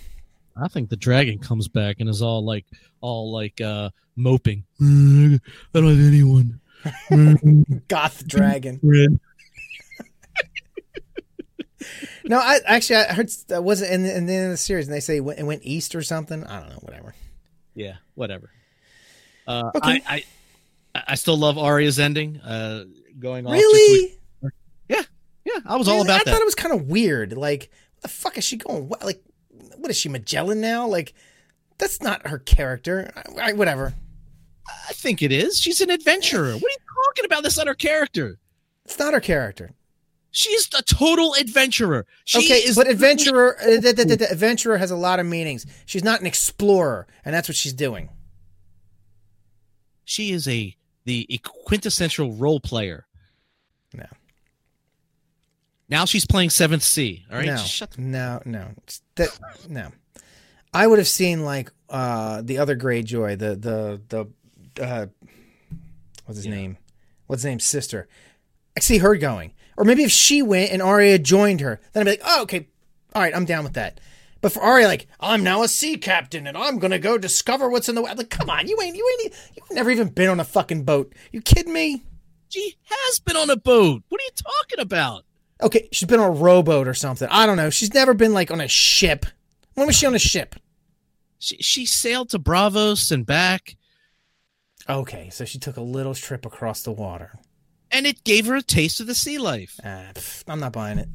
I 0.56 0.68
think 0.68 0.90
the 0.90 0.96
dragon 0.96 1.38
comes 1.38 1.68
back 1.68 1.96
and 2.00 2.10
is 2.10 2.20
all 2.20 2.44
like, 2.44 2.66
all 3.00 3.32
like, 3.32 3.60
uh, 3.60 3.90
moping. 4.16 4.64
I 4.80 5.38
don't 5.72 5.88
have 5.88 6.06
anyone. 6.06 6.60
Goth 7.88 8.26
dragon. 8.26 8.80
No, 12.24 12.38
I 12.38 12.60
actually 12.64 12.96
I 12.96 13.12
heard 13.14 13.28
that 13.48 13.64
wasn't 13.64 13.90
in 13.90 14.02
the, 14.04 14.16
in 14.16 14.26
the 14.26 14.32
end 14.34 14.44
of 14.46 14.50
the 14.52 14.56
series, 14.56 14.86
and 14.86 14.94
they 14.94 15.00
say 15.00 15.16
it 15.16 15.20
went, 15.24 15.40
it 15.40 15.42
went 15.42 15.62
east 15.64 15.96
or 15.96 16.02
something. 16.02 16.44
I 16.44 16.60
don't 16.60 16.68
know, 16.70 16.78
whatever. 16.82 17.14
Yeah, 17.74 17.94
whatever. 18.14 18.50
Uh, 19.48 19.72
Okay. 19.74 20.00
I, 20.06 20.24
I 20.94 21.02
I 21.08 21.14
still 21.16 21.36
love 21.36 21.58
Arya's 21.58 21.98
ending. 21.98 22.36
Uh, 22.38 22.84
going 23.18 23.44
off. 23.46 23.52
Really? 23.52 24.14
with- 24.40 24.52
yeah, 24.88 25.02
yeah. 25.44 25.58
I 25.66 25.76
was 25.76 25.88
all 25.88 25.94
Really? 25.96 26.06
about 26.06 26.20
I 26.20 26.24
that. 26.24 26.30
thought 26.30 26.40
it 26.40 26.44
was 26.44 26.54
kind 26.54 26.72
of 26.74 26.86
weird. 26.88 27.32
Like, 27.32 27.70
what 27.94 28.02
the 28.02 28.08
fuck 28.08 28.38
is 28.38 28.44
she 28.44 28.56
going? 28.56 28.88
What, 28.88 29.04
like, 29.04 29.20
what 29.78 29.90
is 29.90 29.96
she 29.96 30.08
Magellan 30.08 30.60
now? 30.60 30.86
Like, 30.86 31.14
that's 31.78 32.00
not 32.00 32.28
her 32.28 32.38
character. 32.38 33.10
I, 33.16 33.50
I- 33.50 33.52
whatever. 33.54 33.94
I 34.68 34.92
think 34.92 35.22
it 35.22 35.32
is. 35.32 35.60
She's 35.60 35.80
an 35.80 35.90
adventurer. 35.90 36.52
What 36.54 36.64
are 36.64 36.70
you 36.70 37.04
talking 37.08 37.24
about? 37.24 37.42
This 37.42 37.58
other 37.58 37.74
character. 37.74 38.38
It's 38.84 38.98
not 38.98 39.14
her 39.14 39.20
character. 39.20 39.70
She's 40.30 40.68
a 40.78 40.82
total 40.82 41.34
adventurer. 41.34 42.06
She 42.24 42.38
okay, 42.38 42.58
is 42.60 42.74
but 42.76 42.88
adventurer, 42.88 43.56
uh, 43.60 43.80
the, 43.80 43.92
the, 43.92 44.16
the- 44.16 44.30
adventurer 44.30 44.78
has 44.78 44.90
a 44.90 44.96
lot 44.96 45.20
of 45.20 45.26
meanings. 45.26 45.66
She's 45.84 46.02
not 46.04 46.20
an 46.20 46.26
explorer, 46.26 47.06
and 47.24 47.34
that's 47.34 47.48
what 47.48 47.56
she's 47.56 47.74
doing. 47.74 48.08
She 50.04 50.32
is 50.32 50.48
a 50.48 50.74
the 51.04 51.26
quintessential 51.66 52.32
role 52.32 52.60
player. 52.60 53.06
No. 53.94 54.06
Now 55.88 56.04
she's 56.06 56.24
playing 56.24 56.50
Seventh 56.50 56.82
Sea. 56.82 57.24
All 57.30 57.36
right. 57.38 57.46
no, 57.46 57.56
shut 57.56 57.90
the- 57.92 58.00
no, 58.02 58.40
no, 58.44 58.68
that 59.16 59.38
no. 59.68 59.90
I 60.72 60.86
would 60.86 60.98
have 60.98 61.08
seen 61.08 61.44
like 61.44 61.70
uh 61.90 62.40
the 62.42 62.58
other 62.58 62.76
Greyjoy, 62.76 63.38
the 63.38 63.56
the 63.56 64.00
the 64.08 64.26
uh, 64.80 65.06
what's 66.24 66.38
his 66.38 66.46
Yeah. 66.46 66.54
name? 66.54 66.78
What's 67.26 67.42
his 67.42 67.46
name's 67.50 67.64
sister? 67.64 68.08
I 68.76 68.80
see 68.80 68.98
her 68.98 69.16
going, 69.16 69.52
or 69.76 69.84
maybe 69.84 70.02
if 70.04 70.10
she 70.10 70.42
went 70.42 70.70
and 70.72 70.80
Arya 70.82 71.18
joined 71.18 71.60
her, 71.60 71.80
then 71.92 72.02
I'd 72.02 72.04
be 72.04 72.10
like, 72.12 72.22
oh, 72.24 72.42
okay, 72.42 72.68
all 73.14 73.22
right, 73.22 73.34
I'm 73.34 73.44
down 73.44 73.64
with 73.64 73.74
that. 73.74 74.00
But 74.40 74.52
for 74.52 74.60
Arya, 74.60 74.88
like, 74.88 75.06
I'm 75.20 75.44
now 75.44 75.62
a 75.62 75.68
sea 75.68 75.96
captain 75.96 76.46
and 76.46 76.56
I'm 76.56 76.78
gonna 76.78 76.98
go 76.98 77.16
discover 77.16 77.68
what's 77.68 77.88
in 77.88 77.94
the. 77.94 78.02
Like, 78.02 78.28
come 78.30 78.50
on, 78.50 78.66
you 78.66 78.76
ain't, 78.82 78.96
you 78.96 79.18
ain't, 79.24 79.34
you've 79.54 79.70
never 79.70 79.90
even 79.90 80.08
been 80.08 80.28
on 80.30 80.40
a 80.40 80.44
fucking 80.44 80.84
boat. 80.84 81.12
You 81.30 81.40
kidding 81.40 81.72
me? 81.72 82.02
She 82.48 82.74
has 82.84 83.20
been 83.20 83.36
on 83.36 83.50
a 83.50 83.56
boat. 83.56 84.02
What 84.08 84.20
are 84.20 84.24
you 84.24 84.30
talking 84.34 84.80
about? 84.80 85.24
Okay, 85.62 85.88
she's 85.92 86.08
been 86.08 86.18
on 86.20 86.28
a 86.30 86.40
rowboat 86.40 86.88
or 86.88 86.94
something. 86.94 87.28
I 87.30 87.46
don't 87.46 87.56
know. 87.56 87.70
She's 87.70 87.94
never 87.94 88.14
been 88.14 88.34
like 88.34 88.50
on 88.50 88.60
a 88.60 88.66
ship. 88.68 89.26
When 89.74 89.86
was 89.86 89.96
she 89.96 90.06
on 90.06 90.14
a 90.14 90.18
ship? 90.18 90.56
She 91.38 91.56
she 91.58 91.86
sailed 91.86 92.30
to 92.30 92.38
Braavos 92.40 93.12
and 93.12 93.24
back, 93.24 93.76
Okay, 94.88 95.30
so 95.30 95.44
she 95.44 95.58
took 95.58 95.76
a 95.76 95.80
little 95.82 96.14
trip 96.14 96.44
across 96.44 96.82
the 96.82 96.92
water. 96.92 97.38
and 97.90 98.06
it 98.06 98.24
gave 98.24 98.46
her 98.46 98.56
a 98.56 98.62
taste 98.62 99.00
of 99.00 99.06
the 99.06 99.14
sea 99.14 99.38
life. 99.38 99.78
Ah, 99.84 100.10
pff, 100.14 100.42
I'm 100.48 100.60
not 100.60 100.72
buying 100.72 100.98
it. 100.98 101.08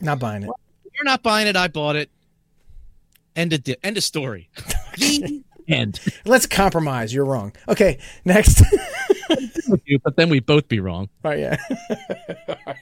Not 0.00 0.18
buying 0.18 0.42
it. 0.44 0.50
You're 0.94 1.04
not 1.04 1.22
buying 1.22 1.46
it. 1.46 1.56
I 1.56 1.68
bought 1.68 1.96
it. 1.96 2.10
End 3.36 3.52
of 3.52 3.62
di- 3.64 3.76
end 3.82 3.96
of 3.96 4.04
story. 4.04 4.50
end. 5.68 6.00
Let's 6.24 6.46
compromise. 6.46 7.12
You're 7.14 7.24
wrong. 7.24 7.52
Okay, 7.68 7.98
next. 8.24 8.62
With 9.68 9.82
you, 9.86 9.98
but 10.00 10.16
then 10.16 10.28
we 10.28 10.40
both 10.40 10.68
be 10.68 10.80
wrong. 10.80 11.08
Oh 11.24 11.30
yeah. 11.32 11.56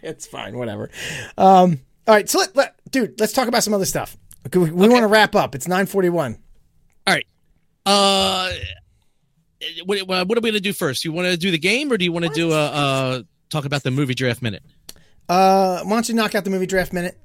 It's 0.03 0.27
fine. 0.27 0.57
Whatever. 0.59 0.91
Um, 1.37 1.81
all 2.07 2.15
right, 2.15 2.29
so 2.29 2.39
let, 2.39 2.55
let 2.57 2.75
dude, 2.91 3.19
let's 3.21 3.33
talk 3.33 3.49
about 3.49 3.63
some 3.63 3.75
other 3.75 3.85
stuff. 3.85 4.17
Okay, 4.47 4.59
we, 4.59 4.71
we 4.71 4.89
want 4.89 5.03
to 5.03 5.07
wrap 5.09 5.35
up. 5.35 5.55
It's 5.55 5.67
nine 5.69 5.87
forty 5.87 6.09
one. 6.09 6.39
All 7.07 7.15
right. 7.15 7.27
Uh, 7.85 8.51
what, 9.85 10.07
what 10.07 10.39
are 10.39 10.41
we 10.41 10.51
gonna 10.51 10.61
do 10.61 10.73
first? 10.73 11.05
You 11.05 11.13
want 11.13 11.29
to 11.29 11.37
do 11.37 11.51
the 11.51 11.59
game, 11.59 11.93
or 11.93 11.97
do 11.97 12.05
you 12.05 12.13
want 12.13 12.27
to 12.27 12.33
do 12.33 12.53
a 12.53 12.67
uh 12.67 13.23
talk 13.51 13.65
about 13.65 13.83
the 13.83 13.91
movie 13.91 14.15
draft 14.15 14.43
minute? 14.43 14.63
Uh, 15.29 15.83
why 15.83 15.91
don't 15.91 16.09
you 16.09 16.15
knock 16.15 16.35
out 16.35 16.45
the 16.45 16.51
movie 16.51 16.67
draft 16.67 16.93
minute? 16.93 17.19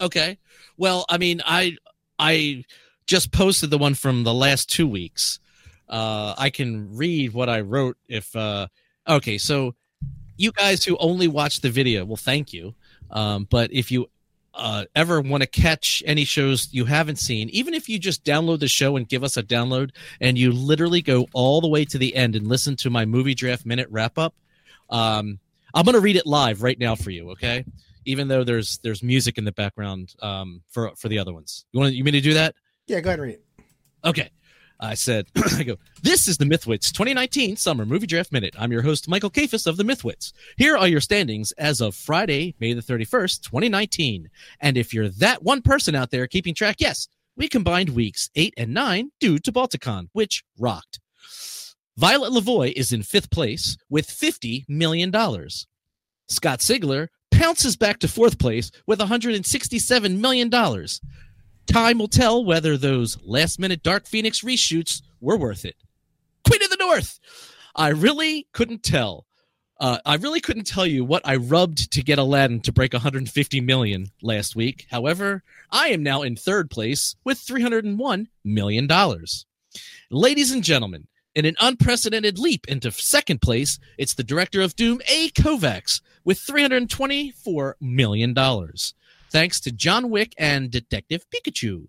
Okay. 0.00 0.38
Well, 0.76 1.04
I 1.08 1.18
mean, 1.18 1.40
I 1.44 1.76
I 2.18 2.64
just 3.06 3.32
posted 3.32 3.70
the 3.70 3.78
one 3.78 3.94
from 3.94 4.24
the 4.24 4.34
last 4.34 4.70
two 4.70 4.86
weeks. 4.86 5.38
Uh, 5.88 6.34
I 6.36 6.50
can 6.50 6.96
read 6.96 7.32
what 7.32 7.48
I 7.48 7.60
wrote. 7.60 7.96
If 8.08 8.34
uh, 8.34 8.68
okay, 9.08 9.38
so 9.38 9.74
you 10.36 10.52
guys 10.52 10.84
who 10.84 10.96
only 10.98 11.28
watch 11.28 11.60
the 11.60 11.70
video, 11.70 12.04
well, 12.04 12.16
thank 12.16 12.52
you. 12.52 12.74
Um, 13.10 13.46
but 13.48 13.72
if 13.72 13.90
you 13.90 14.08
uh, 14.54 14.84
ever 14.94 15.20
want 15.20 15.42
to 15.42 15.48
catch 15.48 16.02
any 16.06 16.24
shows 16.24 16.68
you 16.72 16.84
haven't 16.84 17.18
seen, 17.18 17.48
even 17.50 17.74
if 17.74 17.88
you 17.88 17.98
just 17.98 18.24
download 18.24 18.60
the 18.60 18.68
show 18.68 18.96
and 18.96 19.08
give 19.08 19.24
us 19.24 19.36
a 19.36 19.42
download, 19.42 19.90
and 20.20 20.38
you 20.38 20.52
literally 20.52 21.02
go 21.02 21.26
all 21.32 21.60
the 21.60 21.68
way 21.68 21.84
to 21.84 21.98
the 21.98 22.14
end 22.14 22.36
and 22.36 22.46
listen 22.46 22.76
to 22.76 22.90
my 22.90 23.04
movie 23.04 23.34
draft 23.34 23.66
minute 23.66 23.88
wrap 23.90 24.18
up, 24.18 24.34
um, 24.90 25.38
I'm 25.74 25.84
going 25.84 25.94
to 25.94 26.00
read 26.00 26.16
it 26.16 26.26
live 26.26 26.62
right 26.62 26.78
now 26.78 26.94
for 26.94 27.10
you. 27.10 27.30
Okay 27.32 27.64
even 28.04 28.28
though 28.28 28.44
there's 28.44 28.78
there's 28.78 29.02
music 29.02 29.38
in 29.38 29.44
the 29.44 29.52
background 29.52 30.14
um, 30.20 30.62
for 30.70 30.94
for 30.96 31.08
the 31.08 31.18
other 31.18 31.32
ones. 31.32 31.64
You 31.72 31.80
want 31.80 31.94
you 31.94 32.04
mean 32.04 32.14
to 32.14 32.20
do 32.20 32.34
that? 32.34 32.54
Yeah, 32.86 33.00
go 33.00 33.10
ahead 33.10 33.18
and 33.18 33.28
read 33.28 33.34
it. 33.34 33.44
Okay. 34.04 34.30
I 34.80 34.94
said, 34.94 35.26
I 35.56 35.62
go, 35.62 35.76
this 36.02 36.28
is 36.28 36.36
the 36.36 36.44
Mythwits 36.44 36.92
2019 36.92 37.56
Summer 37.56 37.86
Movie 37.86 38.06
Draft 38.06 38.32
Minute. 38.32 38.54
I'm 38.58 38.72
your 38.72 38.82
host, 38.82 39.08
Michael 39.08 39.30
Kafis 39.30 39.66
of 39.66 39.76
the 39.76 39.84
Mythwits. 39.84 40.32
Here 40.56 40.76
are 40.76 40.88
your 40.88 41.00
standings 41.00 41.52
as 41.52 41.80
of 41.80 41.94
Friday, 41.94 42.54
May 42.60 42.72
the 42.72 42.82
31st, 42.82 43.42
2019. 43.42 44.28
And 44.60 44.76
if 44.76 44.92
you're 44.92 45.08
that 45.08 45.42
one 45.42 45.62
person 45.62 45.94
out 45.94 46.10
there 46.10 46.26
keeping 46.26 46.54
track, 46.54 46.76
yes, 46.78 47.08
we 47.36 47.48
combined 47.48 47.90
weeks 47.90 48.30
eight 48.34 48.54
and 48.56 48.74
nine 48.74 49.10
due 49.20 49.38
to 49.40 49.52
Balticon, 49.52 50.08
which 50.12 50.44
rocked. 50.58 51.00
Violet 51.96 52.32
Lavoie 52.32 52.72
is 52.72 52.92
in 52.92 53.02
fifth 53.02 53.30
place 53.30 53.76
with 53.88 54.08
$50 54.08 54.64
million. 54.68 55.12
Scott 56.28 56.58
Sigler 56.58 57.08
pounces 57.30 57.76
back 57.76 57.98
to 58.00 58.08
fourth 58.08 58.38
place 58.38 58.70
with 58.86 58.98
$167 58.98 60.18
million. 60.18 60.50
Time 61.66 61.98
will 61.98 62.08
tell 62.08 62.44
whether 62.44 62.76
those 62.76 63.18
last 63.24 63.58
minute 63.58 63.82
Dark 63.82 64.06
Phoenix 64.06 64.42
reshoots 64.42 65.02
were 65.20 65.36
worth 65.36 65.64
it. 65.64 65.76
Queen 66.46 66.62
of 66.62 66.70
the 66.70 66.76
North! 66.76 67.18
I 67.74 67.88
really 67.88 68.46
couldn't 68.52 68.82
tell. 68.82 69.26
Uh, 69.80 69.98
I 70.06 70.16
really 70.16 70.40
couldn't 70.40 70.66
tell 70.66 70.86
you 70.86 71.04
what 71.04 71.22
I 71.24 71.36
rubbed 71.36 71.92
to 71.92 72.02
get 72.02 72.18
Aladdin 72.18 72.60
to 72.60 72.72
break 72.72 72.92
150 72.92 73.60
million 73.60 74.06
last 74.22 74.54
week. 74.54 74.86
However, 74.90 75.42
I 75.70 75.88
am 75.88 76.02
now 76.02 76.22
in 76.22 76.36
third 76.36 76.70
place 76.70 77.16
with 77.24 77.38
301 77.38 78.28
million 78.44 78.86
dollars. 78.86 79.46
Ladies 80.10 80.52
and 80.52 80.62
gentlemen, 80.62 81.08
in 81.34 81.44
an 81.44 81.56
unprecedented 81.60 82.38
leap 82.38 82.68
into 82.68 82.92
second 82.92 83.42
place, 83.42 83.80
it's 83.98 84.14
the 84.14 84.22
director 84.22 84.60
of 84.60 84.76
Doom, 84.76 85.00
A. 85.08 85.30
Kovacs, 85.30 86.00
with 86.24 86.38
324 86.38 87.76
million 87.80 88.32
dollars 88.32 88.94
thanks 89.34 89.58
to 89.58 89.72
John 89.72 90.10
Wick 90.10 90.32
and 90.38 90.70
Detective 90.70 91.26
Pikachu. 91.28 91.88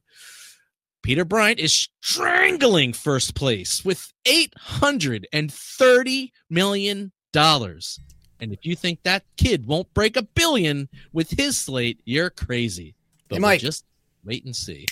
Peter 1.03 1.23
Bryant 1.23 1.59
is 1.59 1.87
strangling 2.01 2.91
first 2.91 3.35
place 3.35 3.85
with 3.85 4.11
$830 4.25 6.31
million. 6.49 7.11
And 7.35 8.51
if 8.51 8.65
you 8.65 8.75
think 8.75 9.03
that 9.03 9.23
kid 9.37 9.67
won't 9.67 9.93
break 9.93 10.17
a 10.17 10.23
billion 10.23 10.89
with 11.13 11.29
his 11.29 11.55
slate, 11.55 11.99
you're 12.03 12.31
crazy. 12.31 12.95
But 13.29 13.41
Hey, 13.41 13.41
we'll 13.41 13.59
just 13.59 13.85
wait 14.23 14.43
and 14.43 14.55
see. 14.55 14.87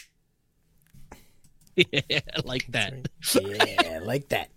yeah, 1.76 2.20
like 2.44 2.68
that. 2.68 2.94
Yeah, 3.34 4.00
like 4.04 4.30
that. 4.30 4.52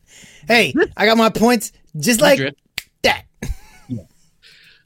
Hey, 0.47 0.75
I 0.99 1.07
got 1.07 1.17
my 1.17 1.31
points 1.31 1.73
just 1.99 2.21
like 2.21 2.55
that. 3.03 3.25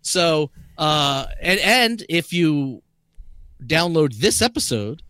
So, 0.03 0.51
uh, 0.79 1.27
and 1.43 1.61
and 1.61 2.03
if 2.09 2.33
you 2.33 2.83
download 3.67 4.17
this 4.17 4.43
episode, 4.43 5.03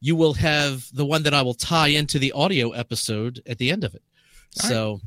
you 0.00 0.16
will 0.16 0.34
have 0.34 0.88
the 0.92 1.04
one 1.04 1.22
that 1.22 1.34
I 1.34 1.42
will 1.42 1.54
tie 1.54 1.88
into 1.88 2.18
the 2.18 2.32
audio 2.32 2.70
episode 2.72 3.42
at 3.46 3.58
the 3.58 3.70
end 3.70 3.84
of 3.84 3.94
it. 3.94 4.02
All 4.62 4.68
So, 4.68 5.00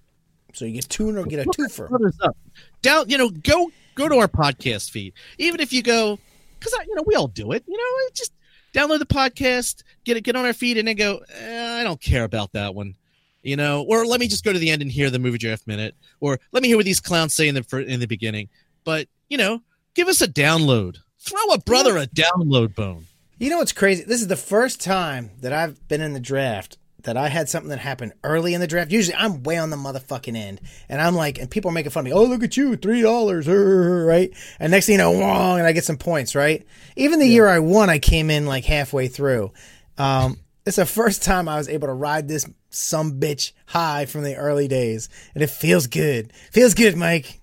So 0.53 0.65
you 0.65 0.73
get 0.73 0.89
two 0.89 1.15
or 1.15 1.23
get 1.25 1.45
a 1.45 1.49
twofer. 1.49 1.89
what 1.89 2.01
is 2.01 2.17
up? 2.21 2.35
Down, 2.81 3.09
you 3.09 3.17
know, 3.17 3.29
go 3.29 3.71
go 3.95 4.07
to 4.07 4.15
our 4.17 4.27
podcast 4.27 4.91
feed. 4.91 5.13
Even 5.37 5.59
if 5.59 5.71
you 5.73 5.81
go, 5.83 6.19
because 6.59 6.73
you 6.87 6.95
know 6.95 7.03
we 7.05 7.15
all 7.15 7.27
do 7.27 7.51
it. 7.51 7.63
You 7.67 7.77
know, 7.77 8.09
just 8.15 8.33
download 8.73 8.99
the 8.99 9.05
podcast, 9.05 9.83
get 10.03 10.17
it, 10.17 10.21
get 10.21 10.35
on 10.35 10.45
our 10.45 10.53
feed, 10.53 10.77
and 10.77 10.87
then 10.87 10.95
go. 10.95 11.21
Eh, 11.39 11.79
I 11.79 11.83
don't 11.83 12.01
care 12.01 12.23
about 12.23 12.51
that 12.53 12.73
one. 12.75 12.95
You 13.43 13.55
know, 13.55 13.83
or 13.83 14.05
let 14.05 14.19
me 14.19 14.27
just 14.27 14.43
go 14.43 14.51
to 14.51 14.59
the 14.59 14.69
end 14.69 14.81
and 14.81 14.91
hear 14.91 15.09
the 15.09 15.19
movie 15.19 15.37
draft 15.37 15.67
minute, 15.67 15.95
or 16.19 16.39
let 16.51 16.61
me 16.61 16.69
hear 16.69 16.77
what 16.77 16.85
these 16.85 16.99
clowns 16.99 17.33
say 17.33 17.47
in 17.47 17.55
the 17.55 17.85
in 17.87 17.99
the 17.99 18.07
beginning. 18.07 18.49
But 18.83 19.07
you 19.29 19.37
know, 19.37 19.61
give 19.93 20.07
us 20.07 20.21
a 20.21 20.27
download. 20.27 20.97
Throw 21.27 21.53
a 21.53 21.59
brother 21.59 21.97
a 21.97 22.07
download 22.07 22.73
bone. 22.73 23.05
You 23.37 23.49
know 23.49 23.57
what's 23.57 23.73
crazy? 23.73 24.03
This 24.03 24.21
is 24.21 24.27
the 24.27 24.35
first 24.35 24.81
time 24.81 25.31
that 25.41 25.51
I've 25.51 25.87
been 25.87 26.01
in 26.01 26.13
the 26.13 26.19
draft 26.19 26.77
that 27.03 27.17
I 27.17 27.27
had 27.27 27.49
something 27.49 27.69
that 27.69 27.79
happened 27.79 28.13
early 28.23 28.53
in 28.53 28.61
the 28.61 28.67
draft. 28.67 28.91
Usually 28.91 29.15
I'm 29.15 29.43
way 29.43 29.57
on 29.57 29.69
the 29.69 29.77
motherfucking 29.77 30.35
end. 30.35 30.61
And 30.89 31.01
I'm 31.01 31.15
like, 31.15 31.37
and 31.37 31.51
people 31.51 31.69
are 31.69 31.73
making 31.73 31.91
fun 31.91 32.01
of 32.01 32.05
me. 32.05 32.13
Oh, 32.13 32.23
look 32.23 32.43
at 32.43 32.57
you, 32.57 32.77
$3, 32.77 34.07
right? 34.07 34.31
And 34.59 34.71
next 34.71 34.85
thing 34.85 34.93
you 34.93 34.99
know, 34.99 35.19
wrong, 35.19 35.59
and 35.59 35.67
I 35.67 35.73
get 35.73 35.85
some 35.85 35.97
points, 35.97 36.33
right? 36.33 36.65
Even 36.95 37.19
the 37.19 37.27
year 37.27 37.47
I 37.47 37.59
won, 37.59 37.89
I 37.89 37.99
came 37.99 38.29
in 38.29 38.45
like 38.45 38.65
halfway 38.65 39.07
through. 39.07 39.51
Um, 39.97 40.39
it's 40.65 40.77
the 40.77 40.85
first 40.85 41.23
time 41.23 41.47
I 41.47 41.57
was 41.57 41.69
able 41.69 41.87
to 41.87 41.93
ride 41.93 42.27
this 42.27 42.45
some 42.69 43.19
bitch 43.19 43.51
high 43.67 44.05
from 44.05 44.23
the 44.23 44.35
early 44.35 44.67
days, 44.67 45.09
and 45.33 45.43
it 45.43 45.49
feels 45.49 45.87
good. 45.87 46.33
Feels 46.51 46.73
good, 46.73 46.95
Mike. 46.95 47.39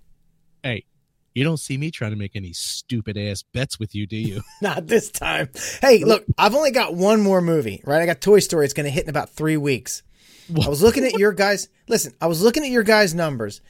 Hey, 0.62 0.84
you 1.34 1.44
don't 1.44 1.56
see 1.58 1.76
me 1.76 1.90
trying 1.90 2.12
to 2.12 2.16
make 2.16 2.36
any 2.36 2.52
stupid 2.52 3.16
ass 3.16 3.42
bets 3.42 3.78
with 3.78 3.94
you, 3.94 4.06
do 4.06 4.16
you? 4.16 4.40
Not 4.62 4.86
this 4.86 5.10
time. 5.10 5.48
Hey, 5.80 6.04
look, 6.04 6.24
I've 6.38 6.54
only 6.54 6.70
got 6.70 6.94
one 6.94 7.20
more 7.20 7.40
movie, 7.40 7.82
right? 7.84 8.00
I 8.02 8.06
got 8.06 8.20
Toy 8.20 8.38
Story. 8.40 8.64
It's 8.64 8.74
going 8.74 8.84
to 8.84 8.90
hit 8.90 9.04
in 9.04 9.10
about 9.10 9.30
three 9.30 9.56
weeks. 9.56 10.02
I 10.64 10.68
was 10.68 10.82
looking 10.82 11.04
at 11.04 11.12
your 11.18 11.32
guys. 11.32 11.68
Listen, 11.88 12.12
I 12.20 12.26
was 12.26 12.42
looking 12.42 12.64
at 12.64 12.70
your 12.70 12.82
guys' 12.82 13.14
numbers. 13.14 13.60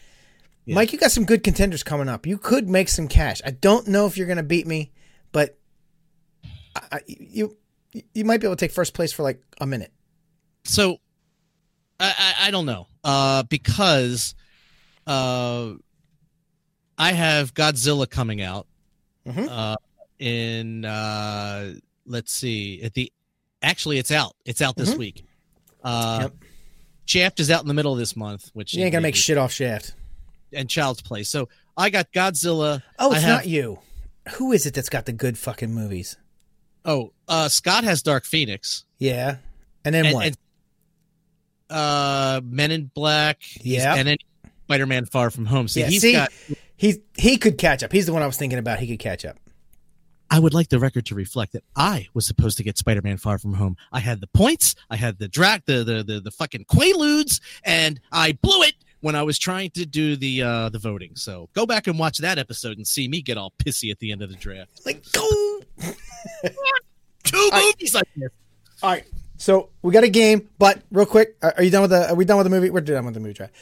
Yeah. 0.67 0.75
Mike, 0.75 0.93
you 0.93 0.99
got 0.99 1.11
some 1.13 1.25
good 1.25 1.43
contenders 1.45 1.83
coming 1.83 2.09
up. 2.09 2.27
You 2.27 2.37
could 2.39 2.69
make 2.69 2.89
some 2.89 3.07
cash. 3.07 3.41
I 3.45 3.51
don't 3.53 3.87
know 3.89 4.07
if 4.07 4.17
you're 4.17 4.27
going 4.27 4.39
to 4.39 4.43
beat 4.43 4.67
me, 4.67 4.93
but 5.33 5.57
I- 6.75 7.01
you 7.07 7.57
you 8.13 8.25
might 8.25 8.41
be 8.41 8.47
able 8.49 8.57
to 8.57 8.61
take 8.67 8.73
first 8.73 8.93
place 8.95 9.13
for 9.13 9.23
like 9.23 9.41
a 9.61 9.67
minute. 9.67 9.93
so 10.65 10.99
I, 12.01 12.13
I 12.19 12.49
I 12.49 12.51
don't 12.51 12.67
know 12.67 12.89
uh 13.05 13.45
because 13.45 14.35
uh 15.07 15.75
I 16.99 17.13
have 17.13 17.55
Godzilla 17.55 18.09
coming 18.09 18.41
out 18.43 18.67
Mhm. 19.27 19.49
uh 19.51 19.77
in 20.19 20.85
uh 20.85 21.75
let's 22.07 22.33
see 22.33 22.83
at 22.83 22.95
the 22.95 23.11
actually 23.63 23.99
it's 23.99 24.11
out 24.13 24.37
it's 24.45 24.61
out 24.63 24.77
this 24.77 24.95
Mhm. 24.95 24.99
week 24.99 25.25
uh 25.83 26.19
Yep. 26.23 26.35
Shaft 27.07 27.41
is 27.41 27.51
out 27.51 27.63
in 27.63 27.69
the 27.69 27.75
middle 27.75 27.93
of 27.93 27.99
this 27.99 28.15
month 28.17 28.51
which 28.55 28.75
You 28.75 28.85
ain't 28.85 28.93
gonna 28.93 29.03
make 29.03 29.17
shit 29.17 29.37
off 29.39 29.53
Shaft. 29.53 29.95
and 30.53 30.69
Child's 30.71 31.03
Play 31.03 31.23
so 31.25 31.49
I 31.77 31.91
got 31.91 32.13
Godzilla 32.13 32.83
Oh, 32.99 33.13
it's 33.13 33.23
have- 33.23 33.39
not 33.39 33.47
you. 33.49 33.81
Who 34.35 34.53
is 34.53 34.65
it 34.67 34.75
that's 34.75 34.89
got 34.89 35.05
the 35.07 35.13
good 35.13 35.37
fucking 35.37 35.73
movies? 35.75 36.17
oh 36.85 37.13
uh 37.27 37.49
Scott 37.49 37.83
has 37.85 38.03
Dark 38.03 38.25
Phoenix 38.27 38.85
Yeah, 38.99 39.39
and 39.85 39.95
then 39.95 40.07
and, 40.07 40.15
what? 40.15 40.27
and, 40.27 40.37
uh 41.71 42.41
Men 42.45 42.71
in 42.71 42.91
Black 42.95 43.43
Yeah. 43.61 43.95
and 43.97 44.07
then 44.07 44.17
Spider-Man 44.67 45.07
Far 45.07 45.31
From 45.31 45.47
Home 45.47 45.67
so 45.69 45.81
yeah, 45.81 45.87
he's 45.87 46.03
see, 46.03 46.13
got 46.13 46.31
he 46.77 47.03
he 47.17 47.37
could 47.37 47.59
catch 47.59 47.83
up. 47.83 47.93
He's 47.93 48.07
the 48.07 48.13
one 48.13 48.23
I 48.23 48.27
was 48.27 48.37
thinking 48.37 48.59
about. 48.59 48.79
He 48.79 48.87
could 48.87 48.99
catch 48.99 49.25
up. 49.25 49.39
I 50.31 50.39
would 50.41 50.55
like 50.55 50.69
the 50.69 50.79
record 50.81 51.07
to 51.07 51.15
reflect 51.15 51.53
that 51.53 51.65
I 51.77 52.09
was 52.15 52.27
supposed 52.27 52.57
to 52.57 52.65
get 52.65 52.79
Spider-Man 52.79 53.19
Far 53.19 53.39
From 53.39 53.55
Home. 53.55 53.77
I 53.93 54.01
had 54.01 54.21
the 54.21 54.27
points, 54.29 54.75
I 54.91 54.97
had 54.97 55.19
the 55.19 55.29
drac, 55.29 55.65
the 55.67 55.85
the 55.85 56.03
the, 56.03 56.21
the 56.21 56.31
fucking 56.31 56.65
quaaludes, 56.65 57.41
and 57.65 58.01
I 58.11 58.33
blew 58.33 58.63
it 58.63 58.75
when 59.01 59.15
I 59.15 59.23
was 59.23 59.39
trying 59.39 59.71
to 59.73 59.85
do 59.85 60.17
the 60.17 60.43
uh 60.43 60.69
the 60.71 60.79
voting. 60.79 61.15
So 61.15 61.49
go 61.55 61.67
back 61.67 61.87
and 61.87 61.99
watch 61.99 62.19
that 62.19 62.39
episode 62.39 62.79
and 62.79 62.87
see 62.87 63.07
me 63.07 63.23
get 63.23 63.37
all 63.37 63.53
pissy 63.59 63.91
at 63.91 63.99
the 63.99 64.11
end 64.13 64.23
of 64.23 64.31
the 64.31 64.37
draft. 64.37 64.81
Like 64.85 65.05
go. 65.13 65.61
Two 67.23 67.51
movies 67.53 67.95
I 67.95 68.03
missed. 68.17 68.35
All 68.83 68.91
right. 68.91 69.05
So 69.37 69.71
we 69.83 69.93
got 69.93 70.05
a 70.05 70.09
game, 70.09 70.49
but 70.59 70.83
real 70.91 71.07
quick, 71.07 71.37
are, 71.43 71.55
are 71.57 71.63
you 71.63 71.71
done 71.71 71.83
with 71.83 71.91
the? 71.91 72.11
Are 72.11 72.15
we 72.15 72.25
done 72.25 72.39
with 72.39 72.45
the 72.45 72.51
movie? 72.51 72.71
We're 72.71 72.81
done 72.81 73.05
with 73.05 73.15
the 73.15 73.21
movie 73.21 73.35
draft. 73.35 73.53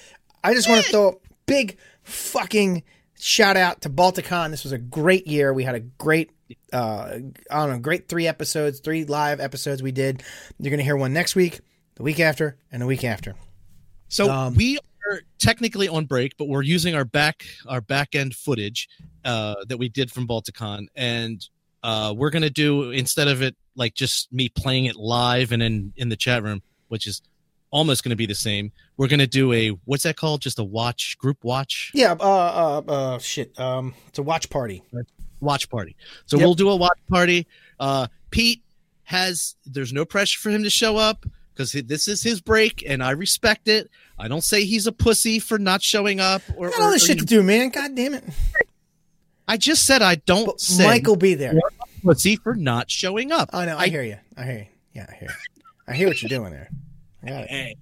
I 0.44 0.54
just 0.54 0.68
want 0.68 0.84
to 0.84 0.90
throw 0.90 1.08
a 1.08 1.14
big 1.46 1.76
fucking 2.02 2.82
shout 3.22 3.56
out 3.56 3.82
to 3.82 3.90
Balticon. 3.90 4.50
This 4.50 4.64
was 4.64 4.72
a 4.72 4.78
great 4.78 5.26
year. 5.26 5.52
We 5.52 5.62
had 5.62 5.76
a 5.76 5.80
great, 5.80 6.32
uh, 6.72 7.18
I 7.50 7.56
don't 7.56 7.70
know, 7.70 7.78
great 7.78 8.08
three 8.08 8.26
episodes, 8.26 8.80
three 8.80 9.04
live 9.04 9.38
episodes 9.40 9.82
we 9.82 9.92
did. 9.92 10.22
You're 10.58 10.70
gonna 10.70 10.82
hear 10.82 10.96
one 10.96 11.12
next 11.12 11.36
week, 11.36 11.60
the 11.94 12.02
week 12.02 12.18
after, 12.18 12.58
and 12.72 12.82
the 12.82 12.86
week 12.86 13.04
after. 13.04 13.34
So 14.08 14.30
Um, 14.30 14.54
we 14.54 14.78
are 15.08 15.20
technically 15.38 15.88
on 15.88 16.06
break, 16.06 16.36
but 16.36 16.48
we're 16.48 16.62
using 16.62 16.94
our 16.94 17.04
back 17.04 17.44
our 17.66 17.80
back 17.80 18.14
end 18.14 18.34
footage 18.34 18.88
uh, 19.24 19.54
that 19.68 19.78
we 19.78 19.88
did 19.88 20.10
from 20.10 20.26
Balticon, 20.26 20.88
and 20.96 21.46
uh, 21.84 22.12
we're 22.16 22.30
gonna 22.30 22.50
do 22.50 22.90
instead 22.90 23.28
of 23.28 23.40
it 23.40 23.56
like 23.76 23.94
just 23.94 24.32
me 24.32 24.48
playing 24.48 24.86
it 24.86 24.96
live 24.96 25.52
and 25.52 25.62
in 25.62 25.92
in 25.96 26.08
the 26.08 26.16
chat 26.16 26.42
room, 26.42 26.60
which 26.88 27.06
is 27.06 27.22
almost 27.70 28.02
gonna 28.02 28.16
be 28.16 28.26
the 28.26 28.34
same. 28.34 28.72
We're 28.96 29.08
gonna 29.08 29.26
do 29.26 29.52
a 29.52 29.70
what's 29.84 30.02
that 30.04 30.16
called? 30.16 30.40
Just 30.42 30.58
a 30.58 30.64
watch 30.64 31.16
group 31.18 31.42
watch 31.44 31.90
Yeah. 31.94 32.12
Uh. 32.20 32.82
Uh. 32.86 32.92
uh 32.92 33.18
shit. 33.18 33.58
Um. 33.58 33.94
It's 34.08 34.18
a 34.18 34.22
watch 34.22 34.48
party. 34.50 34.82
watch 35.40 35.68
party. 35.70 35.96
So 36.26 36.36
Yep. 36.36 36.44
we'll 36.44 36.54
do 36.54 36.68
a 36.70 36.76
watch 36.76 36.98
party. 37.08 37.46
Uh, 37.80 38.06
Pete 38.30 38.62
has 39.04 39.56
there's 39.66 39.92
no 39.92 40.04
pressure 40.04 40.38
for 40.38 40.50
him 40.50 40.62
to 40.62 40.70
show 40.70 40.96
up 40.96 41.26
because 41.54 41.72
this 41.72 42.06
is 42.08 42.22
his 42.22 42.40
break, 42.40 42.84
and 42.86 43.02
I 43.02 43.10
respect 43.10 43.68
it. 43.68 43.90
I 44.18 44.28
don't 44.28 44.44
say 44.44 44.64
he's 44.64 44.86
a 44.86 44.92
pussy 44.92 45.38
for 45.38 45.58
not 45.58 45.82
showing 45.82 46.20
up 46.20 46.42
or, 46.56 46.68
I 46.68 46.70
got 46.70 46.80
all 46.82 46.90
this 46.90 47.04
shit 47.04 47.18
to 47.18 47.24
do, 47.24 47.42
man. 47.42 47.70
God 47.70 47.94
damn 47.96 48.14
it. 48.14 48.24
I 49.48 49.56
just 49.56 49.84
said 49.84 50.00
I 50.00 50.14
don't 50.14 50.46
But 50.46 50.60
say 50.60 50.86
Mike 50.86 51.06
will 51.06 51.16
be 51.16 51.34
there. 51.34 51.54
pussy 52.04 52.36
for 52.36 52.54
not 52.54 52.90
showing 52.90 53.32
up. 53.32 53.50
Oh 53.52 53.64
no, 53.64 53.76
I, 53.76 53.88
hear 53.88 54.02
you. 54.02 54.16
I 54.36 54.44
hear 54.44 54.58
you. 54.58 54.66
Yeah, 54.94 55.06
I 55.10 55.14
hear. 55.14 55.28
You. 55.56 55.62
I 55.88 55.94
hear 55.94 56.08
what 56.08 56.22
you're 56.22 56.28
doing 56.28 56.52
there. 56.52 56.70
I 57.24 57.28
got 57.28 57.42
it. 57.44 57.50
Hey. 57.50 57.76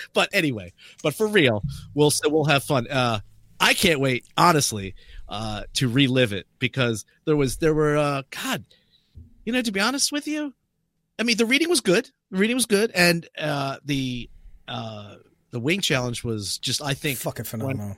But 0.12 0.28
anyway, 0.32 0.72
but 1.02 1.14
for 1.14 1.26
real, 1.26 1.62
we'll 1.94 2.10
so 2.10 2.28
we'll 2.28 2.44
have 2.46 2.64
fun. 2.64 2.86
Uh, 2.88 3.20
I 3.58 3.74
can't 3.74 4.00
wait, 4.00 4.24
honestly, 4.36 4.94
uh, 5.28 5.62
to 5.74 5.88
relive 5.88 6.32
it 6.32 6.46
because 6.58 7.04
there 7.26 7.36
was 7.36 7.58
there 7.58 7.74
were 7.74 7.96
uh, 7.96 8.22
God, 8.30 8.64
you 9.44 9.52
know, 9.52 9.62
to 9.62 9.70
be 9.72 9.80
honest 9.80 10.10
with 10.12 10.26
you, 10.26 10.54
I 11.18 11.22
mean 11.24 11.36
the 11.36 11.46
reading 11.46 11.68
was 11.68 11.80
good. 11.80 12.10
The 12.30 12.38
reading 12.38 12.56
was 12.56 12.66
good, 12.66 12.90
and 12.94 13.28
uh, 13.38 13.76
the 13.84 14.30
uh, 14.68 15.16
the 15.50 15.60
wing 15.60 15.80
challenge 15.80 16.24
was 16.24 16.58
just 16.58 16.80
I 16.82 16.94
think 16.94 17.18
Fucking 17.18 17.44
phenomenal. 17.44 17.96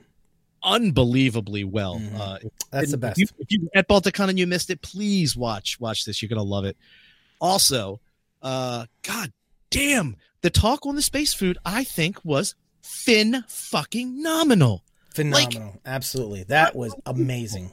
unbelievably 0.63 1.63
well. 1.63 1.99
Mhm. 1.99 2.19
Uh, 2.19 2.39
That's 2.71 2.91
the 2.91 2.97
best. 2.97 3.19
If 3.21 3.29
you, 3.31 3.35
if 3.39 3.51
you 3.51 3.69
at 3.75 3.87
Balticon 3.87 4.29
and 4.29 4.39
you 4.39 4.47
missed 4.47 4.69
it, 4.69 4.81
please 4.81 5.35
watch 5.37 5.79
watch 5.79 6.05
this. 6.05 6.21
You're 6.21 6.29
gonna 6.29 6.43
love 6.43 6.65
it. 6.65 6.77
Also, 7.39 7.99
uh, 8.41 8.85
God 9.03 9.31
damn, 9.69 10.15
the 10.43 10.49
talk 10.51 10.85
on 10.85 10.95
the 10.95 11.01
space 11.01 11.33
food 11.33 11.57
I 11.65 11.83
think 11.83 12.23
was 12.23 12.53
fin 12.83 13.43
fucking 13.47 14.21
nominal. 14.21 14.83
Phenomenal. 15.15 15.79
Absolutely. 15.85 16.43
That 16.43 16.75
was 16.75 16.93
amazing. 17.05 17.71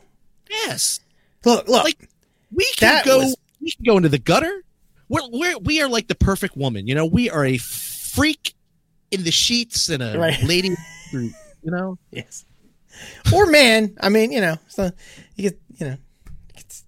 Yes, 0.49 1.01
Look, 1.45 1.68
look. 1.68 1.85
Like, 1.85 2.09
we 2.53 2.66
can 2.77 3.05
go. 3.05 3.18
was- 3.18 3.37
We 3.61 3.71
can 3.73 3.85
go 3.85 3.97
into 3.99 4.09
the 4.09 4.18
gutter. 4.18 4.64
We're, 5.09 5.21
we're 5.31 5.59
we 5.59 5.81
are 5.83 5.89
like 5.89 6.09
the 6.09 6.14
perfect 6.14 6.57
woman. 6.57 6.87
You 6.87 6.95
know, 6.95 7.05
we 7.07 7.29
are 7.31 7.45
a 7.45 7.57
freak 7.59 8.55
in 9.11 9.23
the 9.25 9.31
sheets 9.31 9.89
and 9.89 10.03
a 10.03 10.18
Right. 10.18 10.43
lady. 10.45 10.75
You 11.12 11.31
know. 11.64 11.99
yes. 12.11 12.45
Or 13.35 13.47
man. 13.47 13.97
I 14.01 14.09
mean, 14.09 14.33
you 14.33 14.41
know, 14.41 14.57
so 14.68 14.91
you 15.37 15.51
get, 15.51 15.61
you 15.79 15.87
know. 15.87 15.97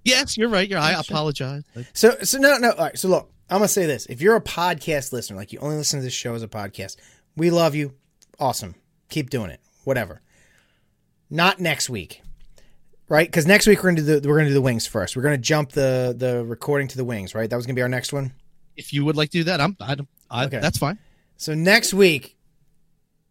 Yes, 0.05 0.37
you're 0.37 0.49
right. 0.49 0.69
You're. 0.69 0.79
I 0.79 0.93
apologize. 0.93 1.63
So, 1.95 2.15
so 2.23 2.39
no, 2.39 2.59
no. 2.59 2.71
All 2.73 2.85
right. 2.85 2.99
So 2.99 3.09
look, 3.09 3.31
I'm 3.53 3.59
gonna 3.59 3.69
say 3.69 3.85
this: 3.85 4.07
if 4.07 4.23
you're 4.23 4.37
a 4.37 4.41
podcast 4.41 5.13
listener, 5.13 5.37
like 5.37 5.53
you 5.53 5.59
only 5.59 5.77
listen 5.77 6.01
to 6.01 6.05
this 6.05 6.15
show 6.15 6.35
as 6.35 6.43
a 6.43 6.49
podcast, 6.49 6.97
we 7.37 7.51
love 7.51 7.75
you. 7.75 7.93
Awesome. 8.41 8.75
Keep 9.11 9.29
doing 9.29 9.51
it. 9.51 9.61
Whatever. 9.85 10.23
Not 11.29 11.61
next 11.61 11.91
week, 11.91 12.23
right? 13.09 13.29
Because 13.29 13.47
next 13.47 13.67
week 13.67 13.83
we're 13.83 13.91
gonna 13.91 14.03
do 14.03 14.21
the 14.21 14.29
we're 14.29 14.39
gonna 14.39 14.49
do 14.49 14.55
the 14.55 14.63
wings 14.63 14.87
first. 14.87 15.17
We're 15.17 15.23
gonna 15.23 15.37
jump 15.37 15.73
the 15.73 16.15
the 16.17 16.45
recording 16.45 16.89
to 16.89 16.97
the 16.97 17.05
wings, 17.05 17.35
right? 17.35 17.49
That 17.49 17.57
was 17.57 17.67
gonna 17.67 17.77
be 17.77 17.83
our 17.83 17.89
next 17.89 18.13
one. 18.13 18.33
If 18.75 18.95
you 18.95 19.05
would 19.05 19.17
like 19.17 19.31
to 19.31 19.39
do 19.39 19.45
that, 19.45 19.61
I'm. 19.61 19.77
I, 19.81 19.97
I, 20.31 20.47
Okay. 20.47 20.59
That's 20.59 20.79
fine. 20.79 20.99
So 21.37 21.55
next 21.55 21.93
week, 21.93 22.37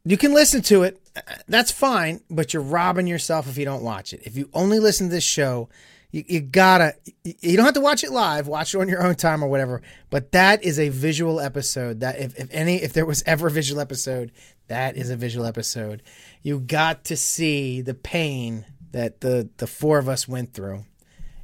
you 0.05 0.17
can 0.17 0.33
listen 0.35 0.61
to 0.63 0.83
it. 0.83 1.01
That's 1.47 1.71
fine, 1.71 2.21
but 2.29 2.53
you're 2.53 2.61
robbing 2.61 3.07
yourself 3.07 3.49
if 3.49 3.57
you 3.57 3.65
don't 3.65 3.81
watch 3.81 4.13
it. 4.13 4.21
If 4.23 4.37
you 4.37 4.49
only 4.53 4.79
listen 4.79 5.07
to 5.07 5.15
this 5.15 5.23
show, 5.23 5.67
you, 6.11 6.23
you 6.27 6.41
gotta. 6.41 6.95
You 7.23 7.55
don't 7.57 7.65
have 7.65 7.75
to 7.75 7.81
watch 7.81 8.03
it 8.03 8.11
live. 8.11 8.47
Watch 8.47 8.73
it 8.73 8.79
on 8.79 8.89
your 8.89 9.03
own 9.03 9.15
time 9.15 9.43
or 9.43 9.47
whatever. 9.47 9.81
But 10.09 10.31
that 10.33 10.63
is 10.63 10.79
a 10.79 10.89
visual 10.89 11.39
episode. 11.39 12.01
That 12.01 12.19
if, 12.19 12.37
if 12.37 12.49
any, 12.51 12.77
if 12.77 12.93
there 12.93 13.05
was 13.05 13.23
ever 13.25 13.47
a 13.47 13.51
visual 13.51 13.81
episode, 13.81 14.31
that 14.67 14.97
is 14.97 15.09
a 15.09 15.15
visual 15.15 15.45
episode. 15.45 16.03
You 16.41 16.59
got 16.59 17.05
to 17.05 17.17
see 17.17 17.81
the 17.81 17.93
pain 17.93 18.65
that 18.91 19.21
the 19.21 19.49
the 19.57 19.67
four 19.67 19.97
of 19.97 20.09
us 20.09 20.27
went 20.27 20.53
through. 20.53 20.85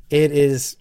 It 0.09 0.31
is 0.31 0.77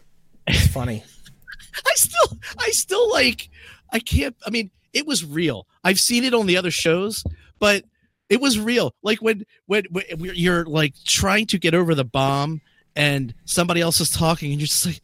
it's 0.47 0.67
funny. 0.69 1.05
I 1.87 1.93
still, 1.95 2.39
I 2.59 2.71
still 2.71 3.11
like, 3.11 3.49
I 3.93 3.99
can't. 3.99 4.37
I 4.47 4.51
mean, 4.51 4.71
it 4.93 5.07
was 5.07 5.25
real. 5.25 5.67
I've 5.85 6.01
seen 6.01 6.25
it 6.25 6.35
on 6.35 6.47
the 6.47 6.57
other 6.57 6.71
shows, 6.71 7.25
but 7.59 7.85
it 8.29 8.41
was 8.41 8.59
real. 8.59 8.95
Like 9.03 9.21
when, 9.21 9.45
when, 9.67 9.85
when 9.91 10.07
you're 10.35 10.65
like 10.65 10.95
trying 11.05 11.47
to 11.49 11.59
get 11.59 11.75
over 11.75 11.95
the 11.95 12.05
bomb, 12.05 12.61
and 12.97 13.35
somebody 13.45 13.81
else 13.81 14.01
is 14.01 14.11
talking, 14.11 14.51
and 14.51 14.61
you're 14.61 14.67
just 14.67 14.87
like, 14.87 15.01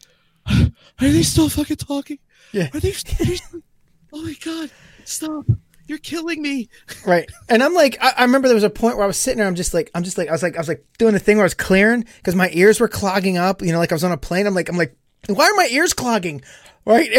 are 0.49 0.73
they 0.99 1.23
still 1.23 1.49
fucking 1.49 1.77
talking? 1.77 2.19
Yeah. 2.53 2.69
Are 2.75 2.81
they? 2.81 2.91
Are 2.91 3.25
they 3.25 3.39
oh 4.13 4.23
my 4.23 4.35
god! 4.45 4.71
Stop! 5.05 5.45
You're 5.87 5.99
killing 5.99 6.41
me. 6.43 6.69
Right. 7.07 7.29
And 7.49 7.63
I'm 7.63 7.75
like, 7.75 7.99
I, 8.01 8.13
I 8.19 8.23
remember 8.23 8.47
there 8.47 8.55
was 8.55 8.63
a 8.63 8.71
point 8.71 8.97
where 8.97 9.03
I 9.05 9.09
was 9.09 9.17
sitting 9.17 9.39
there. 9.39 9.47
I'm 9.49 9.57
just 9.57 9.75
like, 9.75 9.91
I'm 9.95 10.05
just 10.05 10.17
like, 10.17 10.29
I 10.29 10.33
was 10.33 10.43
like, 10.43 10.55
I 10.55 10.61
was 10.61 10.69
like 10.69 10.85
doing 10.99 11.15
the 11.15 11.19
thing 11.19 11.37
where 11.37 11.43
I 11.43 11.47
was 11.47 11.55
clearing 11.55 12.05
because 12.19 12.37
my 12.37 12.49
ears 12.53 12.79
were 12.79 12.87
clogging 12.87 13.39
up. 13.39 13.61
You 13.61 13.73
know, 13.73 13.79
like 13.79 13.91
I 13.91 13.97
was 13.97 14.05
on 14.05 14.13
a 14.13 14.17
plane. 14.17 14.47
I'm 14.47 14.55
like, 14.55 14.69
I'm 14.69 14.77
like, 14.77 14.97
why 15.27 15.47
are 15.47 15.55
my 15.55 15.69
ears 15.71 15.93
clogging? 15.93 16.43
Right. 16.85 17.13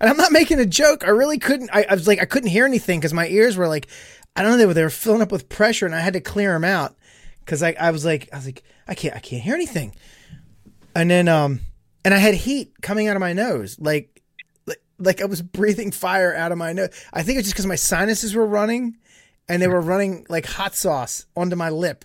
And 0.00 0.08
I'm 0.08 0.16
not 0.16 0.32
making 0.32 0.60
a 0.60 0.64
joke. 0.64 1.04
I 1.04 1.10
really 1.10 1.38
couldn't. 1.38 1.68
I, 1.74 1.84
I 1.90 1.92
was 1.92 2.08
like, 2.08 2.22
I 2.22 2.24
couldn't 2.24 2.48
hear 2.48 2.64
anything 2.64 3.00
because 3.00 3.12
my 3.12 3.28
ears 3.28 3.54
were 3.54 3.68
like, 3.68 3.86
I 4.34 4.40
don't 4.40 4.52
know, 4.52 4.56
they 4.56 4.64
were, 4.64 4.72
they 4.72 4.82
were 4.82 4.88
filling 4.88 5.20
up 5.20 5.30
with 5.30 5.50
pressure 5.50 5.84
and 5.84 5.94
I 5.94 6.00
had 6.00 6.14
to 6.14 6.22
clear 6.22 6.54
them 6.54 6.64
out 6.64 6.96
because 7.44 7.62
I, 7.62 7.74
I 7.78 7.90
was 7.90 8.04
like, 8.04 8.28
I 8.32 8.36
was 8.36 8.46
like, 8.46 8.62
I 8.86 8.94
can't, 8.94 9.14
I 9.14 9.18
can't 9.18 9.42
hear 9.42 9.54
anything. 9.54 9.94
And 10.94 11.10
then, 11.10 11.28
um, 11.28 11.60
and 12.04 12.14
I 12.14 12.18
had 12.18 12.34
heat 12.34 12.72
coming 12.82 13.08
out 13.08 13.16
of 13.16 13.20
my 13.20 13.32
nose, 13.32 13.78
like, 13.78 14.22
like, 14.66 14.80
like 14.98 15.20
I 15.20 15.26
was 15.26 15.42
breathing 15.42 15.90
fire 15.90 16.34
out 16.34 16.52
of 16.52 16.58
my 16.58 16.72
nose. 16.72 16.90
I 17.12 17.22
think 17.22 17.38
it's 17.38 17.46
just 17.46 17.54
because 17.54 17.66
my 17.66 17.76
sinuses 17.76 18.34
were 18.34 18.46
running, 18.46 18.96
and 19.48 19.60
they 19.60 19.68
were 19.68 19.80
running 19.80 20.24
like 20.28 20.46
hot 20.46 20.74
sauce 20.74 21.26
onto 21.36 21.56
my 21.56 21.70
lip. 21.70 22.04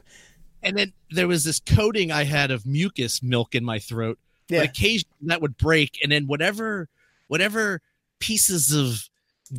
And 0.63 0.77
then 0.77 0.93
there 1.11 1.27
was 1.27 1.43
this 1.43 1.59
coating 1.59 2.11
I 2.11 2.23
had 2.23 2.49
of 2.49 2.65
mucus 2.65 3.21
milk 3.21 3.53
in 3.53 3.63
my 3.63 3.77
throat. 3.79 4.17
Yeah. 4.49 4.61
But 4.61 4.69
occasionally 4.69 5.15
that 5.23 5.41
would 5.41 5.57
break, 5.57 5.99
and 6.01 6.11
then 6.11 6.27
whatever 6.27 6.89
whatever 7.27 7.81
pieces 8.19 8.73
of 8.73 9.09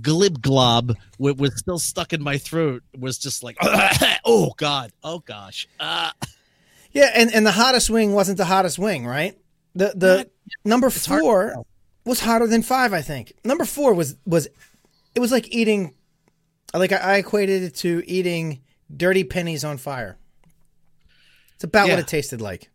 glib 0.03 0.43
glob 0.43 0.97
wa- 1.19 1.33
was 1.37 1.57
still 1.59 1.79
stuck 1.79 2.13
in 2.13 2.23
my 2.23 2.39
throat 2.39 2.83
was 2.99 3.19
just 3.19 3.43
like, 3.43 3.57
oh 4.25 4.53
god, 4.57 4.93
oh 5.05 5.21
gosh. 5.21 5.69
Uh, 5.81 6.11
Yeah, 6.93 7.11
and, 7.15 7.33
and 7.35 7.45
the 7.47 7.53
hottest 7.53 7.91
wing 7.91 8.13
wasn't 8.15 8.39
the 8.39 8.45
hottest 8.47 8.79
wing, 8.79 9.07
right? 9.07 9.37
The 9.75 9.93
the 9.95 10.17
Not- 10.17 10.27
number 10.65 10.89
hard 10.89 11.21
four 11.23 11.51
tell. 11.51 11.67
was 12.05 12.21
hotter 12.21 12.47
than 12.47 12.63
five, 12.63 12.93
I 12.93 13.03
think. 13.03 13.33
Number 13.45 13.65
four 13.65 13.95
was 13.95 14.17
was 14.25 14.49
it 15.15 15.21
was 15.21 15.31
like 15.33 15.49
eating 15.55 15.95
like 16.75 16.93
I, 16.93 16.97
I 16.97 17.17
equated 17.19 17.63
it 17.63 17.75
to 17.77 18.03
eating 18.07 18.63
dirty 18.95 19.25
pennies 19.25 19.65
on 19.65 19.77
fire. 19.79 20.17
It's 21.55 21.65
about 21.65 21.87
Yeah. 21.87 21.95
what 21.95 22.01
it 22.01 22.09
tasted 22.09 22.41
like. 22.41 22.71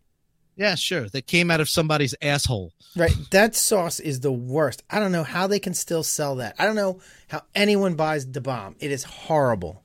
Yeah, 0.56 0.74
sure. 0.74 1.08
That 1.08 1.26
came 1.26 1.50
out 1.50 1.60
of 1.60 1.68
somebody's 1.68 2.14
asshole. 2.22 2.72
Right. 2.96 3.14
That 3.30 3.54
sauce 3.56 4.00
is 4.00 4.20
the 4.20 4.32
worst. 4.32 4.82
I 4.90 4.98
don't 5.00 5.12
know 5.12 5.24
how 5.24 5.46
they 5.46 5.58
can 5.58 5.74
still 5.74 6.02
sell 6.02 6.36
that. 6.36 6.54
I 6.58 6.66
don't 6.66 6.76
know 6.76 7.00
how 7.28 7.42
anyone 7.54 7.94
buys 7.94 8.26
the 8.30 8.40
bomb. 8.40 8.76
It 8.80 8.90
is 8.90 9.04
horrible. 9.04 9.82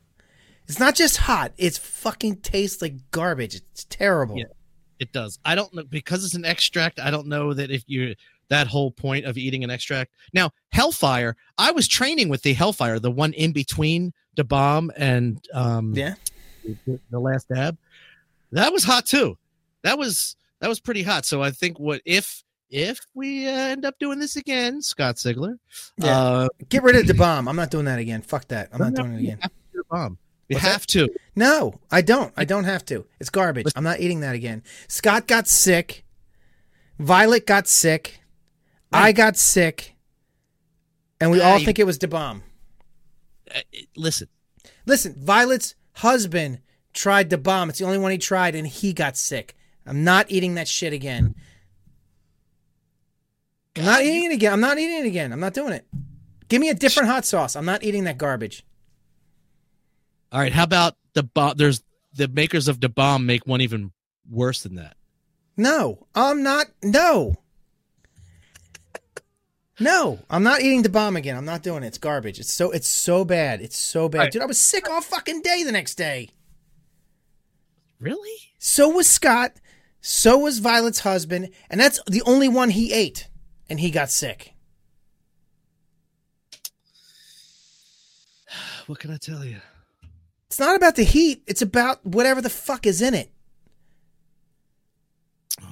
It's 0.68 0.80
not 0.80 0.96
just 0.96 1.18
hot, 1.18 1.54
it's 1.58 1.78
fucking 1.78 2.38
tastes 2.38 2.82
like 2.82 2.96
garbage. 3.12 3.56
It's 3.56 3.86
terrible. 3.86 4.38
Yeah. 4.38 4.46
It 5.00 5.14
does. 5.14 5.40
I 5.46 5.56
don't 5.56 5.74
know 5.74 5.84
because 5.84 6.26
it's 6.26 6.34
an 6.34 6.44
extract. 6.44 7.00
I 7.00 7.12
don't 7.12 7.28
know 7.28 7.54
that 7.54 7.70
if 7.72 7.84
you 7.88 8.16
that 8.50 8.68
whole 8.68 8.92
point 8.92 9.26
of 9.26 9.38
eating 9.38 9.64
an 9.66 9.70
extract. 9.70 10.12
Now, 10.34 10.52
Hellfire. 10.72 11.36
I 11.58 11.72
was 11.72 11.86
training 11.88 12.30
with 12.30 12.44
the 12.44 12.54
Hellfire, 12.54 12.98
the 12.98 13.12
one 13.12 13.34
in 13.34 13.52
between 13.52 14.14
the 14.36 14.46
bomb 14.46 14.90
and 14.96 15.46
um, 15.54 15.94
Yeah. 15.94 16.16
the, 16.64 17.00
the 17.12 17.20
last 17.20 17.50
dab. 17.50 17.78
That 18.54 18.72
was 18.72 18.86
hot 18.86 19.06
too. 19.06 19.38
That 19.84 19.98
was 19.98 20.37
that 20.60 20.68
was 20.68 20.80
pretty 20.80 21.04
hot. 21.04 21.26
So 21.26 21.42
I 21.42 21.52
think 21.52 21.80
what 21.80 22.02
if 22.06 22.44
if 22.70 23.00
we 23.14 23.48
uh, 23.48 23.52
end 23.52 23.86
up 23.86 23.98
doing 24.00 24.20
this 24.20 24.36
again, 24.36 24.82
Scott 24.82 25.16
Sigler, 25.16 25.58
Yeah. 25.98 26.20
uh, 26.20 26.48
Get 26.70 26.84
rid 26.84 26.96
of 26.98 27.08
the 27.08 27.14
bomb. 27.14 27.48
I'm 27.48 27.56
not 27.56 27.72
doing 27.72 27.86
that 27.86 28.00
again. 28.00 28.22
Fuck 28.22 28.48
that. 28.50 28.70
I'm 28.74 28.80
not 28.80 28.94
doing 28.94 29.14
it 29.14 29.20
again. 29.20 29.38
have 29.42 29.52
to 29.52 29.58
do 29.74 29.78
the 29.78 29.84
bomb. 29.90 30.18
We 30.50 30.56
What's 30.56 30.66
that? 30.66 30.72
have 30.72 30.88
to. 30.88 31.10
No, 31.36 31.80
I 31.92 32.02
don't. 32.02 32.34
I 32.38 32.46
don't 32.46 32.64
have 32.66 32.84
to. 32.86 33.06
It's 33.20 33.30
garbage. 33.30 33.68
I'm 33.76 33.84
not 33.84 34.00
eating 34.00 34.20
that 34.22 34.36
again. 34.36 34.64
Scott 34.88 35.28
got 35.28 35.48
sick. 35.48 36.04
Violet 37.00 37.46
got 37.46 37.68
sick. 37.68 38.22
I 38.92 39.12
got 39.12 39.38
sick. 39.38 39.96
And 41.20 41.32
we 41.32 41.40
Yeah, 41.40 41.50
all 41.52 41.60
you- 41.60 41.66
think 41.66 41.80
it 41.80 41.86
was 41.86 42.00
the 42.00 42.08
bomb. 42.08 42.44
Uh, 43.54 43.60
listen, 43.96 44.28
Listen, 44.86 45.14
Violet's 45.18 45.76
husband 45.94 46.60
tried 46.94 47.30
the 47.30 47.38
bomb. 47.38 47.70
It's 47.70 47.80
the 47.80 47.86
only 47.86 47.98
one 47.98 48.12
he 48.12 48.18
tried, 48.18 48.56
and 48.56 48.66
he 48.66 48.94
got 48.94 49.18
sick. 49.18 49.54
I'm 49.88 50.04
not 50.04 50.30
eating 50.30 50.56
that 50.56 50.68
shit 50.68 50.94
again. 50.94 51.36
I'm 53.78 53.86
not 53.86 54.02
eating 54.02 54.32
it 54.32 54.34
again. 54.34 54.54
I'm 54.54 54.60
not 54.60 54.78
eating 54.80 55.00
it 55.00 55.06
again. 55.08 55.32
I'm 55.32 55.40
not 55.40 55.54
doing 55.54 55.74
it. 55.74 55.86
Give 56.50 56.60
me 56.60 56.70
a 56.70 56.74
different 56.74 57.10
hot 57.10 57.26
sauce. 57.26 57.56
I'm 57.56 57.66
not 57.66 57.84
eating 57.84 58.06
that 58.06 58.18
garbage. 58.18 58.66
all 60.32 60.40
right. 60.40 60.52
How 60.52 60.64
about 60.64 60.96
the 61.14 61.24
bomb? 61.24 61.54
There's 61.58 61.84
the 62.14 62.28
makers 62.28 62.68
of 62.68 62.80
the 62.82 62.90
bomb 62.90 63.26
make 63.26 63.46
one 63.46 63.62
even 63.62 63.92
worse 64.30 64.64
than 64.64 64.76
that. 64.76 64.96
No, 65.56 66.08
I'm 66.16 66.44
not. 66.44 66.68
No. 66.84 67.36
No, 69.80 70.18
I'm 70.28 70.42
not 70.42 70.62
eating 70.62 70.82
the 70.82 70.90
bomb 70.90 71.16
again. 71.16 71.38
I'm 71.38 71.46
not 71.46 71.62
doing 71.62 71.84
it. 71.84 71.88
It's 71.88 72.00
garbage. 72.00 72.40
It's 72.40 72.52
so 72.52 72.72
it's 72.72 72.88
so 72.88 73.24
bad. 73.24 73.62
It's 73.62 73.78
so 73.78 74.10
bad. 74.10 74.20
Right. 74.20 74.32
Dude, 74.32 74.42
I 74.42 74.48
was 74.48 74.60
sick 74.60 74.90
all 74.90 75.02
fucking 75.02 75.42
day 75.44 75.62
the 75.64 75.72
next 75.72 75.96
day. 75.96 76.30
Really? 78.00 78.38
So 78.58 78.90
was 78.90 79.08
Scott. 79.08 79.54
So 80.02 80.38
was 80.38 80.60
Violet's 80.60 81.00
husband, 81.00 81.50
and 81.70 81.80
that's 81.82 82.00
the 82.08 82.22
only 82.26 82.48
one 82.48 82.70
he 82.70 82.94
ate, 82.94 83.28
and 83.70 83.80
he 83.80 83.92
got 83.92 84.10
sick. 84.10 84.54
What 88.88 89.00
can 89.00 89.12
I 89.12 89.18
tell 89.18 89.44
you? 89.44 89.58
It's 90.46 90.60
not 90.60 90.76
about 90.78 90.96
the 90.96 91.04
heat. 91.04 91.44
It's 91.46 91.62
about 91.62 92.06
whatever 92.06 92.42
the 92.42 92.50
fuck 92.50 92.86
is 92.86 93.02
in 93.02 93.14
it. 93.14 93.30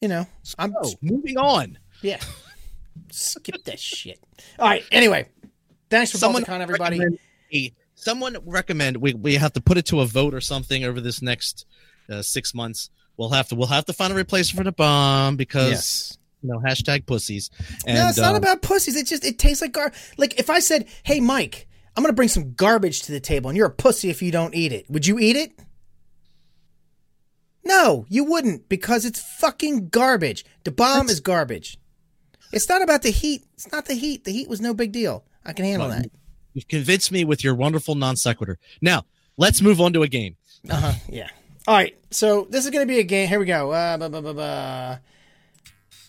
You 0.00 0.08
know, 0.08 0.26
I'm 0.58 0.74
Oh, 0.80 0.92
moving 1.02 1.36
on. 1.38 1.76
yeah. 2.02 2.20
Skip 3.10 3.64
that 3.64 3.80
shit. 3.80 4.20
All 4.58 4.68
right. 4.68 4.84
Anyway, 4.92 5.26
thanks 5.90 6.12
for 6.12 6.18
Someone 6.18 6.44
Balticon, 6.44 6.60
everybody. 6.60 7.00
Someone 7.98 8.36
recommend 8.44 8.96
we, 8.98 9.14
we 9.14 9.34
have 9.34 9.52
to 9.54 9.60
put 9.60 9.76
it 9.76 9.86
to 9.86 10.00
a 10.00 10.06
vote 10.06 10.34
or 10.34 10.40
something 10.40 10.84
over 10.84 11.00
this 11.00 11.20
next 11.20 11.66
uh, 12.08 12.22
six 12.22 12.54
months. 12.54 12.90
We'll 13.16 13.30
have 13.30 13.48
to 13.48 13.54
we'll 13.54 13.66
have 13.68 13.84
to 13.86 13.92
find 13.92 14.12
a 14.12 14.16
replacement 14.16 14.56
for 14.58 14.64
the 14.64 14.72
bomb 14.72 15.36
because 15.36 15.70
Yes. 15.70 16.18
you 16.42 16.50
know 16.50 16.58
hashtag 16.60 17.06
pussies. 17.06 17.50
And, 17.86 17.98
no, 17.98 18.08
it's 18.08 18.18
not 18.18 18.34
uh, 18.34 18.38
about 18.38 18.62
pussies. 18.62 18.96
It 18.96 19.06
just 19.06 19.24
it 19.24 19.38
tastes 19.38 19.60
like 19.60 19.72
gar. 19.72 19.92
Like 20.16 20.38
if 20.38 20.48
I 20.50 20.60
said, 20.60 20.86
"Hey, 21.02 21.20
Mike, 21.20 21.66
I'm 21.96 22.02
gonna 22.02 22.12
bring 22.12 22.28
some 22.28 22.54
garbage 22.54 23.02
to 23.02 23.12
the 23.12 23.20
table, 23.20 23.50
and 23.50 23.56
you're 23.56 23.66
a 23.66 23.70
pussy 23.70 24.08
if 24.10 24.22
you 24.22 24.30
don't 24.30 24.54
eat 24.54 24.72
it," 24.72 24.88
would 24.88 25.06
you 25.06 25.18
eat 25.18 25.34
it? 25.36 25.52
No, 27.64 28.06
you 28.08 28.24
wouldn't 28.24 28.68
because 28.68 29.04
it's 29.04 29.20
fucking 29.20 29.88
garbage. 29.90 30.44
The 30.64 30.70
bomb 30.70 31.08
is 31.08 31.20
garbage. 31.20 31.78
It's 32.52 32.68
not 32.68 32.80
about 32.82 33.02
the 33.02 33.10
heat. 33.10 33.44
It's 33.54 33.70
not 33.70 33.84
the 33.86 33.94
heat. 33.94 34.24
The 34.24 34.32
heat 34.32 34.48
was 34.48 34.60
no 34.60 34.72
big 34.72 34.92
deal. 34.92 35.24
I 35.44 35.52
can 35.52 35.64
handle 35.66 35.88
Well, 35.88 35.98
that. 35.98 36.10
You've 36.54 36.68
convinced 36.68 37.12
me 37.12 37.24
with 37.24 37.44
your 37.44 37.54
wonderful 37.54 37.94
non 37.94 38.16
sequitur. 38.16 38.58
Now 38.80 39.04
let's 39.36 39.60
move 39.62 39.80
on 39.80 39.92
to 39.92 40.02
a 40.02 40.08
game. 40.08 40.36
Uh 40.68 40.76
huh. 40.76 40.92
Yeah. 41.08 41.28
All 41.66 41.74
right. 41.74 41.96
So 42.10 42.46
this 42.50 42.64
is 42.64 42.70
going 42.70 42.86
to 42.86 42.92
be 42.92 42.98
a 43.00 43.04
game. 43.04 43.28
Here 43.28 43.38
we 43.38 43.46
go. 43.46 43.70
Uh, 43.70 43.96
blah, 43.96 44.08
blah, 44.08 44.20
blah, 44.20 44.32
blah. 44.32 44.98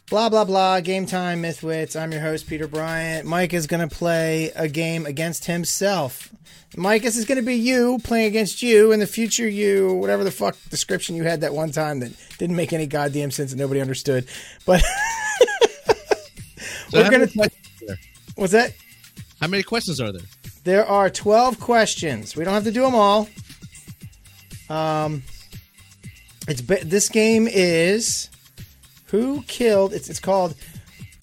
blah 0.10 0.30
blah 0.30 0.46
blah. 0.46 0.80
Game 0.80 1.06
time, 1.06 1.42
Mythwits. 1.44 2.00
I'm 2.00 2.12
your 2.12 2.22
host, 2.22 2.48
Peter 2.48 2.68
Bryant. 2.68 3.28
Mike 3.28 3.54
is 3.54 3.68
going 3.68 3.88
to 3.88 3.94
play 3.94 4.52
a 4.56 4.68
game 4.68 5.06
against 5.06 5.46
himself. 5.46 6.34
Mike, 6.78 7.02
this 7.02 7.18
is 7.18 7.26
going 7.26 7.38
to 7.38 7.46
be 7.46 7.56
you 7.56 8.00
playing 8.04 8.28
against 8.28 8.62
you 8.62 8.92
in 8.92 9.00
the 9.00 9.08
future. 9.08 9.48
You, 9.48 9.94
whatever 9.96 10.24
the 10.24 10.32
fuck 10.32 10.56
description 10.70 11.16
you 11.16 11.24
had 11.24 11.42
that 11.42 11.54
one 11.54 11.72
time 11.72 12.00
that 12.00 12.12
didn't 12.38 12.56
make 12.56 12.74
any 12.74 12.86
goddamn 12.88 13.32
sense 13.32 13.52
and 13.52 13.60
nobody 13.60 13.82
understood. 13.82 14.28
But 14.66 14.82
So 16.90 16.98
we're 16.98 17.04
gonna. 17.04 17.20
many 17.20 17.32
questions 17.34 17.68
are 17.82 17.86
there? 17.88 18.00
What's 18.36 18.54
that? 18.54 18.74
How 19.40 19.48
many 19.48 19.64
questions 19.64 20.02
are 20.02 20.12
there? 20.12 20.22
There 20.64 20.86
are 20.86 21.10
12 21.10 21.60
questions. 21.60 22.36
We 22.36 22.44
don't 22.44 22.54
have 22.54 22.66
to 22.66 22.72
do 22.72 22.82
them 22.82 22.96
all. 22.96 23.30
Um, 24.70 25.24
it's 26.48 26.62
this 26.62 27.10
game 27.10 27.48
is 27.48 28.30
who 29.06 29.44
killed. 29.44 29.94
It's 29.94 30.10
it's 30.10 30.20
called 30.20 30.56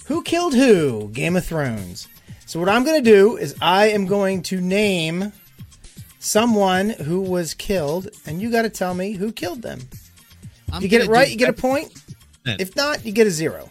Who 0.06 0.22
Killed 0.22 0.54
Who? 0.54 1.10
Game 1.12 1.36
of 1.36 1.44
Thrones. 1.44 2.08
So 2.46 2.60
what 2.60 2.68
I'm 2.68 2.84
going 2.84 3.02
to 3.02 3.10
do 3.10 3.36
is 3.36 3.54
I 3.60 3.88
am 3.88 4.06
going 4.06 4.42
to 4.44 4.60
name 4.60 5.32
someone 6.18 6.90
who 6.90 7.20
was 7.20 7.54
killed, 7.54 8.08
and 8.24 8.40
you 8.40 8.50
got 8.50 8.62
to 8.62 8.70
tell 8.70 8.94
me 8.94 9.12
who 9.12 9.32
killed 9.32 9.62
them. 9.62 9.80
I'm 10.72 10.82
you 10.82 10.88
get 10.88 11.02
it 11.02 11.08
right, 11.08 11.28
you 11.28 11.36
get 11.36 11.48
a 11.48 11.52
point. 11.52 11.92
If 12.44 12.76
not, 12.76 13.04
you 13.04 13.12
get 13.12 13.26
a 13.26 13.30
zero. 13.30 13.68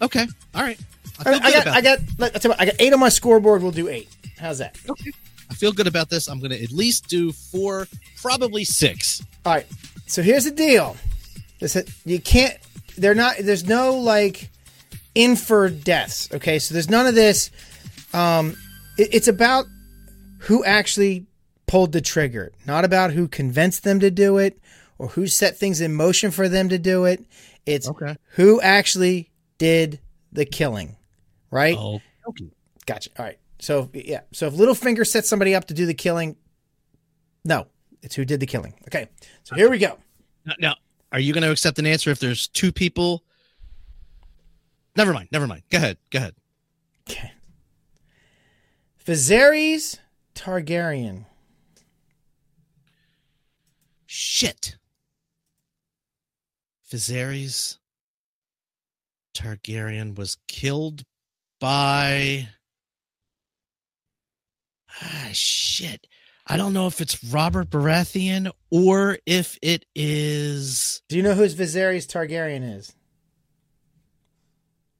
okay. 0.00 0.26
All 0.54 0.62
right. 0.62 0.78
I 1.26 1.30
I, 1.30 1.38
feel 1.38 1.46
I 1.46 1.50
got, 1.52 1.62
about 1.62 1.74
I 1.76 1.80
got, 1.80 1.98
let- 2.18 2.34
I'll 2.34 2.40
tell 2.40 2.48
you 2.50 2.52
what, 2.54 2.60
I 2.60 2.64
got 2.66 2.74
eight 2.78 2.92
on 2.92 3.00
my 3.00 3.08
scoreboard. 3.08 3.62
We'll 3.62 3.72
do 3.72 3.88
eight. 3.88 4.08
How's 4.38 4.58
that? 4.58 4.76
Okay. 4.88 5.10
I 5.50 5.54
feel 5.54 5.72
good 5.72 5.86
about 5.86 6.08
this. 6.10 6.28
I'm 6.28 6.38
going 6.40 6.50
to 6.52 6.62
at 6.62 6.70
least 6.72 7.08
do 7.08 7.32
four, 7.32 7.86
probably 8.20 8.64
six. 8.64 9.22
All 9.44 9.54
right. 9.54 9.66
So 10.06 10.22
here's 10.22 10.44
the 10.44 10.50
deal. 10.50 10.96
This 11.60 11.76
you 12.04 12.20
can't. 12.20 12.56
They're 12.96 13.14
not. 13.14 13.36
There's 13.38 13.66
no 13.66 13.94
like 13.94 14.50
inferred 15.14 15.84
deaths. 15.84 16.28
Okay. 16.32 16.58
So 16.58 16.72
there's 16.74 16.90
none 16.90 17.06
of 17.06 17.14
this. 17.14 17.50
Um, 18.14 18.56
it- 18.98 19.10
it's 19.14 19.28
about 19.28 19.66
who 20.38 20.64
actually 20.64 21.26
pulled 21.66 21.92
the 21.92 22.00
trigger, 22.00 22.52
not 22.66 22.84
about 22.84 23.12
who 23.12 23.28
convinced 23.28 23.84
them 23.84 24.00
to 24.00 24.10
do 24.10 24.38
it 24.38 24.58
or 24.98 25.08
who 25.08 25.26
set 25.26 25.56
things 25.56 25.80
in 25.80 25.94
motion 25.94 26.30
for 26.30 26.48
them 26.48 26.68
to 26.68 26.78
do 26.78 27.04
it. 27.04 27.24
It's 27.66 27.88
Okay. 27.88 28.16
who 28.32 28.60
actually 28.60 29.30
did 29.58 30.00
the 30.32 30.44
killing. 30.44 30.96
Right. 31.52 31.76
Oh, 31.78 32.00
okay. 32.26 32.50
Gotcha. 32.86 33.10
All 33.18 33.24
right. 33.24 33.38
So 33.60 33.90
yeah. 33.92 34.22
So 34.32 34.48
if 34.48 34.54
Littlefinger 34.54 35.06
set 35.06 35.26
somebody 35.26 35.54
up 35.54 35.66
to 35.66 35.74
do 35.74 35.86
the 35.86 35.94
killing, 35.94 36.34
no, 37.44 37.66
it's 38.02 38.16
who 38.16 38.24
did 38.24 38.40
the 38.40 38.46
killing. 38.46 38.74
Okay. 38.88 39.08
So 39.44 39.54
here 39.54 39.70
we 39.70 39.78
go. 39.78 39.98
Now, 40.46 40.54
now, 40.58 40.74
are 41.12 41.20
you 41.20 41.32
going 41.32 41.42
to 41.42 41.50
accept 41.50 41.78
an 41.78 41.86
answer 41.86 42.10
if 42.10 42.18
there's 42.18 42.48
two 42.48 42.72
people? 42.72 43.22
Never 44.96 45.12
mind. 45.12 45.28
Never 45.30 45.46
mind. 45.46 45.62
Go 45.70 45.78
ahead. 45.78 45.98
Go 46.10 46.18
ahead. 46.18 46.34
Okay. 47.08 47.32
Viserys 49.04 49.98
Targaryen. 50.34 51.26
Shit. 54.06 54.76
Viserys 56.90 57.78
Targaryen 59.34 60.16
was 60.16 60.38
killed 60.48 61.04
by. 61.62 62.48
Ah, 65.00 65.28
shit. 65.32 66.06
I 66.44 66.56
don't 66.56 66.72
know 66.72 66.88
if 66.88 67.00
it's 67.00 67.22
Robert 67.24 67.70
Baratheon 67.70 68.50
or 68.70 69.18
if 69.26 69.58
it 69.62 69.86
is. 69.94 71.02
Do 71.08 71.16
you 71.16 71.22
know 71.22 71.34
who 71.34 71.44
Viserys 71.46 72.06
Targaryen 72.06 72.76
is? 72.78 72.92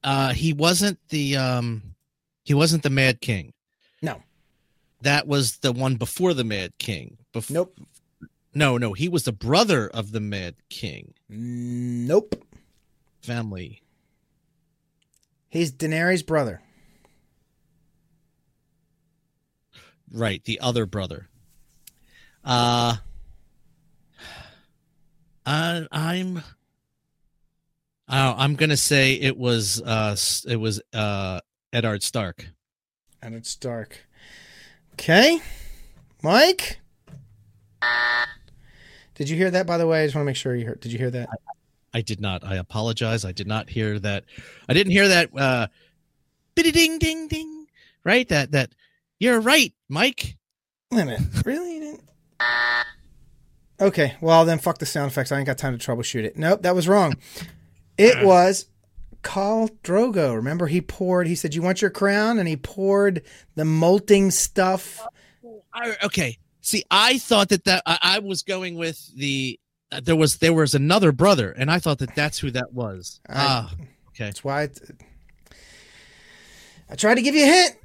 Uh, 0.03 0.31
he 0.33 0.53
wasn't 0.53 0.99
the 1.09 1.35
um, 1.35 1.95
he 2.45 2.53
wasn't 2.53 2.81
the 2.83 2.89
Mad 2.89 3.19
King. 3.19 3.53
No. 4.01 4.21
That 5.01 5.27
was 5.27 5.57
the 5.57 5.73
one 5.73 5.95
before 5.95 6.33
the 6.33 6.43
Mad 6.45 6.71
King. 6.79 7.17
Bef- 7.33 7.51
Nope. 7.51 7.77
No, 8.55 8.77
no, 8.77 8.93
he 8.93 9.09
was 9.09 9.23
the 9.23 9.31
brother 9.33 9.87
of 9.89 10.11
the 10.13 10.19
Mad 10.21 10.55
King 10.69 11.13
Nope. 11.27 12.41
family. 13.21 13.82
He's 15.53 15.71
Daenerys' 15.71 16.25
brother. 16.25 16.61
Right, 20.11 20.43
the 20.45 20.59
other 20.59 20.87
brother. 20.87 21.29
Uh, 22.43 22.95
I, 25.45 25.85
I'm. 25.91 26.37
Oh, 28.09 28.33
I'm 28.35 28.55
gonna 28.55 28.75
say 28.75 29.13
it 29.13 29.37
was 29.37 29.79
uh 29.79 30.15
it 30.47 30.55
was 30.55 30.81
uh 30.91 31.39
Eddard 31.71 32.01
Stark. 32.01 32.47
And 33.21 33.35
it's 33.35 33.55
dark. 33.55 34.07
Okay. 34.93 35.39
Mike? 36.23 36.79
Did 39.13 39.29
you 39.29 39.37
hear 39.37 39.51
that, 39.51 39.67
by 39.67 39.77
the 39.77 39.85
way? 39.85 40.01
I 40.01 40.07
just 40.07 40.15
want 40.15 40.23
to 40.23 40.29
make 40.29 40.35
sure 40.35 40.55
you 40.55 40.65
heard. 40.65 40.79
Did 40.79 40.91
you 40.91 40.97
hear 40.97 41.11
that? 41.11 41.29
I 41.93 42.01
did 42.01 42.19
not. 42.19 42.43
I 42.43 42.55
apologize. 42.55 43.25
I 43.25 43.31
did 43.31 43.47
not 43.47 43.69
hear 43.69 43.99
that. 43.99 44.25
I 44.67 44.73
didn't 44.73 44.91
hear 44.91 45.07
that. 45.07 45.29
Uh, 45.37 45.67
biddy 46.55 46.71
ding 46.71 46.99
ding 46.99 47.27
ding. 47.27 47.67
Right. 48.03 48.27
That 48.29 48.51
that. 48.51 48.71
You're 49.19 49.39
right, 49.39 49.73
Mike. 49.87 50.37
Wait 50.91 51.01
a 51.01 51.05
minute. 51.05 51.21
Really? 51.45 51.73
Okay. 53.79 54.15
Well, 54.21 54.45
then 54.45 54.59
fuck 54.59 54.77
the 54.77 54.85
sound 54.85 55.11
effects. 55.11 55.31
I 55.31 55.37
ain't 55.37 55.45
got 55.45 55.57
time 55.57 55.77
to 55.77 55.91
troubleshoot 55.91 56.23
it. 56.23 56.37
Nope, 56.37 56.61
that 56.63 56.75
was 56.75 56.87
wrong. 56.87 57.15
It 57.97 58.25
was 58.25 58.67
Khal 59.23 59.69
Drogo. 59.83 60.35
Remember, 60.35 60.67
he 60.67 60.81
poured, 60.81 61.27
he 61.27 61.35
said, 61.35 61.53
You 61.53 61.61
want 61.61 61.81
your 61.81 61.91
crown? 61.91 62.39
And 62.39 62.47
he 62.47 62.55
poured 62.55 63.23
the 63.55 63.65
molting 63.65 64.31
stuff. 64.31 65.05
I, 65.73 65.95
okay. 66.03 66.37
See, 66.61 66.83
I 66.89 67.17
thought 67.17 67.49
that 67.49 67.65
that 67.65 67.83
I, 67.85 67.97
I 68.01 68.19
was 68.19 68.43
going 68.43 68.75
with 68.75 69.13
the. 69.15 69.59
Uh, 69.93 69.99
there 70.03 70.15
was 70.15 70.37
there 70.37 70.53
was 70.53 70.73
another 70.75 71.11
brother, 71.11 71.51
and 71.51 71.69
I 71.69 71.79
thought 71.79 71.99
that 71.99 72.15
that's 72.15 72.39
who 72.39 72.51
that 72.51 72.73
was. 72.73 73.19
Ah, 73.29 73.71
okay. 74.09 74.25
That's 74.25 74.43
why 74.43 74.69
I 76.89 76.95
tried 76.95 77.15
to 77.15 77.21
give 77.21 77.35
you 77.35 77.43
a 77.43 77.47
hint. 77.47 77.75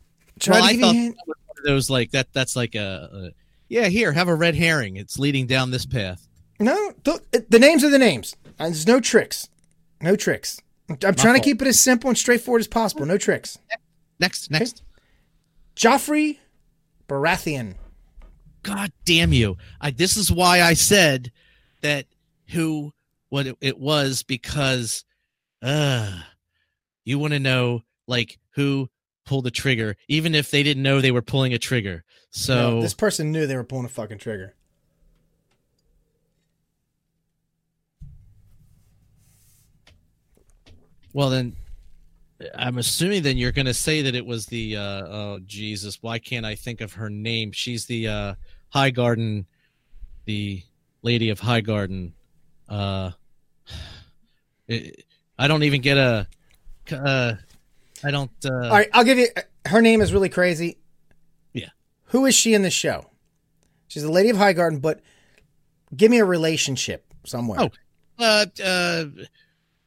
Try 0.41 0.61
Well, 0.61 0.69
to 0.69 0.69
I 0.69 0.73
you 0.73 0.85
a 0.85 0.93
hint. 0.93 1.17
that 1.65 1.73
was 1.73 1.91
like 1.91 2.11
that. 2.13 2.33
That's 2.33 2.57
like 2.57 2.75
a, 2.75 3.11
a 3.13 3.31
yeah. 3.69 3.87
Here, 3.89 4.13
have 4.13 4.29
a 4.29 4.35
red 4.35 4.55
herring. 4.55 4.97
It's 4.97 5.19
leading 5.19 5.47
down 5.47 5.71
this 5.71 5.87
path. 5.87 6.27
No, 6.61 6.93
the, 7.05 7.47
the 7.49 7.59
names 7.59 7.85
are 7.85 7.91
the 7.91 7.99
names. 7.99 8.35
Uh, 8.59 8.65
There's 8.65 8.87
no 8.87 9.01
tricks. 9.01 9.49
No 10.01 10.17
tricks. 10.17 10.61
I'm 10.89 11.15
trying 11.15 11.35
to 11.35 11.41
keep 11.41 11.61
it 11.61 11.69
as 11.69 11.79
simple 11.79 12.09
and 12.09 12.17
straightforward 12.19 12.61
as 12.61 12.69
possible. 12.69 13.05
No 13.07 13.19
tricks. 13.19 13.59
Next, 14.19 14.51
next. 14.51 14.83
Joffrey 15.77 16.39
Baratheon. 17.09 17.75
God 18.63 18.91
damn 19.05 19.33
you! 19.33 19.57
I, 19.81 19.93
this 19.93 20.17
is 20.17 20.33
why 20.33 20.63
I 20.63 20.75
said 20.75 21.31
that 21.83 22.07
who 22.51 22.93
what 23.29 23.47
it, 23.47 23.57
it 23.61 23.79
was 23.79 24.23
because 24.23 25.05
uh 25.63 26.21
you 27.05 27.19
want 27.19 27.33
to 27.33 27.39
know 27.41 27.83
like 28.07 28.39
who 28.51 28.89
pulled 29.25 29.45
the 29.45 29.51
trigger, 29.51 29.97
even 30.09 30.35
if 30.35 30.51
they 30.51 30.63
didn't 30.63 30.83
know 30.83 31.01
they 31.01 31.11
were 31.11 31.23
pulling 31.23 31.53
a 31.53 31.59
trigger. 31.59 32.05
So 32.31 32.55
No, 32.55 32.81
this 32.81 32.95
person 32.95 33.31
knew 33.31 33.47
they 33.47 33.57
were 33.57 33.65
pulling 33.65 33.85
a 33.85 33.91
fucking 33.91 34.19
trigger. 34.19 34.55
well 41.13 41.31
then. 41.31 41.55
I'm 42.55 42.79
assuming 42.79 43.25
then 43.25 43.37
you're 43.37 43.51
going 43.51 43.67
to 43.67 43.75
say 43.75 44.03
that 44.03 44.15
it 44.15 44.25
was 44.25 44.47
the 44.47 44.77
uh 44.77 44.81
oh 44.81 45.41
Jesus 45.45 46.01
why 46.05 46.21
can't 46.21 46.47
I 46.47 46.55
think 46.55 46.81
of 46.81 46.93
her 46.93 47.11
name 47.11 47.51
she's 47.51 47.87
the 47.87 48.07
uh 48.07 48.35
Highgarden 48.73 49.45
the 50.25 50.63
lady 51.03 51.31
of 51.31 51.41
Highgarden 51.41 52.13
uh 52.69 53.13
it, 54.67 55.05
I 55.39 55.49
don't 55.49 55.63
even 55.63 55.81
get 55.81 55.97
a 55.97 56.27
uh 56.93 57.35
I 58.05 58.11
don't 58.11 58.31
uh 58.45 58.53
All 58.53 58.71
right, 58.71 58.89
I'll 58.93 59.05
give 59.05 59.19
you. 59.19 59.29
Her 59.67 59.83
name 59.83 60.01
is 60.01 60.13
really 60.13 60.29
crazy. 60.29 60.79
Yeah. 61.53 61.69
Who 62.07 62.27
is 62.27 62.35
she 62.35 62.55
in 62.55 62.63
the 62.63 62.71
show? 62.71 63.11
She's 63.89 64.03
the 64.03 64.11
Lady 64.13 64.31
of 64.31 64.37
Highgarden, 64.37 64.81
but 64.81 65.01
give 65.97 66.11
me 66.11 66.19
a 66.19 66.25
relationship 66.25 67.05
somewhere. 67.25 67.61
Oh. 67.61 67.71
uh, 68.19 68.47
uh, 68.65 69.05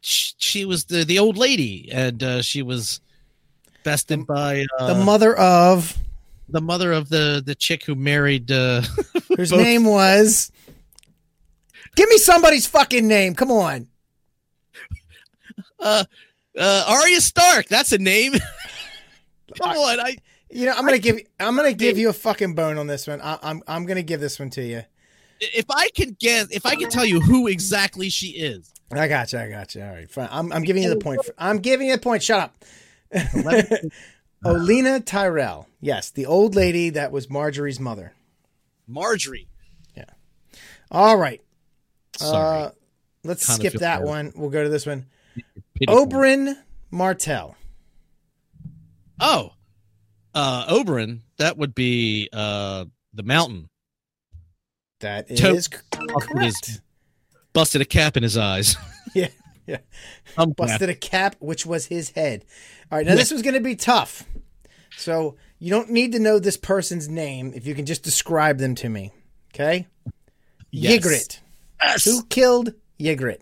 sh- 0.02 0.34
she 0.38 0.66
was 0.66 0.86
the 0.86 1.06
the 1.06 1.20
old 1.20 1.38
lady, 1.38 1.90
and 1.92 2.22
uh, 2.22 2.42
she 2.42 2.62
was 2.62 3.02
bested 3.84 4.28
by 4.28 4.66
uh, 4.80 4.94
the 4.94 5.06
mother 5.06 5.36
of 5.36 5.98
the 6.50 6.62
mother 6.62 6.92
of 6.92 7.10
the 7.10 7.42
the 7.46 7.56
chick 7.56 7.84
who 7.86 7.96
married. 7.96 8.52
Uh, 8.52 8.82
whose 9.38 9.52
both- 9.52 9.62
name 9.62 9.86
was. 9.86 10.52
Give 11.96 12.10
me 12.10 12.18
somebody's 12.18 12.66
fucking 12.66 13.08
name. 13.08 13.36
Come 13.36 13.52
on. 13.52 13.88
uh, 15.80 16.04
uh, 16.58 16.86
Arya 16.88 17.22
Stark. 17.22 17.68
That's 17.68 17.92
a 17.92 17.98
name. 17.98 18.34
Come 19.62 19.72
on, 19.72 20.00
I 20.00 20.16
You 20.50 20.68
know, 20.68 20.74
I'm 20.74 20.86
gonna 20.86 21.00
give. 21.00 21.20
I'm 21.40 21.56
gonna 21.56 21.74
give 21.74 21.98
you 21.98 22.10
a 22.10 22.14
fucking 22.14 22.56
bone 22.56 22.78
on 22.78 22.88
this 22.88 23.08
one. 23.08 23.22
I, 23.22 23.38
I'm. 23.44 23.62
I'm 23.68 23.86
gonna 23.86 24.04
give 24.04 24.20
this 24.20 24.40
one 24.40 24.50
to 24.52 24.64
you. 24.64 24.84
if 25.40 25.66
I 25.70 25.90
can 25.90 26.16
guess, 26.20 26.48
if 26.52 26.66
I 26.66 26.76
can 26.76 26.90
tell 26.90 27.06
you 27.06 27.20
who 27.20 27.48
exactly 27.48 28.10
she 28.10 28.28
is. 28.28 28.72
I 28.92 29.08
got 29.08 29.32
you. 29.34 29.40
I 29.40 29.50
got 29.50 29.74
you. 29.76 29.84
All 29.84 29.90
right, 29.90 30.10
fine. 30.10 30.30
I'm. 30.32 30.52
I'm 30.54 30.64
giving 30.64 30.84
you 30.84 30.90
the 30.90 30.98
point. 30.98 31.22
I'm 31.38 31.60
giving 31.60 31.88
you 31.88 31.94
the 31.96 32.02
point. 32.02 32.24
Shut 32.24 32.40
up. 32.40 32.66
Olenna 34.46 35.06
Tyrell. 35.06 35.68
Yes, 35.80 36.10
the 36.10 36.26
old 36.26 36.56
lady 36.56 36.90
that 36.92 37.12
was 37.12 37.28
Margaery's 37.28 37.80
mother. 37.80 38.14
Marjorie. 38.88 39.48
Yeah. 39.96 40.06
All 40.90 41.18
right. 41.18 41.42
Sorry. 42.18 42.64
Uh, 42.66 42.72
let's 43.24 43.46
Kinda 43.46 43.60
skip 43.70 43.80
that 43.82 44.00
bad. 44.00 44.08
one. 44.08 44.34
We'll 44.36 44.50
go 44.50 44.64
to 44.64 44.70
this 44.70 44.86
one. 44.86 45.06
Pity. 45.76 45.88
Oberyn 45.92 46.56
Martell. 46.92 47.56
Oh, 49.20 49.54
uh, 50.34 50.66
Oberyn. 50.74 51.20
That 51.38 51.58
would 51.58 51.74
be 51.76 52.30
uh 52.34 52.86
the 53.14 53.24
mountain. 53.24 53.70
That 55.00 55.28
To- 55.36 55.54
Busted 55.54 55.82
correct. 56.22 56.66
his, 56.68 56.82
busted 57.54 57.82
a 57.82 57.86
cap 57.86 58.18
in 58.18 58.24
his 58.24 58.38
eyes. 58.38 58.76
Yeah, 59.14 59.28
yeah. 59.68 59.80
Busted 60.56 60.88
a 60.90 60.96
cap, 60.96 61.36
which 61.40 61.66
was 61.66 61.88
his 61.88 62.12
head. 62.12 62.46
All 62.90 62.98
right, 62.98 63.06
now 63.06 63.16
this 63.16 63.30
was 63.30 63.42
going 63.42 63.56
to 63.56 63.60
be 63.60 63.76
tough. 63.76 64.24
So 64.96 65.36
you 65.60 65.70
don't 65.70 65.90
need 65.90 66.14
to 66.14 66.20
know 66.20 66.40
this 66.40 66.56
person's 66.56 67.10
name 67.10 67.52
if 67.54 67.68
you 67.68 67.76
can 67.76 67.86
just 67.86 68.04
describe 68.04 68.58
them 68.60 68.74
to 68.76 68.88
me. 68.88 69.12
Okay? 69.54 69.88
Yes. 70.72 71.04
Ygritte. 71.06 71.40
Yes. 71.84 72.06
Who 72.06 72.24
killed 72.26 72.74
Ygritte? 73.00 73.42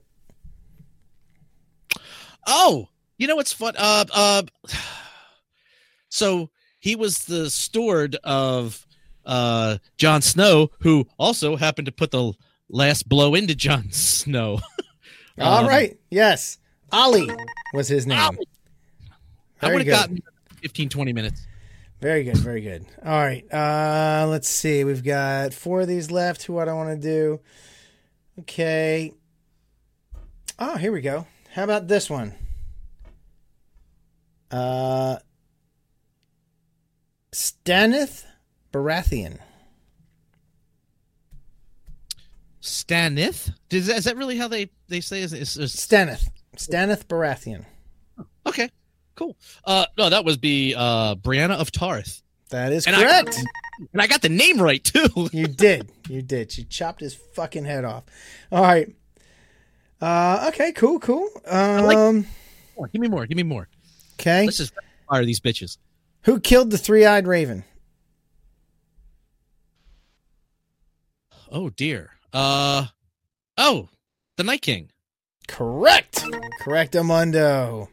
Oh, 2.47 2.87
you 3.17 3.27
know 3.27 3.35
what's 3.35 3.53
fun? 3.53 3.73
Uh, 3.77 4.05
uh, 4.13 4.43
so 6.09 6.49
he 6.79 6.95
was 6.95 7.19
the 7.25 7.49
steward 7.49 8.15
of 8.23 8.85
uh 9.25 9.77
Jon 9.97 10.21
Snow, 10.21 10.71
who 10.79 11.05
also 11.17 11.55
happened 11.55 11.85
to 11.87 11.91
put 11.91 12.11
the 12.11 12.33
last 12.69 13.07
blow 13.07 13.35
into 13.35 13.53
Jon 13.55 13.91
Snow. 13.91 14.59
All 15.39 15.59
Um, 15.59 15.67
right. 15.67 15.97
Yes. 16.09 16.57
Ali 16.91 17.29
was 17.73 17.87
his 17.87 18.07
name. 18.07 18.19
Olly. 18.19 18.47
I 19.61 19.71
would 19.73 19.85
have 19.85 19.87
gotten 19.87 20.19
15, 20.61 20.89
20 20.89 21.13
minutes. 21.13 21.45
Very 22.01 22.23
good, 22.23 22.37
very 22.37 22.61
good. 22.61 22.85
All 23.05 23.11
right. 23.19 23.45
Uh 23.53 24.25
let's 24.29 24.47
see. 24.49 24.83
We've 24.85 25.03
got 25.03 25.53
four 25.53 25.81
of 25.81 25.87
these 25.87 26.09
left. 26.09 26.43
Who 26.43 26.57
I 26.57 26.65
don't 26.65 26.77
want 26.77 26.99
to 27.01 27.07
do. 27.07 27.41
Okay. 28.39 29.13
Oh, 30.57 30.77
here 30.77 30.91
we 30.91 31.01
go. 31.01 31.27
How 31.51 31.63
about 31.63 31.87
this 31.87 32.09
one? 32.09 32.35
Uh 34.49 35.17
Stanith 37.33 38.25
Baratheon. 38.71 39.39
Stanith? 42.61 43.53
Is 43.71 43.87
that, 43.87 43.97
is 43.97 44.03
that 44.05 44.17
really 44.17 44.37
how 44.37 44.47
they, 44.47 44.69
they 44.87 45.01
say 45.01 45.21
it? 45.21 45.33
Is, 45.33 45.57
is, 45.57 45.75
Stanith. 45.75 46.27
Stanith 46.55 47.05
Baratheon. 47.05 47.65
okay, 48.45 48.69
cool. 49.15 49.37
Uh, 49.65 49.85
no, 49.97 50.09
that 50.09 50.25
was 50.25 50.37
be 50.37 50.73
uh 50.75 51.15
Brianna 51.15 51.59
of 51.59 51.71
Tarth. 51.71 52.21
That 52.49 52.71
is 52.73 52.87
And 52.87 52.95
I- 52.95 53.01
correct. 53.03 53.37
And 53.93 54.01
I 54.01 54.07
got 54.07 54.21
the 54.21 54.29
name 54.29 54.61
right 54.61 54.83
too. 54.83 55.07
You 55.31 55.47
did. 55.47 55.89
You 56.09 56.21
did. 56.21 56.51
She 56.51 56.63
chopped 56.65 56.99
his 56.99 57.15
fucking 57.15 57.63
head 57.65 57.85
off. 57.85 58.03
All 58.51 58.61
right. 58.63 58.93
Uh, 60.01 60.45
okay, 60.49 60.71
cool, 60.73 60.99
cool. 60.99 61.29
Um, 61.45 61.85
like- 61.85 62.25
more. 62.77 62.87
Give 62.91 63.01
me 63.01 63.07
more. 63.07 63.25
Give 63.25 63.37
me 63.37 63.43
more. 63.43 63.67
Okay. 64.19 64.45
Let's 64.45 64.57
just 64.57 64.73
fire 65.09 65.23
these 65.25 65.39
bitches. 65.39 65.77
Who 66.23 66.39
killed 66.39 66.71
the 66.71 66.77
three-eyed 66.77 67.27
raven? 67.27 67.63
Oh 71.51 71.69
dear. 71.69 72.11
Uh 72.33 72.85
oh, 73.57 73.89
the 74.37 74.43
Night 74.43 74.61
King. 74.61 74.91
Correct. 75.47 76.23
Correct, 76.61 76.93
Amundo. 76.93 77.87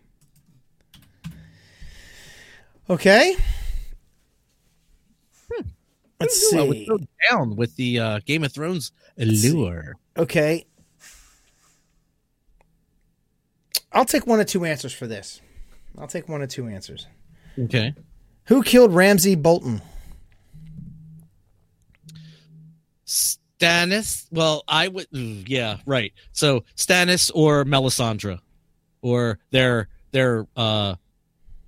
Okay. 2.91 3.35
Let's 6.21 6.51
see. 6.51 6.59
I 6.59 6.63
would 6.63 6.77
see. 6.77 6.87
go 6.87 6.99
down 7.31 7.57
with 7.57 7.77
the 7.77 7.99
uh, 7.99 8.21
Game 8.25 8.45
of 8.45 8.53
Thrones 8.53 8.93
allure. 9.19 9.97
Okay. 10.17 10.67
I'll 13.93 14.05
take 14.05 14.27
one 14.27 14.41
or 14.41 14.45
two 14.45 14.65
answers 14.65 14.93
for 14.93 15.07
this. 15.07 15.41
I'll 15.99 16.07
take 16.07 16.29
one 16.29 16.43
or 16.43 16.47
two 16.47 16.67
answers. 16.69 17.07
Okay. 17.59 17.95
Who 18.45 18.63
killed 18.63 18.95
Ramsay 18.95 19.35
Bolton? 19.37 19.81
Stannis. 23.07 24.27
Well, 24.31 24.65
I 24.69 24.89
would. 24.89 25.07
Yeah, 25.11 25.79
right. 25.87 26.13
So 26.33 26.65
Stannis 26.77 27.31
or 27.35 27.65
Melisandre, 27.65 28.39
or 29.03 29.39
their 29.51 29.89
their 30.13 30.47
uh 30.57 30.97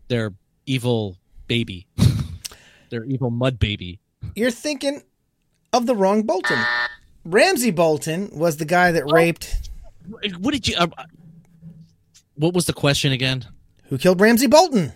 their 0.08 0.34
evil 0.66 1.16
baby, 1.46 1.86
their 2.90 3.04
evil 3.04 3.30
mud 3.30 3.58
baby. 3.58 4.00
You're 4.34 4.50
thinking 4.50 5.02
of 5.72 5.86
the 5.86 5.94
wrong 5.96 6.22
Bolton. 6.22 6.58
Ramsay 7.24 7.70
Bolton 7.72 8.30
was 8.32 8.56
the 8.56 8.64
guy 8.64 8.92
that 8.92 9.10
raped. 9.10 9.70
What 10.38 10.52
did 10.52 10.66
you? 10.68 10.76
Uh, 10.76 10.86
what 12.34 12.54
was 12.54 12.66
the 12.66 12.72
question 12.72 13.12
again? 13.12 13.44
Who 13.88 13.98
killed 13.98 14.20
Ramsay 14.20 14.46
Bolton? 14.46 14.92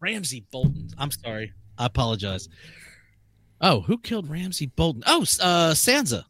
Ramsay 0.00 0.44
Bolton. 0.50 0.88
I'm 0.98 1.10
sorry. 1.10 1.52
I 1.76 1.86
apologize. 1.86 2.48
Oh, 3.60 3.80
who 3.82 3.98
killed 3.98 4.28
Ramsay 4.30 4.66
Bolton? 4.66 5.02
Oh, 5.06 5.22
s- 5.22 5.40
uh, 5.40 5.72
Sansa. 5.72 6.24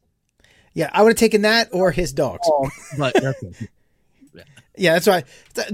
Yeah, 0.74 0.90
I 0.92 1.02
would 1.02 1.10
have 1.10 1.18
taken 1.18 1.42
that 1.42 1.68
or 1.72 1.90
his 1.90 2.12
dogs. 2.12 2.48
But 2.98 3.16
okay. 3.22 3.68
Yeah, 4.76 4.92
that's 4.98 5.06
why 5.06 5.24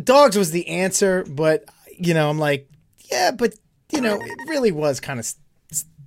dogs 0.02 0.36
was 0.36 0.50
the 0.50 0.66
answer, 0.68 1.24
but 1.28 1.64
you 1.98 2.14
know, 2.14 2.30
I'm 2.30 2.38
like, 2.38 2.68
yeah, 3.10 3.30
but 3.32 3.54
you 3.92 4.00
know, 4.00 4.14
it 4.20 4.48
really 4.48 4.72
was 4.72 4.98
kind 5.00 5.20
of, 5.20 5.30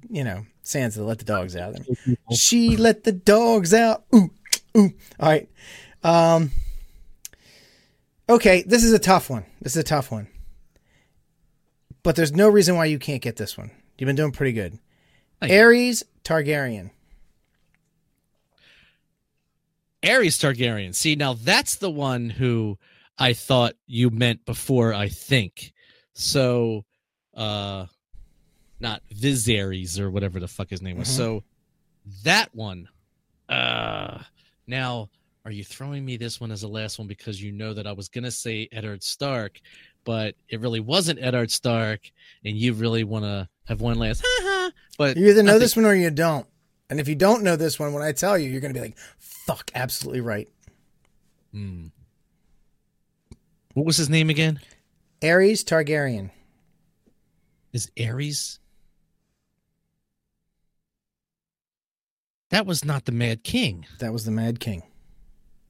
you 0.09 0.23
know, 0.23 0.45
Sansa 0.63 1.05
let 1.05 1.19
the 1.19 1.25
dogs 1.25 1.55
out. 1.55 1.75
I 1.75 1.79
mean, 1.79 2.17
she 2.31 2.77
let 2.77 3.03
the 3.03 3.11
dogs 3.11 3.73
out. 3.73 4.03
Ooh, 4.15 4.29
ooh. 4.77 4.93
All 5.19 5.29
right. 5.29 5.49
Um. 6.03 6.51
Okay, 8.29 8.63
this 8.63 8.83
is 8.83 8.91
a 8.91 8.99
tough 8.99 9.29
one. 9.29 9.45
This 9.61 9.75
is 9.75 9.81
a 9.81 9.85
tough 9.85 10.11
one. 10.11 10.27
But 12.03 12.15
there's 12.15 12.33
no 12.33 12.49
reason 12.49 12.75
why 12.75 12.85
you 12.85 12.99
can't 12.99 13.21
get 13.21 13.37
this 13.37 13.57
one. 13.57 13.71
You've 13.97 14.07
been 14.07 14.15
doing 14.15 14.31
pretty 14.31 14.53
good. 14.53 14.77
Thank. 15.39 15.51
Aerys 15.51 16.03
Targaryen. 16.23 16.91
Aerys 20.03 20.37
Targaryen. 20.37 20.93
See, 20.93 21.15
now 21.15 21.33
that's 21.33 21.75
the 21.75 21.89
one 21.89 22.29
who 22.29 22.77
I 23.17 23.33
thought 23.33 23.73
you 23.87 24.09
meant 24.09 24.45
before, 24.45 24.93
I 24.93 25.09
think. 25.09 25.73
So, 26.13 26.85
uh, 27.33 27.87
not 28.79 29.01
Viserys 29.13 29.99
or 29.99 30.09
whatever 30.11 30.39
the 30.39 30.47
fuck 30.47 30.69
his 30.69 30.81
name 30.81 30.97
was. 30.97 31.07
Mhm. 31.09 31.15
So, 31.17 31.43
that 32.23 32.53
one. 32.55 32.87
Uh, 33.49 34.21
now, 34.67 35.09
are 35.45 35.51
you 35.51 35.63
throwing 35.63 36.03
me 36.05 36.17
this 36.17 36.39
one 36.41 36.51
as 36.51 36.61
the 36.61 36.67
last 36.67 36.99
one 36.99 37.07
because 37.07 37.41
you 37.41 37.51
know 37.51 37.73
that 37.73 37.87
I 37.87 37.93
was 37.93 38.09
going 38.09 38.25
to 38.25 38.31
say 38.31 38.67
Eddard 38.71 39.01
Stark, 39.03 39.59
but 40.03 40.35
it 40.49 40.59
really 40.59 40.79
wasn't 40.81 41.19
Eddard 41.21 41.49
Stark, 41.51 42.11
and 42.45 42.57
you 42.57 42.73
really 42.73 43.03
want 43.03 43.23
to 43.25 43.47
have 43.65 43.81
one 43.81 43.97
last. 43.97 44.25
But 44.97 45.15
You 45.15 45.27
either 45.29 45.43
know 45.43 45.55
I 45.55 45.59
this 45.59 45.75
one 45.75 45.85
or 45.85 45.93
you 45.95 46.09
don't. 46.09 46.45
And 46.89 46.99
if 46.99 47.07
you 47.07 47.15
don't 47.15 47.43
know 47.43 47.55
this 47.55 47.77
one, 47.79 47.93
when 47.93 48.03
I 48.03 48.11
tell 48.13 48.37
you, 48.37 48.49
you're 48.49 48.61
going 48.61 48.73
to 48.73 48.79
be 48.79 48.85
like, 48.85 48.97
fuck, 49.17 49.69
absolutely 49.75 50.21
right. 50.21 50.49
Hmm. 51.51 51.87
What 53.73 53.85
was 53.85 53.97
his 53.97 54.09
name 54.09 54.29
again? 54.29 54.59
Aries 55.21 55.63
Targaryen. 55.63 56.31
is 57.73 57.91
Ares. 57.99 58.59
That 62.49 62.65
was 62.65 62.85
not 62.85 63.05
the 63.05 63.11
Mad 63.11 63.43
King. 63.43 63.85
That 63.99 64.13
was 64.13 64.25
the 64.25 64.31
Mad 64.31 64.59
King. 64.59 64.83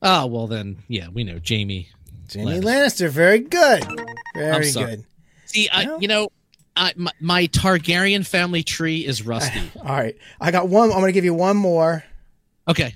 Oh 0.02 0.26
well, 0.28 0.48
then 0.48 0.84
yeah, 0.88 1.08
we 1.10 1.24
know 1.24 1.40
Jaime. 1.48 1.90
Jaime 2.32 2.60
Lannister. 2.60 3.10
Very 3.10 3.40
good. 3.40 3.84
Very 4.36 4.72
good. 4.72 5.06
See, 5.46 5.70
I, 5.70 5.86
Well- 5.86 6.02
you 6.02 6.08
know, 6.08 6.30
I, 6.76 6.94
my, 6.96 7.12
my 7.20 7.48
Targaryen 7.48 8.26
family 8.26 8.64
tree 8.64 9.06
is 9.06 9.26
rusty. 9.26 9.62
All 9.78 9.86
right. 9.86 10.16
I 10.40 10.52
got 10.52 10.68
one. 10.68 10.90
I'm 10.92 10.98
going 10.98 11.08
to 11.08 11.12
give 11.14 11.26
you 11.26 11.34
one 11.34 11.58
more. 11.58 12.04
Okay, 12.68 12.94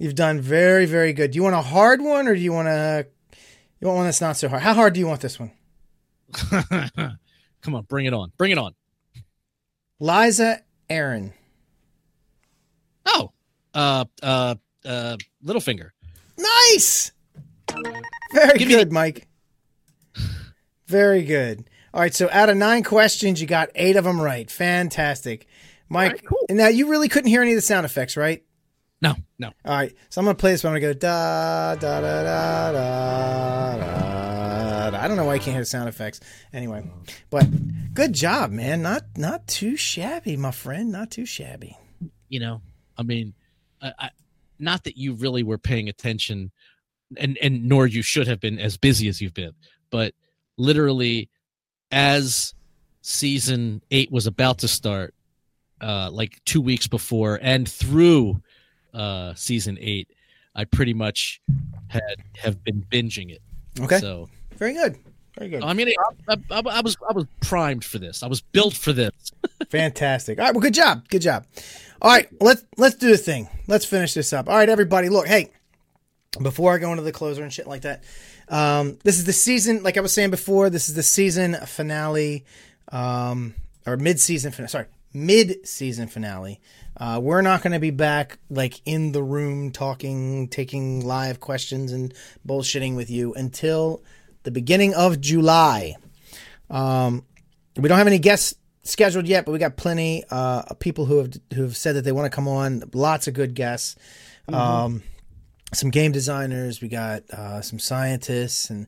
You've 0.00 0.14
done 0.14 0.40
very, 0.40 0.86
very 0.86 1.12
good. 1.12 1.32
Do 1.32 1.36
you 1.36 1.42
want 1.42 1.54
a 1.56 1.60
hard 1.60 2.00
one 2.00 2.26
or 2.26 2.34
do 2.34 2.40
you 2.40 2.54
want 2.54 2.68
to, 2.68 3.06
you 3.80 3.86
want 3.86 3.96
one 3.98 4.06
that's 4.06 4.22
not 4.22 4.38
so 4.38 4.48
hard? 4.48 4.62
How 4.62 4.72
hard 4.72 4.94
do 4.94 5.00
you 5.00 5.06
want 5.06 5.20
this 5.20 5.38
one? 5.38 5.50
come 7.60 7.74
on, 7.74 7.82
bring 7.82 8.06
it 8.06 8.14
on, 8.14 8.32
bring 8.38 8.50
it 8.50 8.56
on. 8.56 8.72
Lysa 10.00 10.60
Arryn. 10.88 11.34
Oh, 13.06 13.32
uh, 13.74 14.04
uh, 14.22 14.54
uh, 14.84 15.16
Littlefinger. 15.44 15.90
Nice. 16.36 17.12
Very 18.32 18.58
Give 18.58 18.68
me 18.68 18.74
good, 18.74 18.92
Mike. 18.92 19.28
Very 20.86 21.22
good. 21.22 21.68
All 21.94 22.00
right. 22.00 22.14
So 22.14 22.28
out 22.32 22.48
of 22.48 22.56
nine 22.56 22.82
questions, 22.82 23.40
you 23.40 23.46
got 23.46 23.70
eight 23.74 23.96
of 23.96 24.04
them 24.04 24.20
right. 24.20 24.50
Fantastic. 24.50 25.46
Mike, 25.88 26.12
right, 26.12 26.26
cool. 26.26 26.46
and 26.48 26.58
now 26.58 26.68
you 26.68 26.88
really 26.88 27.08
couldn't 27.08 27.28
hear 27.30 27.42
any 27.42 27.52
of 27.52 27.56
the 27.56 27.62
sound 27.62 27.84
effects, 27.84 28.16
right? 28.16 28.44
No, 29.02 29.14
no. 29.38 29.48
All 29.64 29.76
right, 29.76 29.94
so 30.08 30.20
I'm 30.20 30.24
gonna 30.24 30.34
play 30.36 30.52
this. 30.52 30.62
But 30.62 30.68
I'm 30.68 30.74
gonna 30.74 30.92
go 30.92 30.92
da 30.92 31.74
da 31.74 32.00
da 32.00 32.22
da 32.22 32.72
da 32.72 33.76
da. 33.76 34.90
da. 34.90 35.00
I 35.00 35.08
don't 35.08 35.16
know 35.16 35.24
why 35.24 35.34
you 35.34 35.40
can't 35.40 35.54
hear 35.54 35.62
the 35.62 35.66
sound 35.66 35.88
effects. 35.88 36.20
Anyway, 36.52 36.88
but 37.30 37.46
good 37.94 38.12
job, 38.12 38.50
man. 38.50 38.82
Not 38.82 39.02
not 39.16 39.46
too 39.46 39.76
shabby, 39.76 40.36
my 40.36 40.50
friend. 40.50 40.92
Not 40.92 41.10
too 41.10 41.24
shabby. 41.24 41.76
You 42.28 42.40
know, 42.40 42.60
I 43.00 43.02
mean, 43.02 43.32
I, 43.80 43.92
I, 43.98 44.10
not 44.58 44.84
that 44.84 44.98
you 44.98 45.14
really 45.14 45.42
were 45.42 45.56
paying 45.56 45.88
attention, 45.88 46.50
and 47.16 47.38
and 47.40 47.64
nor 47.64 47.86
you 47.86 48.02
should 48.02 48.28
have 48.28 48.40
been 48.40 48.58
as 48.58 48.76
busy 48.76 49.08
as 49.08 49.22
you've 49.22 49.34
been, 49.34 49.52
but 49.90 50.12
literally, 50.58 51.30
as 51.90 52.54
season 53.00 53.82
eight 53.90 54.12
was 54.12 54.26
about 54.26 54.58
to 54.58 54.68
start, 54.68 55.14
uh, 55.80 56.10
like 56.12 56.44
two 56.44 56.60
weeks 56.60 56.86
before, 56.86 57.38
and 57.40 57.66
through 57.66 58.42
uh, 58.92 59.32
season 59.34 59.78
eight, 59.80 60.08
I 60.54 60.64
pretty 60.64 60.92
much 60.92 61.40
had 61.88 62.02
have 62.36 62.62
been 62.62 62.84
binging 62.92 63.30
it. 63.30 63.40
Okay, 63.80 63.98
So 63.98 64.28
very 64.56 64.74
good, 64.74 64.98
very 65.38 65.48
good, 65.48 65.62
I 65.62 65.72
mean, 65.72 65.88
I, 66.28 66.36
I, 66.50 66.60
I 66.66 66.80
was 66.82 66.98
I 67.08 67.14
was 67.14 67.24
primed 67.40 67.82
for 67.82 67.98
this. 67.98 68.22
I 68.22 68.26
was 68.26 68.42
built 68.42 68.74
for 68.74 68.92
this. 68.92 69.32
fantastic. 69.70 70.38
All 70.38 70.44
right, 70.44 70.54
well, 70.54 70.60
good 70.60 70.74
job, 70.74 71.08
good 71.08 71.22
job. 71.22 71.46
All 72.02 72.10
right, 72.10 72.28
let's 72.40 72.64
let's 72.78 72.94
do 72.94 73.10
the 73.10 73.18
thing. 73.18 73.46
Let's 73.66 73.84
finish 73.84 74.14
this 74.14 74.32
up. 74.32 74.48
All 74.48 74.56
right, 74.56 74.70
everybody, 74.70 75.10
look, 75.10 75.26
hey, 75.26 75.50
before 76.40 76.74
I 76.74 76.78
go 76.78 76.90
into 76.92 77.02
the 77.02 77.12
closer 77.12 77.42
and 77.42 77.52
shit 77.52 77.66
like 77.66 77.82
that, 77.82 78.04
um, 78.48 78.98
this 79.04 79.18
is 79.18 79.26
the 79.26 79.34
season. 79.34 79.82
Like 79.82 79.98
I 79.98 80.00
was 80.00 80.12
saying 80.12 80.30
before, 80.30 80.70
this 80.70 80.88
is 80.88 80.94
the 80.94 81.02
season 81.02 81.54
finale, 81.66 82.46
um, 82.90 83.54
or 83.86 83.98
mid-season 83.98 84.50
finale. 84.50 84.70
Sorry, 84.70 84.86
mid-season 85.12 86.08
finale. 86.08 86.58
Uh, 86.96 87.20
we're 87.22 87.42
not 87.42 87.62
going 87.62 87.74
to 87.74 87.78
be 87.78 87.90
back 87.90 88.38
like 88.48 88.80
in 88.86 89.12
the 89.12 89.22
room 89.22 89.70
talking, 89.70 90.48
taking 90.48 91.04
live 91.04 91.38
questions 91.38 91.92
and 91.92 92.14
bullshitting 92.48 92.96
with 92.96 93.10
you 93.10 93.34
until 93.34 94.02
the 94.44 94.50
beginning 94.50 94.94
of 94.94 95.20
July. 95.20 95.96
Um, 96.70 97.26
we 97.76 97.90
don't 97.90 97.98
have 97.98 98.06
any 98.06 98.18
guests 98.18 98.54
scheduled 98.90 99.26
yet, 99.26 99.44
but 99.44 99.52
we 99.52 99.58
got 99.58 99.76
plenty 99.76 100.24
uh, 100.30 100.62
of 100.68 100.78
people 100.78 101.06
who 101.06 101.18
have 101.18 101.32
who 101.54 101.62
have 101.62 101.76
said 101.76 101.96
that 101.96 102.02
they 102.02 102.12
want 102.12 102.30
to 102.30 102.34
come 102.34 102.48
on. 102.48 102.82
Lots 102.92 103.28
of 103.28 103.34
good 103.34 103.54
guests. 103.54 103.96
Um, 104.48 105.02
some 105.72 105.90
game 105.90 106.12
designers. 106.12 106.80
We 106.80 106.88
got 106.88 107.28
uh, 107.30 107.62
some 107.62 107.78
scientists 107.78 108.70
and 108.70 108.86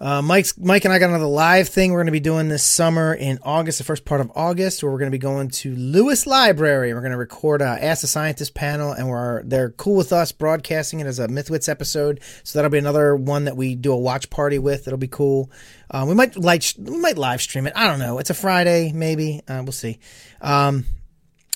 uh, 0.00 0.22
Mike's 0.22 0.56
Mike 0.56 0.86
and 0.86 0.94
I 0.94 0.98
got 0.98 1.10
another 1.10 1.26
live 1.26 1.68
thing 1.68 1.92
we're 1.92 1.98
going 1.98 2.06
to 2.06 2.12
be 2.12 2.20
doing 2.20 2.48
this 2.48 2.62
summer 2.62 3.12
in 3.12 3.38
August, 3.42 3.76
the 3.76 3.84
first 3.84 4.06
part 4.06 4.22
of 4.22 4.32
August, 4.34 4.82
where 4.82 4.90
we're 4.90 4.98
going 4.98 5.10
to 5.10 5.14
be 5.14 5.18
going 5.18 5.50
to 5.50 5.76
Lewis 5.76 6.26
Library. 6.26 6.94
We're 6.94 7.02
going 7.02 7.12
to 7.12 7.18
record 7.18 7.60
a 7.60 7.66
Ask 7.66 8.00
the 8.00 8.06
Scientist 8.06 8.54
panel, 8.54 8.92
and 8.92 9.10
we're 9.10 9.42
they're 9.42 9.70
cool 9.72 9.96
with 9.96 10.10
us 10.10 10.32
broadcasting 10.32 11.00
it 11.00 11.06
as 11.06 11.18
a 11.18 11.28
Mythwits 11.28 11.68
episode. 11.68 12.20
So 12.44 12.58
that'll 12.58 12.70
be 12.70 12.78
another 12.78 13.14
one 13.14 13.44
that 13.44 13.58
we 13.58 13.74
do 13.74 13.92
a 13.92 13.98
watch 13.98 14.30
party 14.30 14.58
with. 14.58 14.86
It'll 14.86 14.98
be 14.98 15.06
cool. 15.06 15.50
Uh, 15.90 16.06
we 16.08 16.14
might 16.14 16.34
like 16.34 16.62
we 16.78 16.98
might 16.98 17.18
live 17.18 17.42
stream 17.42 17.66
it. 17.66 17.74
I 17.76 17.86
don't 17.86 17.98
know. 17.98 18.18
It's 18.18 18.30
a 18.30 18.34
Friday, 18.34 18.92
maybe. 18.94 19.42
Uh, 19.46 19.60
we'll 19.62 19.72
see. 19.72 19.98
Um, 20.40 20.86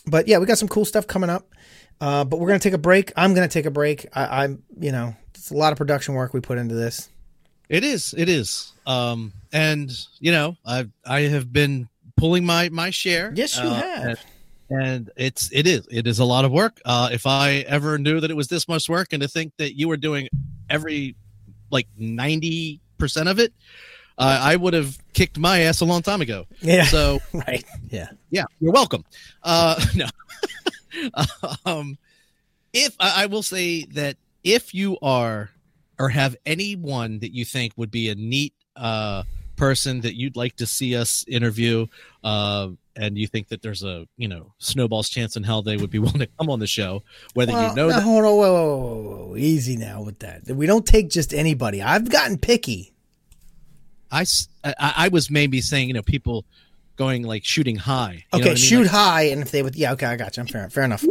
but 0.07 0.29
yeah, 0.29 0.37
we 0.37 0.45
got 0.45 0.59
some 0.59 0.69
cool 0.69 0.85
stuff 0.85 1.07
coming 1.07 1.31
up. 1.31 1.49
Uh, 1.99 2.25
but 2.25 2.39
we're 2.39 2.49
gonna 2.49 2.59
take 2.59 2.75
a 2.75 2.79
break. 2.79 3.11
I'm 3.17 3.33
gonna 3.33 3.49
take 3.49 3.65
a 3.65 3.71
break. 3.71 4.07
I, 4.13 4.45
I'm, 4.45 4.63
you 4.79 4.93
know, 4.93 5.17
it's 5.35 5.51
a 5.51 5.57
lot 5.57 5.73
of 5.73 5.79
production 5.79 6.15
work 6.15 6.35
we 6.35 6.41
put 6.41 6.59
into 6.59 6.75
this. 6.75 7.09
It 7.75 7.83
is. 7.83 8.15
It 8.17 8.29
is. 8.29 8.73
Um, 8.87 9.33
and 9.53 9.91
you 10.21 10.31
know, 10.31 10.57
I 10.65 10.87
I 11.05 11.23
have 11.23 11.53
been 11.53 11.89
pulling 12.17 12.47
my 12.47 12.69
my 12.69 12.91
share. 12.91 13.33
Yes, 13.35 13.57
you 13.57 13.65
uh, 13.65 13.75
have. 13.75 14.05
And, 14.71 14.81
and 14.81 15.11
it's 15.17 15.51
it 15.53 15.67
is 15.67 15.89
it 15.91 16.07
is 16.07 16.21
a 16.21 16.25
lot 16.25 16.45
of 16.45 16.53
work. 16.53 16.81
Uh, 16.85 17.09
if 17.11 17.27
I 17.27 17.65
ever 17.67 17.99
knew 17.99 18.21
that 18.21 18.31
it 18.31 18.35
was 18.35 18.47
this 18.47 18.69
much 18.69 18.89
work, 18.89 19.09
and 19.13 19.21
to 19.23 19.29
think 19.29 19.55
that 19.57 19.77
you 19.77 19.89
were 19.89 19.97
doing 19.97 20.29
every 20.71 21.17
like 21.73 21.89
ninety 21.99 22.81
percent 22.97 23.29
of 23.29 23.41
it, 23.41 23.53
uh, 24.19 24.39
I 24.41 24.55
would 24.55 24.75
have 24.75 24.97
kicked 25.13 25.37
my 25.37 25.63
ass 25.63 25.81
a 25.81 25.85
long 25.85 26.03
time 26.03 26.21
ago. 26.21 26.47
Yeah. 26.61 26.85
So 26.85 27.19
right. 27.33 27.65
Yeah. 27.91 28.07
yeah, 28.31 28.45
you're 28.61 28.73
welcome. 28.73 29.05
Uh, 29.43 29.85
no. 29.97 30.07
um, 31.67 31.99
if 32.73 32.95
I, 33.01 33.25
I 33.25 33.27
will 33.27 33.43
say 33.43 33.85
that 33.95 34.17
if 34.45 34.75
you 34.75 34.97
are 35.03 35.51
or 35.99 36.09
have 36.09 36.37
anyone 36.45 37.19
that 37.21 37.35
you 37.35 37.45
think 37.45 37.73
would 37.77 37.91
be 37.91 38.09
a 38.09 38.15
neat 38.15 38.55
uh, 38.77 39.23
person 39.57 40.01
that 40.01 40.17
you'd 40.17 40.37
like 40.37 40.57
to 40.57 40.67
see 40.67 40.97
us 40.97 41.25
interview, 41.29 41.87
uh, 42.23 42.69
and 42.97 43.19
you 43.19 43.27
think 43.27 43.49
that 43.49 43.63
there's 43.63 43.83
a 43.83 44.07
you 44.17 44.29
know 44.29 44.53
snowball's 44.59 45.09
chance 45.09 45.37
in 45.37 45.43
hell 45.43 45.63
they 45.63 45.77
would 45.77 45.91
be 45.91 45.99
willing 46.01 46.21
to 46.21 46.29
come 46.39 46.51
on 46.51 46.59
the 46.59 46.67
show, 46.67 47.03
whether 47.35 47.53
Well, 47.53 47.71
you 47.71 47.77
know 47.77 47.89
now, 47.89 47.97
that 47.97 48.03
hold 48.03 48.25
on, 48.25 48.37
whoa, 48.37 48.37
whoa, 48.37 48.73
whoa, 48.73 49.27
whoa, 49.27 49.37
easy 49.37 49.77
now 49.77 50.03
with 50.03 50.19
that. 50.21 50.49
We 50.49 50.67
don't 50.67 50.87
take 50.87 51.11
just 51.11 51.33
anybody. 51.33 51.83
I've 51.83 52.11
gotten 52.11 52.39
picky. 52.39 52.93
I 54.11 54.25
I 54.79 55.09
was 55.09 55.31
maybe 55.31 55.61
saying 55.61 55.89
you 55.89 55.95
know 55.95 56.03
people 56.03 56.45
going 56.97 57.23
like 57.23 57.45
shooting 57.45 57.77
high. 57.77 58.25
You 58.33 58.41
Okay, 58.41 58.51
I 58.51 58.55
mean? 58.55 58.57
shoot 58.57 58.83
Like, 58.83 58.91
high, 58.91 59.23
and 59.23 59.43
if 59.43 59.51
they 59.51 59.63
would, 59.63 59.75
yeah, 59.75 59.93
okay, 59.93 60.07
I 60.07 60.17
got 60.17 60.37
you. 60.37 60.43
I'm 60.43 60.47
fair, 60.47 60.69
fair 60.71 60.85
enough. 60.85 61.05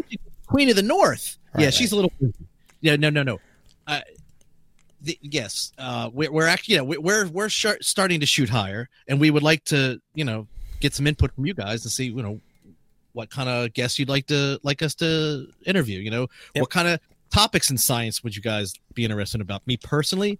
Queen 0.48 0.70
of 0.70 0.76
the 0.76 0.84
North. 0.84 1.38
Right, 1.54 1.66
yeah, 1.66 1.70
she's 1.70 1.92
a 1.92 1.96
little. 1.96 2.12
Yeah, 2.82 2.96
no, 2.96 3.10
no, 3.10 3.24
no. 3.24 3.40
Uh, 3.88 4.02
the, 5.04 5.20
yes, 5.22 5.72
uh, 5.78 6.10
we're, 6.14 6.32
we're 6.32 6.47
actually, 6.47 6.76
yeah, 6.76 6.82
we're 6.82 7.28
we're 7.28 7.49
starting 7.49 8.20
to 8.22 8.26
shoot 8.26 8.49
higher, 8.49 8.89
and 9.08 9.20
we 9.20 9.32
would 9.32 9.43
like 9.43 9.64
to, 9.66 10.01
you 10.16 10.24
know, 10.24 10.47
get 10.80 10.93
some 10.93 11.06
input 11.08 11.34
from 11.36 11.45
you 11.45 11.54
guys 11.54 11.84
and 11.84 11.91
see, 11.91 12.06
you 12.06 12.24
know, 12.24 12.39
what 13.12 13.30
kind 13.30 13.47
of 13.49 13.74
guests 13.74 13.99
you'd 13.99 14.10
like 14.10 14.26
to 14.28 14.60
like 14.64 14.82
us 14.82 14.95
to 14.95 15.47
interview. 15.66 15.99
You 15.99 16.10
know, 16.12 16.28
Yep. 16.56 16.62
what 16.62 16.70
kind 16.70 16.88
of 16.88 16.99
topics 17.32 17.70
in 17.70 17.78
science 17.78 18.24
would 18.24 18.36
you 18.36 18.41
guys 18.41 18.74
be 18.93 19.04
interested 19.04 19.41
about? 19.41 19.66
Me 19.68 19.78
personally, 19.78 20.39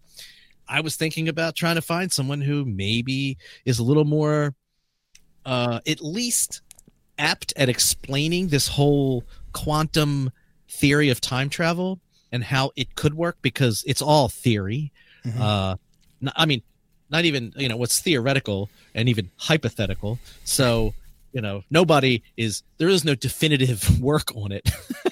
I 0.68 0.80
was 0.82 0.96
thinking 0.96 1.28
about 1.28 1.56
trying 1.56 1.76
to 1.76 1.82
find 1.82 2.12
someone 2.12 2.42
who 2.42 2.66
maybe 2.66 3.38
is 3.66 3.80
a 3.80 3.84
little 3.84 4.06
more, 4.06 4.56
uh, 5.46 5.82
at 5.86 6.02
least 6.02 6.62
apt 7.20 7.54
at 7.58 7.70
explaining 7.70 8.48
this 8.48 8.68
whole 8.68 9.24
quantum 9.52 10.32
theory 10.70 11.10
of 11.10 11.22
time 11.22 11.50
travel 11.50 12.00
and 12.34 12.44
how 12.44 12.72
it 12.76 12.96
could 12.96 13.14
work 13.14 13.38
because 13.42 13.84
it's 13.88 14.02
all 14.02 14.28
theory. 14.28 14.92
Mhm. 15.26 15.40
Uh, 15.40 15.76
n- 16.22 16.34
I 16.36 16.46
mean, 16.46 16.62
not 17.10 17.24
even 17.24 17.54
you 17.56 17.70
know 17.70 17.78
what's 17.78 18.02
theoretical 18.02 18.70
and 18.94 19.08
even 19.08 19.30
hypothetical. 19.38 20.20
So 20.44 20.94
you 21.32 21.42
know, 21.42 21.64
nobody 21.72 22.22
is 22.38 22.62
there 22.78 22.90
is 22.90 23.06
no 23.06 23.16
definitive 23.16 24.00
work 24.02 24.36
on 24.36 24.52
it. 24.52 24.70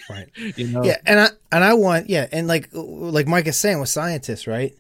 Right. 0.09 0.27
You 0.57 0.67
know. 0.67 0.83
Yeah, 0.83 0.97
and 1.05 1.19
I 1.19 1.27
and 1.51 1.63
I 1.63 1.73
want 1.75 2.09
yeah, 2.09 2.27
and 2.31 2.47
like 2.47 2.69
like 2.73 3.27
Mike 3.27 3.47
is 3.47 3.55
saying 3.57 3.79
with 3.79 3.89
scientists, 3.89 4.45
right? 4.47 4.75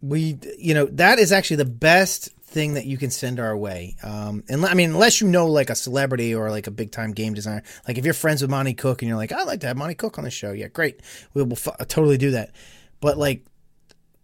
We 0.00 0.38
you 0.58 0.74
know 0.74 0.86
that 0.92 1.18
is 1.18 1.32
actually 1.32 1.56
the 1.56 1.64
best 1.64 2.30
thing 2.48 2.74
that 2.74 2.86
you 2.86 2.96
can 2.96 3.10
send 3.10 3.38
our 3.38 3.56
way. 3.56 3.94
Um, 4.02 4.42
and 4.48 4.64
I 4.64 4.74
mean, 4.74 4.90
unless 4.90 5.20
you 5.20 5.28
know 5.28 5.46
like 5.46 5.68
a 5.68 5.74
celebrity 5.74 6.34
or 6.34 6.50
like 6.50 6.66
a 6.66 6.70
big 6.70 6.90
time 6.90 7.12
game 7.12 7.34
designer, 7.34 7.62
like 7.86 7.98
if 7.98 8.04
you're 8.04 8.14
friends 8.14 8.40
with 8.40 8.50
Monte 8.50 8.74
Cook 8.74 9.02
and 9.02 9.08
you're 9.08 9.18
like, 9.18 9.32
I'd 9.32 9.46
like 9.46 9.60
to 9.60 9.66
have 9.66 9.76
Monte 9.76 9.94
Cook 9.96 10.18
on 10.18 10.24
the 10.24 10.30
show, 10.30 10.52
yeah, 10.52 10.68
great, 10.68 11.00
we 11.34 11.42
will 11.42 11.52
f- 11.52 11.86
totally 11.88 12.16
do 12.16 12.32
that. 12.32 12.52
But 13.00 13.18
like, 13.18 13.44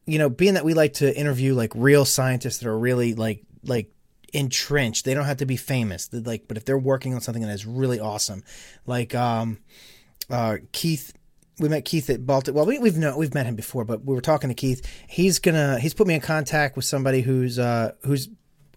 you 0.07 0.18
know, 0.18 0.31
being 0.31 0.55
that 0.55 0.64
we 0.64 0.75
like 0.75 0.95
to 0.95 1.16
interview 1.16 1.55
like 1.55 1.72
real 1.75 2.05
scientists 2.05 2.59
that 2.59 2.68
are 2.68 2.79
really 2.79 3.14
like 3.14 3.45
like 3.62 3.91
entrenched, 4.33 5.05
they 5.05 5.14
don't 5.14 5.27
have 5.27 5.37
to 5.39 5.47
be 5.47 5.57
famous, 5.57 6.09
They're, 6.09 6.20
like, 6.20 6.49
but 6.49 6.57
if 6.57 6.64
they're 6.64 6.79
working 6.79 7.14
on 7.14 7.20
something 7.20 7.43
that 7.43 7.53
is 7.53 7.66
really 7.66 8.01
awesome, 8.01 8.43
like 8.87 9.14
um 9.14 9.59
uh, 10.31 10.57
Keith. 10.72 11.12
We 11.59 11.68
met 11.68 11.84
Keith 11.84 12.11
at 12.11 12.26
Baltic. 12.26 12.55
Well, 12.55 12.66
we, 12.66 12.78
we've 12.78 12.96
known 12.96 13.16
we've 13.16 13.34
met 13.34 13.46
him 13.46 13.55
before, 13.55 13.84
but 13.84 14.05
we 14.05 14.14
were 14.14 14.20
talking 14.20 14.48
to 14.48 14.55
Keith. 14.55 14.84
He's 15.07 15.38
gonna 15.38 15.78
he's 15.78 15.94
put 15.94 16.07
me 16.07 16.14
in 16.14 16.20
contact 16.20 16.76
with 16.76 16.84
somebody 16.84 17.20
who's 17.20 17.59
uh, 17.59 17.92
who's 18.02 18.28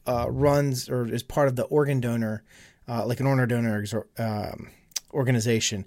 uh, 0.06 0.28
runs 0.30 0.90
or 0.90 1.12
is 1.12 1.24
part 1.24 1.48
of 1.48 1.56
the 1.56 1.64
organ 1.64 2.00
donor, 2.00 2.44
uh, 2.88 3.06
like 3.06 3.20
an 3.20 3.26
organ 3.26 3.50
donor 3.50 3.86
um, 4.18 4.70
organization, 5.14 5.86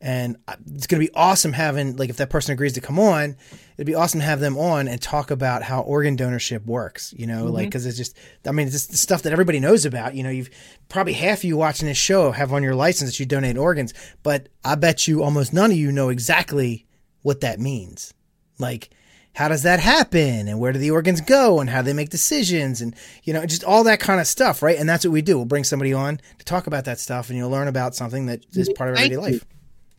and 0.00 0.36
it's 0.74 0.86
gonna 0.86 1.00
be 1.00 1.10
awesome 1.14 1.52
having 1.52 1.96
like 1.96 2.08
if 2.08 2.16
that 2.16 2.30
person 2.30 2.52
agrees 2.52 2.72
to 2.74 2.80
come 2.80 2.98
on, 2.98 3.36
it'd 3.76 3.86
be 3.86 3.94
awesome 3.94 4.20
to 4.20 4.26
have 4.26 4.40
them 4.40 4.56
on 4.56 4.88
and 4.88 5.00
talk 5.00 5.30
about 5.30 5.62
how 5.62 5.82
organ 5.82 6.16
donorship 6.16 6.64
works. 6.64 7.12
You 7.16 7.26
know, 7.26 7.44
like 7.44 7.64
mm-hmm. 7.64 7.68
because 7.68 7.86
it's 7.86 7.98
just 7.98 8.16
I 8.46 8.52
mean 8.52 8.66
it's 8.66 8.74
just 8.74 8.90
the 8.90 8.96
stuff 8.96 9.22
that 9.22 9.32
everybody 9.32 9.60
knows 9.60 9.84
about. 9.84 10.14
You 10.14 10.22
know, 10.22 10.30
you've 10.30 10.50
probably 10.88 11.12
half 11.12 11.38
of 11.38 11.44
you 11.44 11.56
watching 11.56 11.86
this 11.86 11.98
show 11.98 12.32
have 12.32 12.52
on 12.52 12.62
your 12.62 12.74
license 12.74 13.10
that 13.10 13.20
you 13.20 13.26
donate 13.26 13.58
organs, 13.58 13.92
but 14.22 14.48
I 14.64 14.74
bet 14.74 15.06
you 15.06 15.22
almost 15.22 15.52
none 15.52 15.70
of 15.70 15.76
you 15.76 15.92
know 15.92 16.08
exactly 16.08 16.86
what 17.22 17.42
that 17.42 17.60
means. 17.60 18.14
Like, 18.58 18.90
how 19.34 19.48
does 19.48 19.62
that 19.62 19.80
happen? 19.80 20.48
And 20.48 20.58
where 20.58 20.72
do 20.72 20.78
the 20.78 20.90
organs 20.90 21.20
go? 21.20 21.60
And 21.60 21.70
how 21.70 21.82
they 21.82 21.92
make 21.92 22.10
decisions? 22.10 22.80
And, 22.80 22.94
you 23.22 23.32
know, 23.32 23.44
just 23.46 23.64
all 23.64 23.84
that 23.84 24.00
kind 24.00 24.20
of 24.20 24.26
stuff, 24.26 24.62
right? 24.62 24.78
And 24.78 24.88
that's 24.88 25.04
what 25.04 25.12
we 25.12 25.22
do. 25.22 25.36
We'll 25.36 25.46
bring 25.46 25.64
somebody 25.64 25.92
on 25.92 26.20
to 26.38 26.44
talk 26.44 26.66
about 26.66 26.84
that 26.86 26.98
stuff, 26.98 27.28
and 27.28 27.38
you'll 27.38 27.50
learn 27.50 27.68
about 27.68 27.94
something 27.94 28.26
that 28.26 28.44
is 28.52 28.68
part 28.70 28.90
of 28.90 28.96
everyday 28.96 29.16
life. 29.16 29.46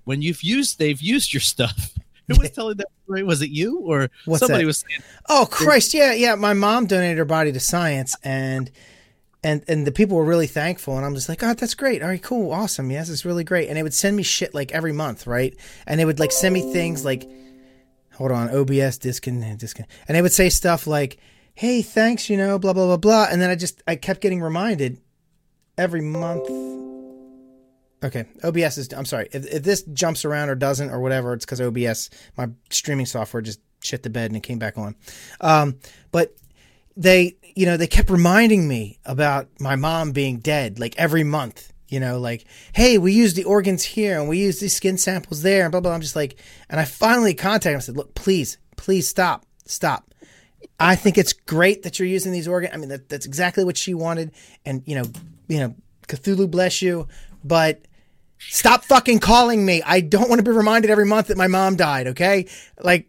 When 0.03 0.21
you've 0.21 0.43
used, 0.43 0.79
they've 0.79 1.01
used 1.01 1.33
your 1.33 1.41
stuff. 1.41 1.93
Who 2.27 2.39
was 2.39 2.51
telling 2.51 2.77
that 2.77 2.87
story? 3.03 3.23
Was 3.23 3.41
it 3.41 3.49
you 3.49 3.79
or 3.79 4.09
What's 4.25 4.39
somebody 4.39 4.63
that? 4.63 4.67
was 4.67 4.83
saying? 4.87 5.01
Oh 5.27 5.47
Christ, 5.49 5.93
yeah, 5.93 6.13
yeah. 6.13 6.35
My 6.35 6.53
mom 6.53 6.85
donated 6.85 7.17
her 7.17 7.25
body 7.25 7.51
to 7.51 7.59
science, 7.59 8.15
and 8.23 8.71
and 9.43 9.63
and 9.67 9.85
the 9.85 9.91
people 9.91 10.15
were 10.17 10.23
really 10.25 10.47
thankful. 10.47 10.95
And 10.95 11.05
I'm 11.05 11.15
just 11.15 11.27
like, 11.27 11.43
oh, 11.43 11.53
that's 11.53 11.73
great. 11.73 12.01
All 12.01 12.07
right, 12.07 12.21
cool, 12.21 12.51
awesome. 12.51 12.89
Yes, 12.91 13.09
it's 13.09 13.25
really 13.25 13.43
great. 13.43 13.67
And 13.67 13.77
they 13.77 13.83
would 13.83 13.93
send 13.93 14.15
me 14.15 14.23
shit 14.23 14.53
like 14.53 14.71
every 14.71 14.93
month, 14.93 15.27
right? 15.27 15.55
And 15.87 15.99
they 15.99 16.05
would 16.05 16.19
like 16.19 16.31
send 16.31 16.53
me 16.53 16.71
things 16.71 17.03
like, 17.03 17.29
hold 18.13 18.31
on, 18.31 18.49
OBS 18.55 18.97
disconnect, 18.97 19.59
disconnect, 19.59 19.91
and 20.07 20.15
they 20.15 20.21
would 20.21 20.31
say 20.31 20.49
stuff 20.49 20.87
like, 20.87 21.17
hey, 21.53 21.81
thanks, 21.81 22.29
you 22.29 22.37
know, 22.37 22.57
blah 22.59 22.73
blah 22.73 22.85
blah 22.85 22.97
blah. 22.97 23.27
And 23.29 23.41
then 23.41 23.49
I 23.49 23.55
just 23.55 23.81
I 23.87 23.95
kept 23.95 24.21
getting 24.21 24.41
reminded 24.41 25.01
every 25.77 26.01
month. 26.01 26.47
Okay, 28.03 28.25
OBS 28.43 28.77
is. 28.77 28.93
I'm 28.93 29.05
sorry 29.05 29.29
if, 29.31 29.45
if 29.45 29.63
this 29.63 29.83
jumps 29.83 30.25
around 30.25 30.49
or 30.49 30.55
doesn't 30.55 30.89
or 30.89 30.99
whatever. 30.99 31.33
It's 31.33 31.45
because 31.45 31.61
OBS, 31.61 32.09
my 32.35 32.49
streaming 32.69 33.05
software, 33.05 33.41
just 33.41 33.59
shit 33.83 34.03
the 34.03 34.09
bed 34.09 34.31
and 34.31 34.37
it 34.37 34.43
came 34.43 34.59
back 34.59 34.77
on. 34.77 34.95
Um, 35.39 35.77
but 36.11 36.35
they, 36.97 37.35
you 37.55 37.65
know, 37.65 37.77
they 37.77 37.87
kept 37.87 38.09
reminding 38.09 38.67
me 38.67 38.99
about 39.05 39.47
my 39.59 39.75
mom 39.75 40.11
being 40.11 40.37
dead, 40.39 40.79
like 40.79 40.95
every 40.97 41.23
month. 41.23 41.71
You 41.89 41.99
know, 41.99 42.19
like, 42.19 42.45
hey, 42.73 42.97
we 42.97 43.11
use 43.11 43.33
the 43.33 43.43
organs 43.43 43.83
here 43.83 44.17
and 44.17 44.29
we 44.29 44.39
use 44.39 44.61
these 44.61 44.73
skin 44.73 44.97
samples 44.97 45.41
there 45.41 45.63
and 45.63 45.71
blah 45.71 45.81
blah. 45.81 45.91
I'm 45.91 46.01
just 46.01 46.15
like, 46.15 46.39
and 46.69 46.79
I 46.79 46.85
finally 46.85 47.33
contacted 47.33 47.73
him. 47.73 47.77
I 47.77 47.81
said, 47.81 47.97
look, 47.97 48.15
please, 48.15 48.57
please 48.77 49.09
stop, 49.09 49.45
stop. 49.65 50.11
I 50.79 50.95
think 50.95 51.17
it's 51.17 51.33
great 51.33 51.83
that 51.83 51.99
you're 51.99 52.07
using 52.07 52.31
these 52.31 52.47
organs. 52.47 52.73
I 52.73 52.77
mean, 52.77 52.89
that, 52.89 53.09
that's 53.09 53.25
exactly 53.25 53.65
what 53.65 53.77
she 53.77 53.93
wanted. 53.93 54.31
And 54.65 54.81
you 54.85 54.95
know, 54.95 55.03
you 55.49 55.59
know, 55.59 55.75
Cthulhu 56.07 56.49
bless 56.49 56.81
you, 56.81 57.09
but 57.43 57.81
stop 58.49 58.83
fucking 58.85 59.19
calling 59.19 59.65
me. 59.65 59.81
I 59.85 60.01
don't 60.01 60.29
want 60.29 60.39
to 60.39 60.43
be 60.49 60.55
reminded 60.55 60.91
every 60.91 61.05
month 61.05 61.27
that 61.27 61.37
my 61.37 61.47
mom 61.47 61.75
died. 61.75 62.07
Okay, 62.07 62.47
like 62.81 63.07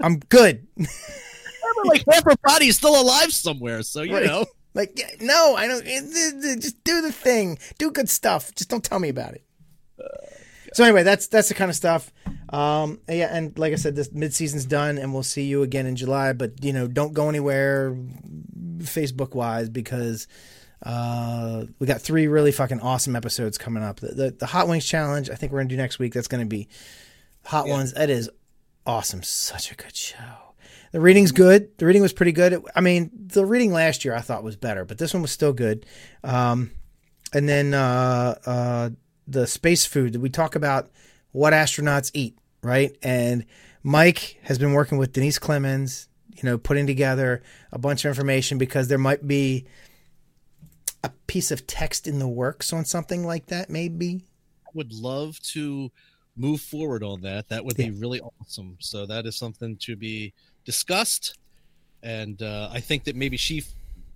I'm 0.00 0.18
good. 0.18 0.66
like 1.84 2.04
half 2.10 2.24
her 2.24 2.36
body 2.44 2.66
is 2.68 2.76
still 2.76 3.00
alive 3.00 3.32
somewhere. 3.32 3.82
So 3.82 4.02
you 4.02 4.14
Right. 4.14 4.26
know. 4.26 4.46
Like 4.74 4.98
yeah, 4.98 5.08
no, 5.20 5.56
I 5.56 5.66
don't. 5.66 5.84
it- 5.84 6.04
it- 6.04 6.44
it- 6.44 6.60
Just 6.60 6.82
do 6.84 7.00
the 7.00 7.10
thing. 7.10 7.58
Do 7.78 7.90
good 7.90 8.08
stuff. 8.08 8.54
Just 8.54 8.68
don't 8.70 8.84
tell 8.84 8.98
me 8.98 9.08
about 9.08 9.34
it. 9.34 9.42
So 10.74 10.84
anyway, 10.84 11.02
that's 11.02 11.26
that's 11.28 11.48
the 11.48 11.54
kind 11.54 11.70
of 11.70 11.76
stuff. 11.76 12.12
Um, 12.50 13.00
yeah, 13.08 13.34
and 13.34 13.58
like 13.58 13.72
I 13.72 13.76
said, 13.76 13.96
this 13.96 14.12
mid 14.12 14.34
season's 14.34 14.66
done, 14.66 14.98
and 14.98 15.12
we'll 15.14 15.22
see 15.22 15.44
you 15.44 15.62
again 15.62 15.86
in 15.86 15.96
July. 15.96 16.32
But 16.34 16.62
you 16.62 16.72
know, 16.74 16.86
don't 16.86 17.14
go 17.14 17.28
anywhere, 17.28 17.96
Facebook 18.78 19.34
wise, 19.34 19.68
because 19.70 20.28
uh, 20.82 21.64
we 21.78 21.86
got 21.86 22.00
three 22.00 22.26
really 22.26 22.52
fucking 22.52 22.80
awesome 22.80 23.16
episodes 23.16 23.58
coming 23.58 23.82
up. 23.82 24.00
The, 24.00 24.08
the 24.08 24.30
the 24.30 24.46
Hot 24.46 24.68
Wings 24.68 24.86
challenge, 24.86 25.30
I 25.30 25.34
think 25.34 25.52
we're 25.52 25.60
gonna 25.60 25.68
do 25.68 25.76
next 25.76 25.98
week. 25.98 26.12
That's 26.14 26.28
gonna 26.28 26.46
be 26.46 26.68
Hot 27.46 27.66
Ones. 27.66 27.94
That 27.94 28.10
is 28.10 28.30
awesome. 28.86 29.22
Such 29.22 29.72
a 29.72 29.74
good 29.74 29.96
show. 29.96 30.54
The 30.92 31.00
reading's 31.00 31.32
good. 31.32 31.76
The 31.78 31.86
reading 31.86 32.02
was 32.02 32.12
pretty 32.12 32.32
good. 32.32 32.62
I 32.74 32.80
mean, 32.80 33.10
the 33.14 33.44
reading 33.44 33.72
last 33.72 34.04
year 34.04 34.14
I 34.14 34.20
thought 34.20 34.42
was 34.42 34.56
better, 34.56 34.84
but 34.84 34.98
this 34.98 35.12
one 35.12 35.20
was 35.20 35.30
still 35.30 35.52
good. 35.52 35.84
Um, 36.24 36.70
and 37.32 37.48
then 37.48 37.74
uh, 37.74 38.34
uh, 38.46 38.90
the 39.26 39.46
space 39.46 39.84
food. 39.84 40.16
We 40.16 40.30
talk 40.30 40.54
about 40.54 40.90
what 41.32 41.52
astronauts 41.52 42.10
eat, 42.14 42.38
right? 42.62 42.96
And 43.02 43.44
Mike 43.82 44.38
has 44.42 44.58
been 44.58 44.72
working 44.72 44.96
with 44.96 45.12
Denise 45.12 45.38
Clemens, 45.38 46.08
you 46.34 46.42
know, 46.44 46.56
putting 46.56 46.86
together 46.86 47.42
a 47.70 47.78
bunch 47.78 48.04
of 48.04 48.08
information 48.08 48.56
because 48.58 48.88
there 48.88 48.98
might 48.98 49.26
be 49.26 49.66
a 51.04 51.10
piece 51.26 51.50
of 51.50 51.66
text 51.66 52.06
in 52.06 52.18
the 52.18 52.28
works 52.28 52.72
on 52.72 52.84
something 52.84 53.24
like 53.24 53.46
that, 53.46 53.70
maybe. 53.70 54.22
I 54.66 54.70
would 54.74 54.92
love 54.92 55.38
to 55.52 55.90
move 56.36 56.60
forward 56.60 57.02
on 57.02 57.22
that. 57.22 57.48
That 57.48 57.64
would 57.64 57.76
be 57.76 57.90
really 57.90 58.20
awesome. 58.20 58.76
So 58.80 59.06
that 59.06 59.26
is 59.26 59.36
something 59.36 59.76
to 59.78 59.96
be 59.96 60.32
discussed 60.64 61.38
and 62.02 62.40
uh, 62.42 62.68
I 62.72 62.80
think 62.80 63.04
that 63.04 63.16
maybe 63.16 63.36
she, 63.36 63.64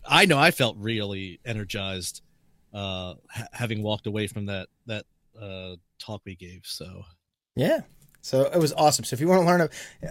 I 0.07 0.27
know 0.27 0.39
I 0.39 0.51
felt 0.51 0.77
really 0.79 1.41
energized, 1.45 2.23
uh, 2.73 3.15
ha- 3.31 3.49
having 3.53 3.83
walked 3.83 4.07
away 4.07 4.27
from 4.27 4.47
that 4.47 4.69
that 4.87 5.05
uh, 5.41 5.77
talk 5.99 6.23
we 6.25 6.35
gave. 6.35 6.63
So 6.65 7.05
Yeah. 7.57 7.81
So 8.21 8.43
it 8.43 8.59
was 8.59 8.73
awesome. 8.75 9.05
So 9.05 9.15
if 9.15 9.21
you 9.21 9.27
want 9.27 9.43
to 9.43 9.47
learn, 9.47 9.69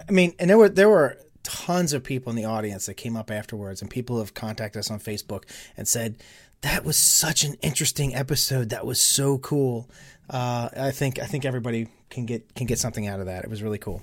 I 0.07 0.11
mean, 0.11 0.33
and 0.37 0.49
there 0.49 0.57
were 0.57 0.69
there 0.69 0.89
were 0.89 1.17
tons 1.43 1.93
of 1.93 2.03
people 2.03 2.29
in 2.29 2.35
the 2.35 2.45
audience 2.45 2.85
that 2.85 2.95
came 2.95 3.15
up 3.15 3.31
afterwards, 3.31 3.81
and 3.81 3.89
people 3.89 4.19
have 4.19 4.33
contacted 4.33 4.79
us 4.79 4.91
on 4.91 4.99
Facebook 4.99 5.43
and 5.77 5.87
said 5.87 6.17
that 6.61 6.83
was 6.83 6.97
such 6.97 7.43
an 7.43 7.55
interesting 7.61 8.15
episode. 8.15 8.69
That 8.69 8.85
was 8.85 9.01
so 9.01 9.37
cool. 9.39 9.89
Uh, 10.29 10.69
I 10.77 10.91
think 10.91 11.19
I 11.19 11.25
think 11.25 11.45
everybody 11.45 11.87
can 12.09 12.25
get 12.25 12.53
can 12.55 12.67
get 12.67 12.79
something 12.79 13.07
out 13.07 13.19
of 13.19 13.25
that. 13.25 13.43
It 13.43 13.49
was 13.49 13.63
really 13.63 13.77
cool. 13.77 14.01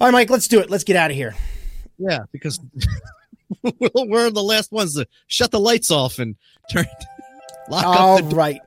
All 0.00 0.08
right, 0.08 0.12
Mike, 0.12 0.30
let's 0.30 0.48
do 0.48 0.60
it. 0.60 0.70
Let's 0.70 0.84
get 0.84 0.96
out 0.96 1.10
of 1.10 1.16
here. 1.16 1.34
yeah, 1.98 2.20
because 2.32 2.60
we're 3.80 4.30
the 4.30 4.42
last 4.42 4.72
ones 4.72 4.94
to 4.94 5.06
shut 5.26 5.50
the 5.50 5.60
lights 5.60 5.90
off 5.90 6.18
and 6.18 6.36
turn 6.70 6.86
lock 7.68 7.84
All 7.84 8.18
up 8.18 8.28
the 8.28 8.60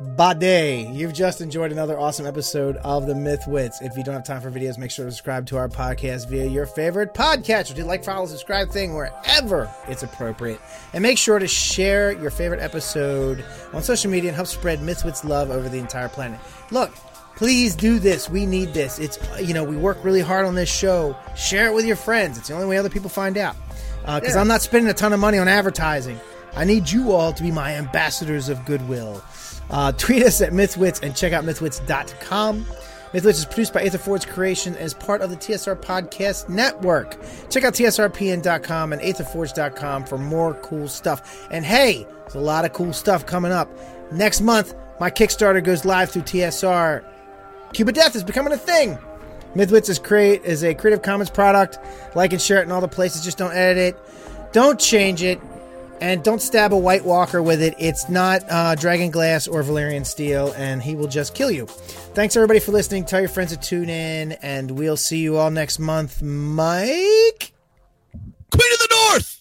everybody, 0.00 0.88
you've 0.94 1.12
just 1.12 1.42
enjoyed 1.42 1.72
another 1.72 1.98
awesome 1.98 2.24
episode 2.24 2.76
of 2.78 3.06
the 3.06 3.12
Mythwits. 3.12 3.82
If 3.82 3.98
you 3.98 4.02
don't 4.02 4.14
have 4.14 4.24
time 4.24 4.40
for 4.40 4.50
videos, 4.50 4.78
make 4.78 4.90
sure 4.90 5.04
to 5.04 5.10
subscribe 5.10 5.44
to 5.48 5.58
our 5.58 5.68
podcast 5.68 6.26
via 6.26 6.46
your 6.46 6.64
favorite 6.64 7.12
podcatcher. 7.12 7.74
Do 7.74 7.84
like, 7.84 8.02
follow, 8.02 8.24
subscribe 8.24 8.70
thing 8.70 8.94
wherever 8.94 9.70
it's 9.88 10.02
appropriate, 10.02 10.58
and 10.94 11.02
make 11.02 11.18
sure 11.18 11.38
to 11.38 11.46
share 11.46 12.12
your 12.12 12.30
favorite 12.30 12.60
episode 12.60 13.44
on 13.74 13.82
social 13.82 14.10
media 14.10 14.30
and 14.30 14.36
help 14.36 14.48
spread 14.48 14.78
Mythwits 14.78 15.22
love 15.22 15.50
over 15.50 15.68
the 15.68 15.78
entire 15.78 16.08
planet. 16.08 16.40
Look. 16.70 16.94
Please 17.36 17.74
do 17.74 17.98
this. 17.98 18.28
We 18.28 18.44
need 18.44 18.74
this. 18.74 18.98
It's 18.98 19.18
you 19.40 19.54
know 19.54 19.64
we 19.64 19.74
work 19.74 20.04
really 20.04 20.20
hard 20.20 20.44
on 20.44 20.54
this 20.54 20.68
show. 20.68 21.16
Share 21.34 21.68
it 21.68 21.74
with 21.74 21.86
your 21.86 21.96
friends. 21.96 22.36
It's 22.36 22.48
the 22.48 22.54
only 22.54 22.66
way 22.66 22.76
other 22.76 22.90
people 22.90 23.08
find 23.08 23.38
out. 23.38 23.56
Uh, 24.04 24.20
because 24.20 24.36
I'm 24.36 24.48
not 24.48 24.60
spending 24.60 24.90
a 24.90 24.92
ton 24.92 25.14
of 25.14 25.20
money 25.20 25.38
on 25.38 25.48
advertising. 25.48 26.20
I 26.54 26.64
need 26.64 26.90
you 26.90 27.12
all 27.12 27.32
to 27.32 27.42
be 27.42 27.50
my 27.50 27.76
ambassadors 27.76 28.50
of 28.50 28.62
goodwill. 28.66 29.22
Uh, 29.70 29.92
tweet 29.92 30.22
us 30.22 30.40
at 30.40 30.52
Mythwits 30.52 31.02
and 31.02 31.14
check 31.14 31.32
out 31.32 31.44
mythwits.com. 31.44 32.66
Mythwits 33.12 33.38
is 33.38 33.44
produced 33.44 33.72
by 33.72 33.84
Aetherforge 33.84 34.28
Creations 34.28 34.76
as 34.76 34.94
part 34.94 35.20
of 35.20 35.30
the 35.30 35.36
TSR 35.36 35.76
Podcast 35.76 36.48
Network. 36.48 37.16
Check 37.50 37.64
out 37.64 37.74
tsrpn.com 37.74 38.92
and 38.92 39.02
aetherforge.com 39.02 40.04
for 40.04 40.16
more 40.16 40.54
cool 40.54 40.86
stuff. 40.86 41.48
And 41.50 41.64
hey, 41.64 42.06
there's 42.22 42.36
a 42.36 42.40
lot 42.40 42.64
of 42.64 42.72
cool 42.72 42.92
stuff 42.92 43.26
coming 43.26 43.50
up. 43.50 43.68
Next 44.12 44.40
month, 44.40 44.74
my 45.00 45.10
Kickstarter 45.10 45.62
goes 45.62 45.84
live 45.84 46.10
through 46.10 46.22
TSR. 46.22 47.04
Cuba 47.72 47.92
Death 47.92 48.14
is 48.14 48.22
becoming 48.22 48.52
a 48.52 48.58
thing. 48.58 48.96
Mythwits 49.54 49.88
is 49.88 49.98
create 49.98 50.44
is 50.44 50.62
a 50.62 50.74
Creative 50.74 51.02
Commons 51.02 51.30
product. 51.30 51.78
Like 52.14 52.32
and 52.32 52.40
share 52.40 52.60
it 52.60 52.64
in 52.64 52.70
all 52.70 52.80
the 52.80 52.88
places. 52.88 53.24
Just 53.24 53.38
don't 53.38 53.52
edit 53.52 53.94
it. 53.94 54.52
Don't 54.52 54.78
change 54.78 55.22
it. 55.22 55.40
And 56.00 56.24
don't 56.24 56.40
stab 56.40 56.72
a 56.72 56.78
White 56.78 57.04
Walker 57.04 57.42
with 57.42 57.62
it. 57.62 57.74
It's 57.78 58.08
not 58.08 58.42
uh, 58.48 58.74
Dragon 58.74 59.10
Glass 59.10 59.46
or 59.46 59.62
Valyrian 59.62 60.06
Steel, 60.06 60.52
and 60.56 60.82
he 60.82 60.94
will 60.94 61.08
just 61.08 61.34
kill 61.34 61.50
you. 61.50 61.66
Thanks 61.66 62.36
everybody 62.36 62.58
for 62.58 62.72
listening. 62.72 63.04
Tell 63.04 63.20
your 63.20 63.28
friends 63.28 63.50
to 63.50 63.58
tune 63.58 63.90
in, 63.90 64.32
and 64.32 64.70
we'll 64.70 64.96
see 64.96 65.18
you 65.18 65.36
all 65.36 65.50
next 65.50 65.78
month. 65.78 66.22
Mike. 66.22 67.52
Queen 68.50 68.72
of 68.72 68.78
the 68.78 68.88
North. 69.10 69.40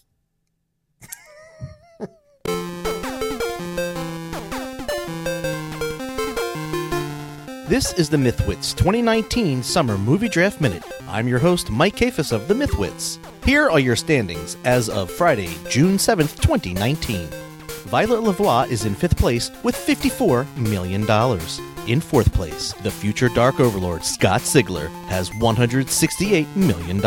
This 7.70 7.94
is 7.94 8.10
the 8.10 8.18
Mythwits 8.18 8.76
2019 8.76 9.62
Summer 9.62 9.96
Movie 9.96 10.28
Draft 10.28 10.60
Minute. 10.60 10.84
I'm 11.10 11.28
your 11.28 11.40
host, 11.40 11.72
Mike 11.72 11.96
Kafis 11.96 12.32
of 12.32 12.48
the 12.48 12.54
Mythwits. 12.54 13.18
Here 13.44 13.68
are 13.68 13.80
your 13.80 13.96
standings 13.96 14.58
as 14.64 14.90
of 14.90 15.10
Friday, 15.10 15.50
June 15.68 15.98
7th, 15.98 16.40
2019. 16.40 17.28
Violet 17.88 18.22
Lavoie 18.22 18.70
is 18.70 18.86
in 18.86 18.94
fifth 18.94 19.18
place 19.18 19.50
with 19.64 19.76
$54 19.76 20.46
million. 20.56 21.02
In 21.88 22.00
fourth 22.00 22.32
place, 22.32 22.74
the 22.74 22.92
future 22.92 23.30
Dark 23.30 23.60
Overlord 23.60 24.06
Scott 24.06 24.42
Sigler 24.42 24.90
has 25.08 25.32
$168 25.32 26.56
million. 26.56 26.98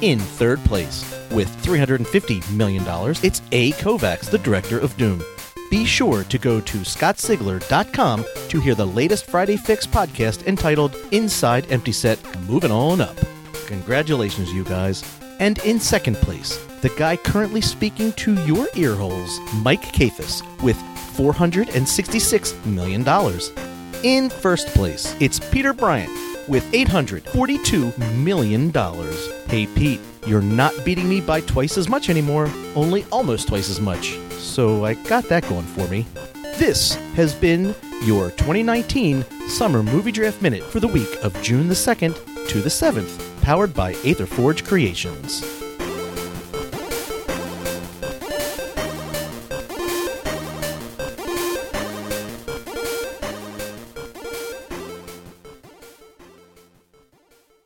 In 0.00 0.20
third 0.20 0.60
place, 0.60 1.02
with 1.32 1.48
$350 1.64 2.52
million, 2.52 2.84
it's 3.24 3.42
A. 3.50 3.72
Kovacs, 3.72 4.30
the 4.30 4.38
director 4.38 4.78
of 4.78 4.96
Doom. 4.96 5.24
Be 5.70 5.84
sure 5.84 6.24
to 6.24 6.38
go 6.38 6.60
to 6.60 6.78
scottsigler.com 6.78 8.24
to 8.48 8.60
hear 8.60 8.74
the 8.74 8.86
latest 8.86 9.26
Friday 9.26 9.56
Fix 9.56 9.86
podcast 9.86 10.46
entitled 10.46 10.96
Inside 11.10 11.70
Empty 11.70 11.92
Set 11.92 12.18
Moving 12.48 12.70
On 12.70 13.00
Up. 13.02 13.16
Congratulations, 13.66 14.50
you 14.50 14.64
guys. 14.64 15.04
And 15.40 15.58
in 15.58 15.78
second 15.78 16.16
place, 16.16 16.56
the 16.80 16.88
guy 16.90 17.16
currently 17.16 17.60
speaking 17.60 18.12
to 18.12 18.34
your 18.44 18.66
earholes, 18.68 19.38
Mike 19.62 19.82
Kafis, 19.82 20.42
with 20.62 20.76
$466 21.16 22.64
million. 22.66 23.04
In 24.04 24.30
first 24.30 24.68
place, 24.68 25.14
it's 25.20 25.38
Peter 25.38 25.74
Bryant 25.74 26.10
with 26.48 26.64
$842 26.72 28.16
million. 28.16 28.72
Hey, 29.48 29.66
Pete, 29.66 30.00
you're 30.26 30.40
not 30.40 30.72
beating 30.84 31.08
me 31.08 31.20
by 31.20 31.42
twice 31.42 31.76
as 31.76 31.88
much 31.88 32.08
anymore, 32.08 32.50
only 32.74 33.04
almost 33.12 33.48
twice 33.48 33.68
as 33.68 33.80
much. 33.80 34.18
So 34.38 34.84
I 34.84 34.94
got 34.94 35.24
that 35.28 35.48
going 35.48 35.66
for 35.66 35.86
me. 35.88 36.06
This 36.56 36.94
has 37.14 37.34
been 37.34 37.74
your 38.04 38.30
2019 38.30 39.24
Summer 39.48 39.82
Movie 39.82 40.12
Draft 40.12 40.40
Minute 40.42 40.64
for 40.64 40.80
the 40.80 40.88
week 40.88 41.08
of 41.22 41.40
June 41.42 41.68
the 41.68 41.74
2nd 41.74 42.48
to 42.48 42.60
the 42.60 42.68
7th, 42.68 43.42
powered 43.42 43.74
by 43.74 43.94
Aetherforge 43.94 44.64
Creations. 44.66 45.67